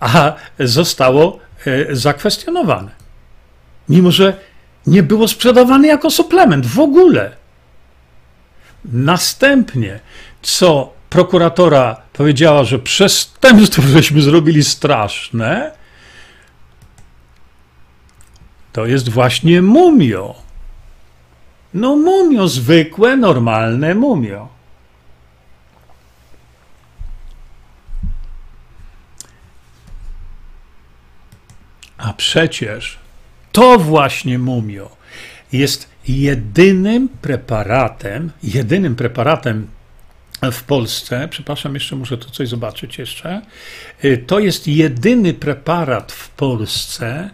A 0.00 0.34
zostało 0.60 1.38
e, 1.66 1.96
zakwestionowane. 1.96 2.90
Mimo, 3.88 4.10
że 4.10 4.38
nie 4.86 5.02
było 5.02 5.28
sprzedawane 5.28 5.88
jako 5.88 6.10
suplement 6.10 6.66
w 6.66 6.80
ogóle. 6.80 7.36
Następnie, 8.84 10.00
co 10.42 10.92
prokuratora 11.10 11.96
powiedziała, 12.12 12.64
że 12.64 12.78
przestępstwo 12.78 13.82
żeśmy 13.94 14.22
zrobili 14.22 14.64
straszne, 14.64 15.72
to 18.72 18.86
jest 18.86 19.08
właśnie 19.08 19.62
mumio. 19.62 20.34
No 21.74 21.96
mumio, 21.96 22.48
zwykłe, 22.48 23.16
normalne 23.16 23.94
mumio. 23.94 24.53
A 32.04 32.12
przecież 32.12 32.98
to 33.52 33.78
właśnie 33.78 34.38
mumio 34.38 34.96
jest 35.52 35.88
jedynym 36.08 37.08
preparatem, 37.08 38.30
jedynym 38.42 38.96
preparatem 38.96 39.68
w 40.52 40.62
Polsce, 40.62 41.28
przepraszam, 41.30 41.74
jeszcze 41.74 41.96
muszę 41.96 42.18
tu 42.18 42.30
coś 42.30 42.48
zobaczyć 42.48 42.98
jeszcze. 42.98 43.42
Y, 44.04 44.24
to 44.26 44.38
jest 44.38 44.68
jedyny 44.68 45.34
preparat 45.34 46.12
w 46.12 46.28
Polsce, 46.30 47.30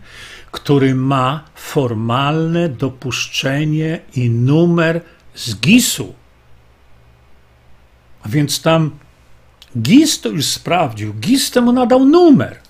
który 0.50 0.94
ma 0.94 1.44
formalne 1.54 2.68
dopuszczenie 2.68 4.00
i 4.14 4.30
numer 4.30 5.00
z 5.34 5.60
GIS-u. 5.60 6.14
A 8.22 8.28
więc 8.28 8.62
tam 8.62 8.98
GIS 9.78 10.20
to 10.20 10.28
już 10.28 10.46
sprawdził, 10.46 11.14
GIS 11.14 11.50
temu 11.50 11.72
nadał 11.72 12.04
numer. 12.04 12.69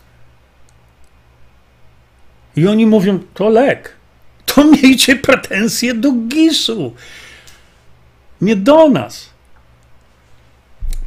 I 2.57 2.67
oni 2.67 2.87
mówią, 2.87 3.19
to 3.35 3.49
lek. 3.49 3.97
To 4.47 4.65
miejcie 4.83 5.17
pretensje 5.17 5.95
do 5.95 6.13
GIS-u, 6.13 6.95
nie 8.41 8.57
do 8.57 8.89
nas. 8.89 9.31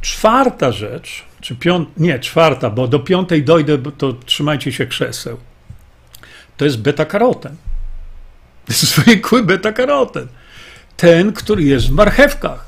Czwarta 0.00 0.72
rzecz, 0.72 1.24
czy 1.40 1.56
piąta, 1.56 1.90
nie, 1.96 2.18
czwarta, 2.18 2.70
bo 2.70 2.88
do 2.88 2.98
piątej 2.98 3.42
dojdę, 3.42 3.78
to 3.98 4.12
trzymajcie 4.12 4.72
się 4.72 4.86
krzeseł. 4.86 5.38
To 6.56 6.64
jest 6.64 6.78
beta-karoten. 6.78 7.56
Zwykły 8.68 9.42
beta-karoten. 9.42 10.26
Ten, 10.96 11.32
który 11.32 11.62
jest 11.62 11.86
w 11.86 11.90
marchewkach. 11.90 12.66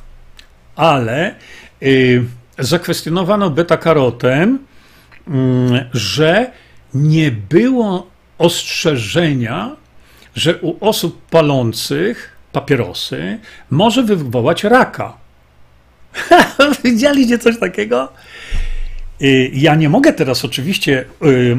Ale 0.76 1.34
yy, 1.80 2.24
zakwestionowano 2.58 3.50
beta-karoten, 3.50 4.58
yy, 5.28 5.88
że 5.92 6.50
nie 6.94 7.30
było 7.30 8.15
ostrzeżenia, 8.38 9.76
że 10.34 10.56
u 10.56 10.88
osób 10.88 11.22
palących 11.30 12.36
papierosy 12.52 13.38
może 13.70 14.02
wywołać 14.02 14.64
raka. 14.64 15.16
Widzieliście 16.84 17.38
coś 17.38 17.58
takiego? 17.58 18.12
Y, 19.22 19.50
ja 19.54 19.74
nie 19.74 19.88
mogę 19.88 20.12
teraz 20.12 20.44
oczywiście 20.44 21.04
y, 21.24 21.56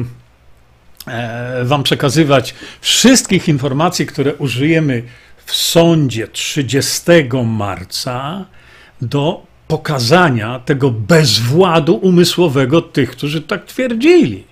e, 1.06 1.64
Wam 1.64 1.82
przekazywać 1.82 2.54
wszystkich 2.80 3.48
informacji, 3.48 4.06
które 4.06 4.34
użyjemy 4.34 5.02
w 5.46 5.54
sądzie 5.54 6.28
30 6.28 7.02
marca 7.44 8.44
do 9.02 9.46
pokazania 9.68 10.58
tego 10.58 10.90
bezwładu 10.90 11.94
umysłowego 11.96 12.82
tych, 12.82 13.10
którzy 13.10 13.42
tak 13.42 13.64
twierdzili 13.64 14.47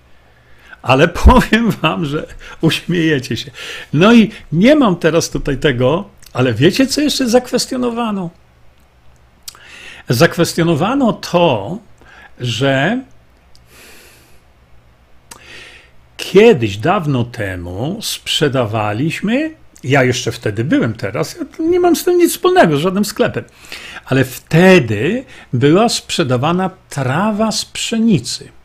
ale 0.87 1.09
powiem 1.24 1.70
wam, 1.70 2.05
że 2.05 2.26
uśmiejecie 2.61 3.37
się. 3.37 3.51
No 3.93 4.12
i 4.12 4.30
nie 4.53 4.76
mam 4.76 4.97
teraz 4.97 5.30
tutaj 5.30 5.57
tego, 5.57 6.05
ale 6.32 6.55
wiecie, 6.55 6.87
co 6.87 7.01
jeszcze 7.01 7.28
zakwestionowano? 7.28 8.30
Zakwestionowano 10.09 11.12
to, 11.12 11.78
że 12.41 13.03
kiedyś, 16.16 16.76
dawno 16.76 17.24
temu 17.24 17.99
sprzedawaliśmy, 18.03 19.55
ja 19.84 20.05
jeszcze 20.05 20.32
wtedy 20.32 20.64
byłem 20.64 20.95
teraz, 20.95 21.37
ja 21.37 21.64
nie 21.64 21.80
mam 21.80 21.97
z 21.97 22.05
tym 22.05 22.18
nic 22.18 22.32
wspólnego, 22.32 22.76
z 22.76 22.80
żadnym 22.80 23.05
sklepem, 23.05 23.45
ale 24.05 24.24
wtedy 24.24 25.24
była 25.53 25.89
sprzedawana 25.89 26.70
trawa 26.89 27.53
z 27.53 27.64
pszenicy. 27.64 28.56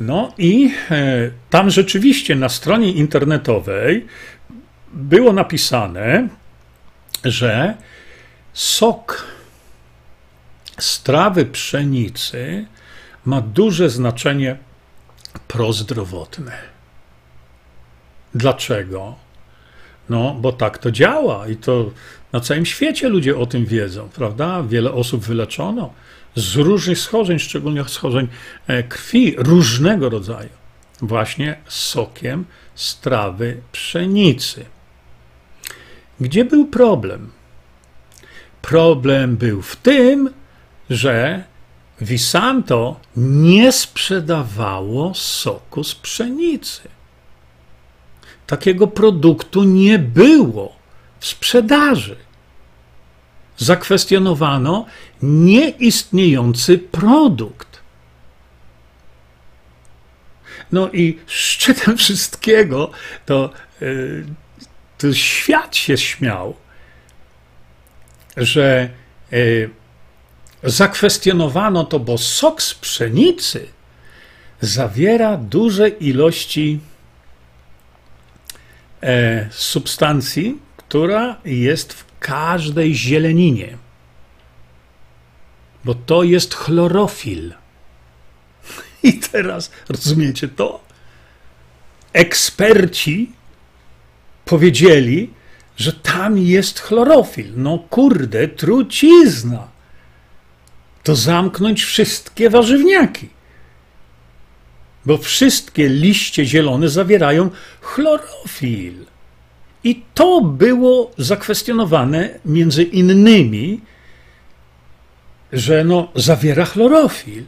No 0.00 0.32
i 0.38 0.74
e, 0.90 1.30
tam 1.50 1.70
rzeczywiście 1.70 2.34
na 2.34 2.48
stronie 2.48 2.92
internetowej 2.92 4.06
było 4.92 5.32
napisane, 5.32 6.28
że 7.24 7.74
sok 8.52 9.26
z 10.78 11.02
trawy 11.02 11.46
pszenicy 11.46 12.66
ma 13.24 13.40
duże 13.40 13.90
znaczenie 13.90 14.56
prozdrowotne. 15.48 16.52
Dlaczego? 18.34 19.25
No, 20.08 20.36
bo 20.40 20.52
tak 20.52 20.78
to 20.78 20.90
działa 20.90 21.48
i 21.48 21.56
to 21.56 21.90
na 22.32 22.40
całym 22.40 22.66
świecie 22.66 23.08
ludzie 23.08 23.38
o 23.38 23.46
tym 23.46 23.66
wiedzą, 23.66 24.08
prawda? 24.14 24.62
Wiele 24.62 24.92
osób 24.92 25.24
wyleczono 25.24 25.92
z 26.34 26.56
różnych 26.56 26.98
schorzeń, 26.98 27.38
szczególnie 27.38 27.84
schorzeń 27.84 28.28
e, 28.66 28.82
krwi 28.82 29.34
różnego 29.38 30.08
rodzaju, 30.08 30.50
właśnie 31.02 31.56
sokiem 31.68 32.44
z 32.74 33.00
trawy 33.00 33.60
pszenicy. 33.72 34.64
Gdzie 36.20 36.44
był 36.44 36.66
problem? 36.66 37.30
Problem 38.62 39.36
był 39.36 39.62
w 39.62 39.76
tym, 39.76 40.30
że 40.90 41.44
Visanto 42.00 43.00
nie 43.16 43.72
sprzedawało 43.72 45.14
soku 45.14 45.84
z 45.84 45.94
pszenicy. 45.94 46.95
Takiego 48.46 48.86
produktu 48.86 49.64
nie 49.64 49.98
było 49.98 50.76
w 51.20 51.26
sprzedaży 51.26 52.16
zakwestionowano 53.56 54.86
nieistniejący 55.22 56.78
produkt. 56.78 57.80
No 60.72 60.90
i 60.92 61.18
szczytem 61.26 61.96
wszystkiego 62.02 62.90
to, 63.26 63.50
yy, 63.80 64.26
to 64.98 65.14
świat 65.14 65.76
się 65.76 65.98
śmiał, 65.98 66.54
że 68.36 68.90
yy, 69.30 69.70
zakwestionowano 70.62 71.84
to, 71.84 71.98
bo 71.98 72.18
sok 72.18 72.62
z 72.62 72.74
pszenicy 72.74 73.68
zawiera 74.60 75.36
duże 75.36 75.88
ilości 75.88 76.80
e, 79.06 79.48
substancji, 79.50 80.58
która 80.76 81.40
jest 81.44 81.92
w 81.92 82.04
każdej 82.18 82.94
zieleninie, 82.94 83.78
bo 85.84 85.94
to 85.94 86.22
jest 86.22 86.54
chlorofil. 86.54 87.54
I 89.02 89.18
teraz 89.18 89.70
rozumiecie 89.88 90.48
to? 90.48 90.80
Eksperci 92.12 93.32
powiedzieli, 94.44 95.30
że 95.76 95.92
tam 95.92 96.38
jest 96.38 96.80
chlorofil. 96.80 97.52
No 97.56 97.78
kurde, 97.78 98.48
trucizna. 98.48 99.68
To 101.02 101.16
zamknąć 101.16 101.84
wszystkie 101.84 102.50
warzywniaki. 102.50 103.35
Bo 105.06 105.18
wszystkie 105.18 105.88
liście 105.88 106.44
zielone 106.44 106.88
zawierają 106.88 107.50
chlorofil. 107.80 108.94
I 109.84 110.02
to 110.14 110.40
było 110.40 111.10
zakwestionowane 111.18 112.38
między 112.44 112.82
innymi, 112.82 113.80
że 115.52 115.84
no, 115.84 116.08
zawiera 116.14 116.64
chlorofil. 116.64 117.44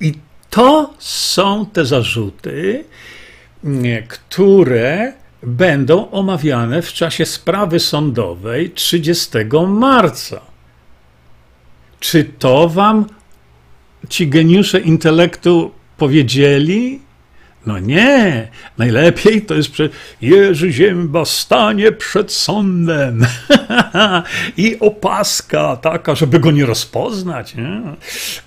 I 0.00 0.14
to 0.50 0.94
są 0.98 1.66
te 1.66 1.84
zarzuty, 1.84 2.84
które 4.08 5.12
będą 5.42 6.10
omawiane 6.10 6.82
w 6.82 6.92
czasie 6.92 7.26
sprawy 7.26 7.80
sądowej 7.80 8.70
30 8.70 9.30
marca. 9.68 10.40
Czy 12.00 12.24
to 12.24 12.68
wam 12.68 13.06
ci 14.08 14.28
geniusze 14.28 14.80
intelektu 14.80 15.70
powiedzieli? 16.00 17.00
No 17.66 17.78
nie, 17.78 18.48
najlepiej 18.78 19.42
to 19.42 19.54
jest 19.54 19.70
przed 19.70 19.92
Jerzy 20.20 20.72
Zięba 20.72 21.24
stanie 21.24 21.92
przed 21.92 22.32
sądem 22.32 23.26
i 24.56 24.78
opaska 24.78 25.76
taka, 25.76 26.14
żeby 26.14 26.40
go 26.40 26.50
nie 26.50 26.66
rozpoznać. 26.66 27.54
Nie? 27.54 27.80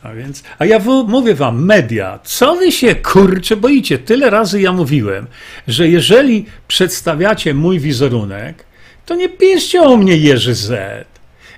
A 0.04 0.14
więc, 0.14 0.44
a 0.60 0.66
ja 0.66 0.80
mówię 1.08 1.36
wam, 1.36 1.66
media, 1.66 2.20
co 2.24 2.56
wy 2.56 2.72
się 2.72 2.96
kurczę 2.96 3.56
boicie? 3.56 3.98
Tyle 4.00 4.30
razy 4.30 4.62
ja 4.62 4.72
mówiłem, 4.72 5.28
że 5.68 5.88
jeżeli 5.88 6.46
przedstawiacie 6.68 7.54
mój 7.54 7.80
wizerunek, 7.80 8.66
to 9.06 9.16
nie 9.16 9.30
piszcie 9.30 9.82
o 9.82 9.98
mnie 9.98 10.18
Jerzy 10.18 10.54
Z 10.54 11.13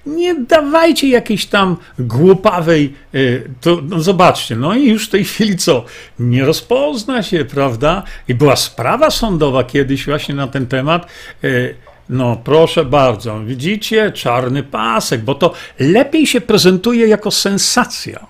nie 0.06 0.36
dawajcie 0.36 1.10
jakiejś 1.10 1.46
tam 1.46 1.78
głupawej, 2.00 2.94
y, 3.16 3.50
to 3.62 3.82
no 3.84 4.02
zobaczcie, 4.02 4.56
no 4.56 4.76
i 4.76 4.88
już 4.88 5.08
w 5.08 5.12
tej 5.12 5.24
chwili 5.24 5.58
co, 5.58 5.86
nie 6.20 6.46
rozpozna 6.46 7.24
się, 7.24 7.46
prawda? 7.46 8.04
I 8.28 8.36
była 8.36 8.56
sprawa 8.56 9.10
sądowa 9.10 9.64
kiedyś 9.64 10.06
właśnie 10.06 10.36
na 10.36 10.48
ten 10.48 10.68
temat, 10.68 11.08
y, 11.44 11.76
No 12.10 12.36
proszę 12.36 12.86
bardzo, 12.86 13.40
widzicie, 13.40 14.12
czarny 14.12 14.64
pasek, 14.64 15.22
bo 15.22 15.36
to 15.36 15.54
lepiej 15.80 16.28
się 16.28 16.42
prezentuje 16.42 17.08
jako 17.08 17.32
sensacja. 17.32 18.28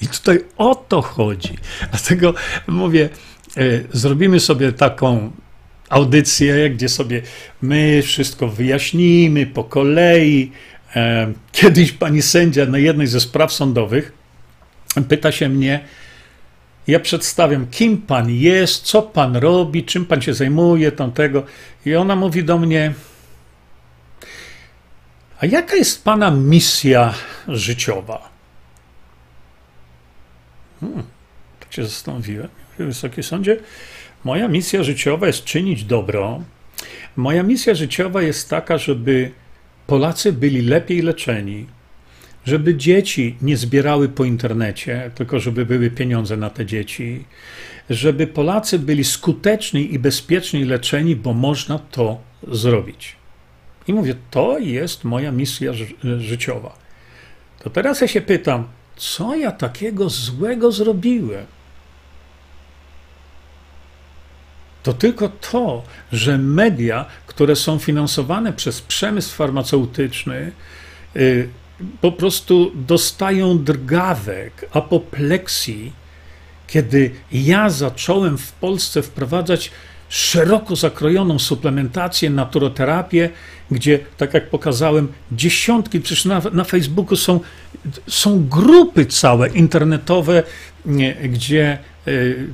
I 0.00 0.08
tutaj 0.08 0.44
o 0.56 0.74
to 0.74 1.02
chodzi. 1.02 1.58
Dlatego 1.90 2.34
mówię, 2.66 3.08
y, 3.58 3.86
zrobimy 3.92 4.40
sobie 4.40 4.72
taką 4.72 5.30
audycję, 5.90 6.70
gdzie 6.70 6.88
sobie 6.88 7.22
my 7.62 8.02
wszystko 8.02 8.48
wyjaśnimy 8.48 9.46
po 9.46 9.64
kolei. 9.64 10.52
E, 10.96 11.32
kiedyś 11.52 11.92
pani 11.92 12.22
sędzia 12.22 12.66
na 12.66 12.78
jednej 12.78 13.06
ze 13.06 13.20
spraw 13.20 13.52
sądowych 13.52 14.20
pyta 15.08 15.32
się 15.32 15.48
mnie, 15.48 15.80
ja 16.86 17.00
przedstawiam, 17.00 17.66
kim 17.66 17.98
pan 17.98 18.30
jest, 18.30 18.82
co 18.82 19.02
pan 19.02 19.36
robi, 19.36 19.84
czym 19.84 20.06
pan 20.06 20.22
się 20.22 20.34
zajmuje, 20.34 20.92
tamtego. 20.92 21.44
I 21.86 21.94
ona 21.94 22.16
mówi 22.16 22.44
do 22.44 22.58
mnie, 22.58 22.94
a 25.40 25.46
jaka 25.46 25.76
jest 25.76 26.04
pana 26.04 26.30
misja 26.30 27.14
życiowa? 27.48 28.28
Hmm, 30.80 31.02
tak 31.60 31.72
się 31.72 31.84
zastanowiłem. 31.84 32.48
Wysoki 32.78 33.22
sądzie, 33.22 33.56
moja 34.24 34.48
misja 34.48 34.82
życiowa 34.82 35.26
jest 35.26 35.44
czynić 35.44 35.84
dobro. 35.84 36.42
Moja 37.16 37.42
misja 37.42 37.74
życiowa 37.74 38.22
jest 38.22 38.50
taka, 38.50 38.78
żeby 38.78 39.30
Polacy 39.86 40.32
byli 40.32 40.62
lepiej 40.62 41.02
leczeni, 41.02 41.66
żeby 42.44 42.74
dzieci 42.74 43.36
nie 43.42 43.56
zbierały 43.56 44.08
po 44.08 44.24
internecie, 44.24 45.10
tylko 45.14 45.40
żeby 45.40 45.66
były 45.66 45.90
pieniądze 45.90 46.36
na 46.36 46.50
te 46.50 46.66
dzieci, 46.66 47.24
żeby 47.90 48.26
Polacy 48.26 48.78
byli 48.78 49.04
skuteczni 49.04 49.94
i 49.94 49.98
bezpieczni 49.98 50.64
leczeni, 50.64 51.16
bo 51.16 51.32
można 51.32 51.78
to 51.78 52.20
zrobić. 52.48 53.16
I 53.86 53.92
mówię, 53.92 54.14
to 54.30 54.58
jest 54.58 55.04
moja 55.04 55.32
misja 55.32 55.72
życiowa. 56.18 56.78
To 57.62 57.70
teraz 57.70 58.00
ja 58.00 58.08
się 58.08 58.20
pytam, 58.20 58.68
co 58.96 59.34
ja 59.34 59.52
takiego 59.52 60.08
złego 60.08 60.72
zrobiłem? 60.72 61.46
To 64.82 64.92
tylko 64.92 65.28
to, 65.28 65.82
że 66.12 66.38
media, 66.38 67.06
które 67.26 67.56
są 67.56 67.78
finansowane 67.78 68.52
przez 68.52 68.80
przemysł 68.80 69.34
farmaceutyczny, 69.34 70.52
y, 71.16 71.48
po 72.00 72.12
prostu 72.12 72.72
dostają 72.74 73.58
drgawek, 73.64 74.68
apopleksji, 74.72 75.92
kiedy 76.66 77.10
ja 77.32 77.70
zacząłem 77.70 78.38
w 78.38 78.52
Polsce 78.52 79.02
wprowadzać 79.02 79.70
szeroko 80.08 80.76
zakrojoną 80.76 81.38
suplementację, 81.38 82.30
naturoterapię, 82.30 83.30
gdzie, 83.70 83.98
tak 84.16 84.34
jak 84.34 84.50
pokazałem, 84.50 85.08
dziesiątki, 85.32 86.00
przecież 86.00 86.24
na, 86.24 86.42
na 86.52 86.64
Facebooku 86.64 87.16
są, 87.16 87.40
są 88.06 88.48
grupy 88.48 89.06
całe 89.06 89.48
internetowe, 89.48 90.42
gdzie 91.22 91.78
y, 92.08 92.46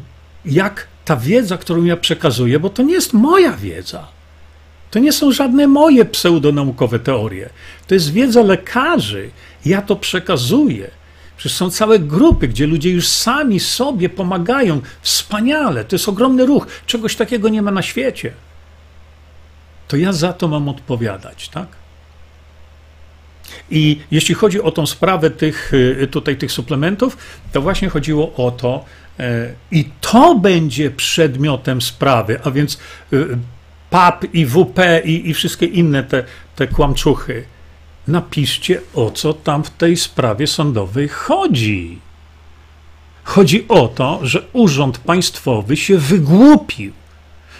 jak 0.45 0.87
ta 1.07 1.17
wiedza, 1.17 1.59
którą 1.59 1.85
ja 1.85 1.97
przekazuję, 1.97 2.61
bo 2.61 2.71
to 2.71 2.83
nie 2.83 2.95
jest 2.95 3.13
moja 3.13 3.53
wiedza. 3.53 4.09
To 4.91 4.99
nie 4.99 5.13
są 5.13 5.33
żadne 5.33 5.67
moje 5.67 6.05
pseudonaukowe 6.05 6.99
teorie. 6.99 7.51
To 7.87 7.95
jest 7.95 8.13
wiedza 8.13 8.43
lekarzy. 8.43 9.31
Ja 9.65 9.83
to 9.83 9.97
przekazuję. 9.97 10.91
Przecież 11.37 11.57
są 11.57 11.71
całe 11.71 11.99
grupy, 11.99 12.49
gdzie 12.49 12.67
ludzie 12.67 12.91
już 12.91 13.09
sami 13.09 13.61
sobie 13.61 14.09
pomagają. 14.09 14.81
Wspaniale, 15.03 15.85
to 15.85 15.97
jest 15.97 16.09
ogromny 16.09 16.47
ruch. 16.47 16.67
Czegoś 16.87 17.17
takiego 17.17 17.49
nie 17.49 17.63
ma 17.63 17.71
na 17.71 17.83
świecie. 17.83 18.33
To 19.89 19.97
ja 19.97 20.13
za 20.13 20.33
to 20.33 20.49
mam 20.49 20.69
odpowiadać, 20.69 21.49
tak? 21.49 21.69
I 23.71 23.99
jeśli 24.11 24.35
chodzi 24.35 24.63
o 24.63 24.71
tą 24.71 24.87
sprawę 24.87 25.31
tych, 25.31 25.75
y, 25.75 26.09
tutaj 26.11 26.37
tych 26.37 26.53
suplementów, 26.53 27.17
to 27.53 27.63
właśnie 27.63 27.89
chodziło 27.89 28.35
o 28.35 28.51
to, 28.51 28.85
e, 29.19 29.55
i 29.71 29.85
to 30.01 30.35
będzie 30.35 30.91
przedmiotem 30.91 31.83
sprawy, 31.83 32.41
a 32.45 32.51
więc 32.51 32.79
y, 33.13 33.39
PAP 33.91 34.25
i 34.35 34.47
WP 34.47 35.03
i, 35.05 35.31
i 35.31 35.35
wszystkie 35.35 35.67
inne 35.67 36.03
te, 36.03 36.25
te 36.57 36.67
kłamczuchy. 36.67 37.45
Napiszcie, 38.09 38.81
o 38.95 39.11
co 39.11 39.33
tam 39.33 39.65
w 39.65 39.71
tej 39.71 39.97
sprawie 39.97 40.47
sądowej 40.47 41.09
chodzi. 41.09 41.99
Chodzi 43.25 43.65
o 43.69 43.89
to, 43.89 44.21
że 44.23 44.43
urząd 44.53 44.99
państwowy 44.99 45.77
się 45.77 45.99
wygłupił, 45.99 46.93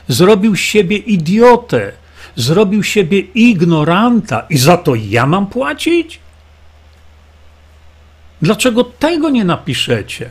zrobił 0.09 0.57
siebie 0.57 0.97
idiotę, 0.97 1.93
zrobił 2.37 2.83
siebie 2.83 3.21
ignoranta 3.21 4.47
i 4.51 4.59
za 4.59 4.77
to 4.77 4.95
ja 4.95 5.27
mam 5.27 5.47
płacić? 5.47 6.21
Dlaczego 8.43 8.85
tego 8.85 9.31
nie 9.31 9.45
napiszecie? 9.45 10.31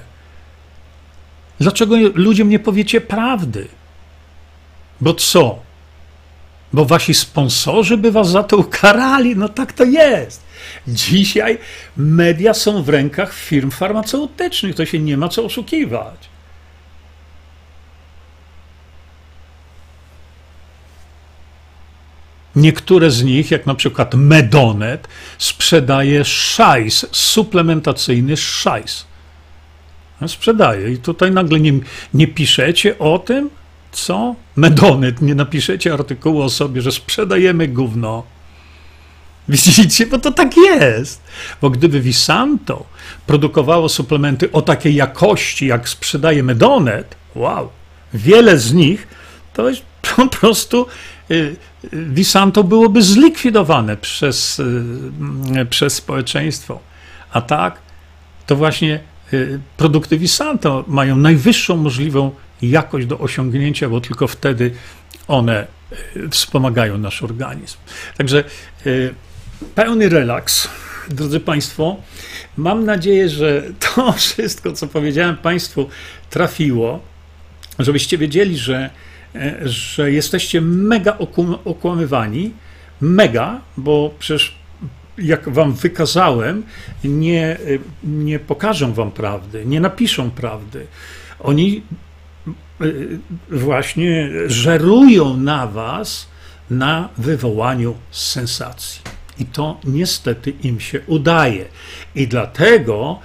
Dlaczego 1.59 1.95
ludziom 2.13 2.49
nie 2.49 2.59
powiecie 2.59 3.01
prawdy? 3.01 3.67
Bo 5.01 5.13
co? 5.13 5.59
Bo 6.73 6.85
wasi 6.85 7.13
sponsorzy 7.13 7.97
by 7.97 8.11
was 8.11 8.29
za 8.29 8.43
to 8.43 8.57
ukarali? 8.57 9.35
No 9.35 9.49
tak 9.49 9.73
to 9.73 9.83
jest. 9.83 10.43
Dzisiaj 10.87 11.57
media 11.97 12.53
są 12.53 12.83
w 12.83 12.89
rękach 12.89 13.33
firm 13.33 13.71
farmaceutycznych, 13.71 14.75
to 14.75 14.85
się 14.85 14.99
nie 14.99 15.17
ma 15.17 15.29
co 15.29 15.45
oszukiwać. 15.45 16.34
Niektóre 22.55 23.11
z 23.11 23.23
nich, 23.23 23.51
jak 23.51 23.65
na 23.65 23.75
przykład 23.75 24.15
Medonet, 24.15 25.07
sprzedaje 25.37 26.25
szajs, 26.25 27.05
suplementacyjny 27.11 28.37
szajs. 28.37 29.05
Sprzedaje. 30.27 30.91
I 30.91 30.97
tutaj 30.97 31.31
nagle 31.31 31.59
nie, 31.59 31.73
nie 32.13 32.27
piszecie 32.27 32.99
o 32.99 33.19
tym, 33.19 33.49
co? 33.91 34.35
Medonet, 34.55 35.21
nie 35.21 35.35
napiszecie 35.35 35.93
artykułu 35.93 36.41
o 36.41 36.49
sobie, 36.49 36.81
że 36.81 36.91
sprzedajemy 36.91 37.67
gówno. 37.67 38.23
Widzicie, 39.49 40.05
bo 40.05 40.19
to 40.19 40.31
tak 40.31 40.57
jest. 40.57 41.21
Bo 41.61 41.69
gdyby 41.69 42.01
Visanto 42.01 42.85
produkowało 43.27 43.89
suplementy 43.89 44.51
o 44.51 44.61
takiej 44.61 44.95
jakości, 44.95 45.67
jak 45.67 45.89
sprzedaje 45.89 46.43
Medonet, 46.43 47.15
wow, 47.35 47.69
wiele 48.13 48.57
z 48.57 48.73
nich 48.73 49.07
to 49.53 49.69
jest 49.69 49.81
po 50.15 50.27
prostu 50.27 50.87
y, 51.31 51.55
Visanto 51.93 52.63
byłoby 52.63 53.01
zlikwidowane 53.01 53.97
przez, 53.97 54.59
y, 54.59 55.65
przez 55.69 55.93
społeczeństwo. 55.93 56.79
A 57.31 57.41
tak, 57.41 57.79
to 58.47 58.55
właśnie 58.55 58.99
y, 59.33 59.59
produkty 59.77 60.17
Visanto 60.17 60.83
mają 60.87 61.17
najwyższą 61.17 61.77
możliwą 61.77 62.31
jakość 62.61 63.07
do 63.07 63.19
osiągnięcia, 63.19 63.89
bo 63.89 64.01
tylko 64.01 64.27
wtedy 64.27 64.71
one 65.27 65.67
wspomagają 66.31 66.97
nasz 66.97 67.23
organizm. 67.23 67.77
Także 68.17 68.43
pełny 69.75 70.09
relaks, 70.09 70.69
drodzy 71.09 71.39
Państwo. 71.39 71.97
Mam 72.57 72.85
nadzieję, 72.85 73.29
że 73.29 73.63
to 73.79 74.11
wszystko, 74.17 74.73
co 74.73 74.87
powiedziałem 74.87 75.37
Państwu, 75.37 75.89
trafiło, 76.29 77.01
żebyście 77.79 78.17
wiedzieli, 78.17 78.57
że 78.57 78.89
że 79.65 80.11
jesteście 80.11 80.61
mega 80.61 81.17
okłamywani, 81.65 82.51
mega, 83.01 83.61
bo 83.77 84.13
przecież 84.19 84.55
jak 85.17 85.49
wam 85.49 85.73
wykazałem, 85.73 86.63
nie, 87.03 87.51
e, 87.51 87.57
nie 88.03 88.39
pokażą 88.39 88.93
wam 88.93 89.11
prawdy, 89.11 89.65
nie 89.65 89.79
napiszą 89.79 90.31
prawdy. 90.31 90.87
Oni 91.39 91.81
e, 92.81 92.85
właśnie 93.51 94.29
żerują 94.47 95.37
na 95.37 95.67
was 95.67 96.27
na 96.69 97.09
wywołaniu 97.17 97.95
sensacji. 98.11 99.01
I 99.39 99.45
to 99.45 99.79
niestety 99.83 100.53
im 100.63 100.79
się 100.79 100.99
udaje. 101.07 101.65
I 102.15 102.27
dlatego 102.27 103.19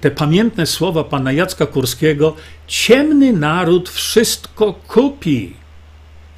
te 0.00 0.10
pamiętne 0.10 0.66
słowa 0.66 1.04
pana 1.04 1.32
Jacka 1.32 1.66
Kurskiego: 1.66 2.36
ciemny 2.66 3.32
naród 3.32 3.90
wszystko 3.90 4.72
kupi. 4.72 5.52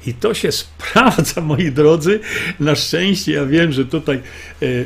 I 0.07 0.13
to 0.13 0.33
się 0.33 0.51
sprawdza, 0.61 1.41
moi 1.41 1.71
drodzy. 1.71 2.19
Na 2.59 2.75
szczęście 2.75 3.31
ja 3.31 3.45
wiem, 3.45 3.71
że 3.71 3.85
tutaj 3.85 4.21
y, 4.63 4.85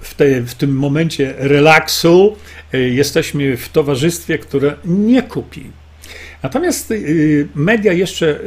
w, 0.00 0.14
te, 0.14 0.40
w 0.42 0.54
tym 0.54 0.76
momencie 0.76 1.34
relaksu 1.38 2.36
y, 2.74 2.90
jesteśmy 2.90 3.56
w 3.56 3.68
towarzystwie, 3.68 4.38
które 4.38 4.76
nie 4.84 5.22
kupi. 5.22 5.70
Natomiast 6.42 6.94
media 7.54 7.92
jeszcze 7.92 8.40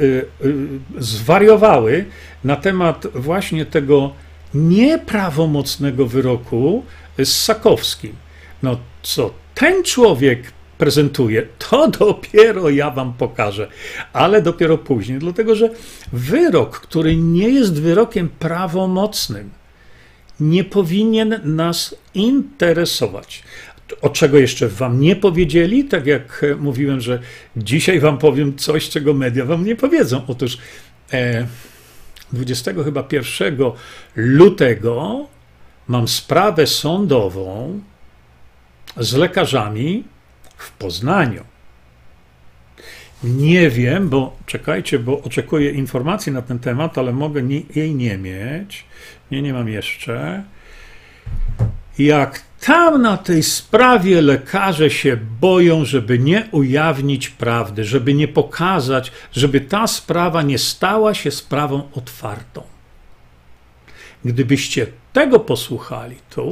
zwariowały 0.98 2.06
na 2.44 2.56
temat 2.56 3.08
właśnie 3.16 3.66
tego 3.66 4.14
nieprawomocnego 4.54 6.06
wyroku 6.06 6.84
z 7.18 7.28
Sakowskim. 7.30 8.14
No 8.64 8.78
co 9.02 9.34
ten 9.56 9.84
człowiek 9.84 10.52
prezentuje, 10.78 11.48
to 11.70 11.88
dopiero 12.00 12.70
ja 12.70 12.92
wam 12.92 13.14
pokażę, 13.14 13.68
ale 14.14 14.42
dopiero 14.42 14.78
później, 14.78 15.20
dlatego 15.20 15.56
że 15.56 15.70
wyrok, 16.14 16.80
który 16.80 17.16
nie 17.16 17.50
jest 17.50 17.82
wyrokiem 17.82 18.30
prawomocnym, 18.30 19.50
nie 20.40 20.64
powinien 20.64 21.40
nas 21.44 21.96
interesować. 22.14 23.44
O 24.02 24.10
czego 24.10 24.38
jeszcze 24.38 24.68
wam 24.68 25.00
nie 25.00 25.16
powiedzieli, 25.16 25.86
tak 25.86 26.06
jak 26.06 26.46
mówiłem, 26.60 27.02
że 27.02 27.20
dzisiaj 27.58 28.00
wam 28.00 28.18
powiem 28.18 28.58
coś, 28.58 28.90
czego 28.90 29.14
media 29.14 29.46
wam 29.46 29.66
nie 29.66 29.76
powiedzą. 29.76 30.22
Otóż 30.28 30.58
e, 31.14 31.48
20 32.34 32.72
chyba 32.84 33.08
1 33.12 33.58
lutego 34.16 35.28
mam 35.88 36.08
sprawę 36.08 36.68
sądową 36.68 37.80
z 38.98 39.14
lekarzami 39.14 40.04
w 40.58 40.72
Poznaniu. 40.72 41.44
Nie 43.24 43.70
wiem, 43.70 44.10
bo 44.10 44.38
czekajcie, 44.46 45.00
bo 45.00 45.22
oczekuję 45.22 45.72
informacji 45.72 46.32
na 46.32 46.42
ten 46.42 46.60
temat, 46.60 46.98
ale 46.98 47.14
mogę 47.14 47.42
jej 47.76 47.96
nie 47.96 48.18
mieć. 48.18 48.86
Nie, 49.32 49.42
nie 49.42 49.54
mam 49.54 49.70
jeszcze. 49.70 50.44
Jak 51.98 52.42
tam 52.60 53.02
na 53.02 53.18
tej 53.18 53.44
sprawie 53.44 54.22
lekarze 54.22 54.90
się 54.90 55.18
boją, 55.42 55.86
żeby 55.86 56.20
nie 56.20 56.48
ujawnić 56.52 57.30
prawdy, 57.30 57.84
żeby 57.84 58.14
nie 58.14 58.28
pokazać, 58.28 59.12
żeby 59.32 59.62
ta 59.62 59.88
sprawa 59.88 60.42
nie 60.42 60.58
stała 60.58 61.14
się 61.14 61.32
sprawą 61.32 61.90
otwartą. 61.96 62.64
Gdybyście 64.26 64.88
tego 65.14 65.40
posłuchali, 65.40 66.16
to, 66.30 66.44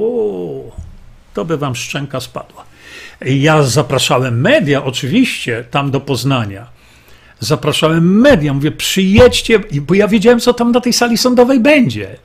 to 1.37 1.45
by 1.45 1.57
wam 1.57 1.75
szczęka 1.75 2.19
spadła. 2.19 2.63
Ja 3.21 3.63
zapraszałem 3.63 4.41
media, 4.41 4.83
oczywiście, 4.83 5.63
tam 5.71 5.91
do 5.91 5.99
Poznania. 5.99 6.65
Zapraszałem 7.39 8.19
media, 8.21 8.53
mówię, 8.53 8.71
przyjedźcie, 8.71 9.59
bo 9.59 9.93
ja 9.93 10.07
wiedziałem, 10.07 10.39
co 10.39 10.53
tam 10.53 10.71
na 10.71 10.81
tej 10.81 10.93
sali 10.93 11.17
sądowej 11.17 11.59
będzie. 11.59 12.17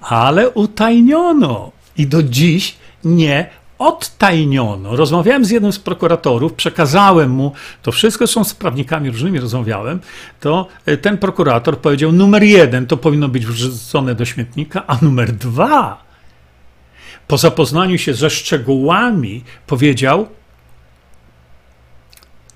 Ale 0.00 0.50
utajniono 0.50 1.72
i 1.96 2.06
do 2.06 2.22
dziś 2.22 2.76
nie 3.04 3.50
odtajniono. 3.78 4.96
Rozmawiałem 4.96 5.44
z 5.44 5.50
jednym 5.50 5.72
z 5.72 5.78
prokuratorów, 5.78 6.52
przekazałem 6.52 7.30
mu, 7.30 7.52
to 7.82 7.92
wszystko 7.92 8.26
są 8.26 8.44
z 8.44 8.54
prawnikami 8.54 9.10
różnymi 9.10 9.40
rozmawiałem, 9.40 10.00
to 10.40 10.66
e, 10.86 10.96
ten 10.96 11.18
prokurator 11.18 11.78
powiedział, 11.78 12.12
numer 12.12 12.42
jeden 12.42 12.86
to 12.86 12.96
powinno 12.96 13.28
być 13.28 13.46
wrzucone 13.46 14.14
do 14.14 14.24
śmietnika, 14.24 14.86
a 14.86 14.98
numer 15.02 15.32
dwa, 15.32 16.11
po 17.28 17.38
zapoznaniu 17.38 17.98
się 17.98 18.14
ze 18.14 18.30
szczegółami, 18.30 19.44
powiedział, 19.66 20.28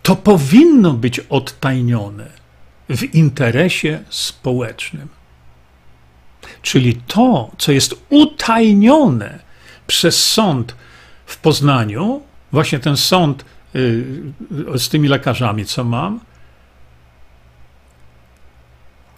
to 0.02 0.16
powinno 0.16 0.92
być 0.92 1.20
odtajnione 1.20 2.26
w 2.88 3.14
interesie 3.14 4.04
społecznym. 4.08 5.08
Czyli 6.62 6.96
to, 7.06 7.50
co 7.58 7.72
jest 7.72 7.94
utajnione 8.08 9.38
przez 9.86 10.24
sąd 10.24 10.76
w 11.26 11.36
Poznaniu, 11.36 12.22
właśnie 12.52 12.78
ten 12.78 12.96
sąd 12.96 13.44
y, 13.74 14.04
z 14.76 14.88
tymi 14.88 15.08
lekarzami, 15.08 15.64
co 15.64 15.84
mam, 15.84 16.20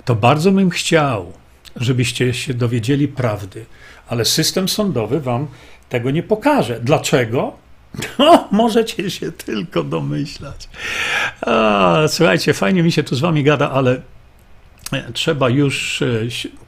to 0.04 0.14
bardzo 0.14 0.52
bym 0.52 0.70
chciał, 0.70 1.32
żebyście 1.76 2.34
się 2.34 2.54
dowiedzieli 2.54 3.08
prawdy, 3.08 3.66
ale 4.08 4.24
system 4.24 4.68
sądowy 4.68 5.20
wam 5.20 5.46
tego 5.88 6.10
nie 6.10 6.22
pokaże. 6.22 6.80
Dlaczego? 6.80 7.52
No, 8.18 8.48
możecie 8.50 9.10
się 9.10 9.32
tylko 9.32 9.84
domyślać. 9.84 10.68
A, 11.40 12.02
słuchajcie, 12.08 12.54
fajnie 12.54 12.82
mi 12.82 12.92
się 12.92 13.02
tu 13.02 13.16
z 13.16 13.20
wami 13.20 13.44
gada, 13.44 13.70
ale 13.70 14.00
trzeba 15.12 15.48
już, 15.48 16.02
e, 16.02 16.06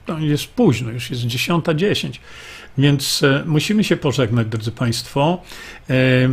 no 0.09 0.19
jest 0.19 0.47
późno, 0.47 0.91
już 0.91 1.11
jest 1.11 1.23
10.10, 1.23 2.19
więc 2.79 3.23
e, 3.23 3.43
musimy 3.47 3.85
się 3.85 3.97
pożegnać, 3.97 4.47
drodzy 4.47 4.73
Państwo. 4.73 5.43
E, 5.91 6.29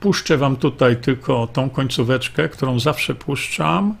puszczę 0.00 0.36
Wam 0.36 0.56
tutaj 0.56 0.96
tylko 0.96 1.46
tą 1.46 1.70
końcóweczkę, 1.70 2.48
którą 2.48 2.80
zawsze 2.80 3.14
puszczam, 3.14 3.96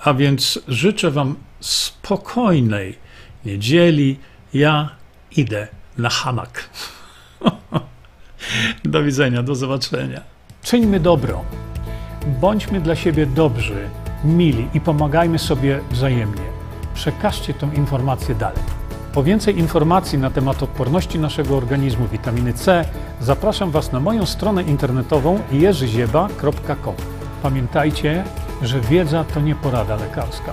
a 0.00 0.14
więc 0.14 0.60
życzę 0.68 1.10
Wam 1.10 1.34
spokojnej 1.60 3.09
niedzieli. 3.44 4.18
Ja 4.54 4.88
idę 5.36 5.68
na 5.98 6.08
hamak. 6.08 6.68
Do 8.84 9.02
widzenia, 9.02 9.42
do 9.42 9.54
zobaczenia. 9.54 10.20
Czyńmy 10.62 11.00
dobro. 11.00 11.44
Bądźmy 12.40 12.80
dla 12.80 12.96
siebie 12.96 13.26
dobrzy 13.26 13.88
mili 14.24 14.68
i 14.74 14.80
pomagajmy 14.80 15.38
sobie 15.38 15.80
wzajemnie. 15.90 16.42
Przekażcie 16.94 17.54
tę 17.54 17.70
informację 17.76 18.34
dalej. 18.34 18.62
Po 19.14 19.22
więcej 19.22 19.58
informacji 19.58 20.18
na 20.18 20.30
temat 20.30 20.62
odporności 20.62 21.18
naszego 21.18 21.56
organizmu 21.56 22.08
witaminy 22.08 22.52
C 22.52 22.84
zapraszam 23.20 23.70
Was 23.70 23.92
na 23.92 24.00
moją 24.00 24.26
stronę 24.26 24.62
internetową 24.62 25.40
jerzyzieba.com. 25.52 26.94
Pamiętajcie, 27.42 28.24
że 28.62 28.80
wiedza 28.80 29.24
to 29.24 29.40
nie 29.40 29.54
porada 29.54 29.96
lekarska. 29.96 30.52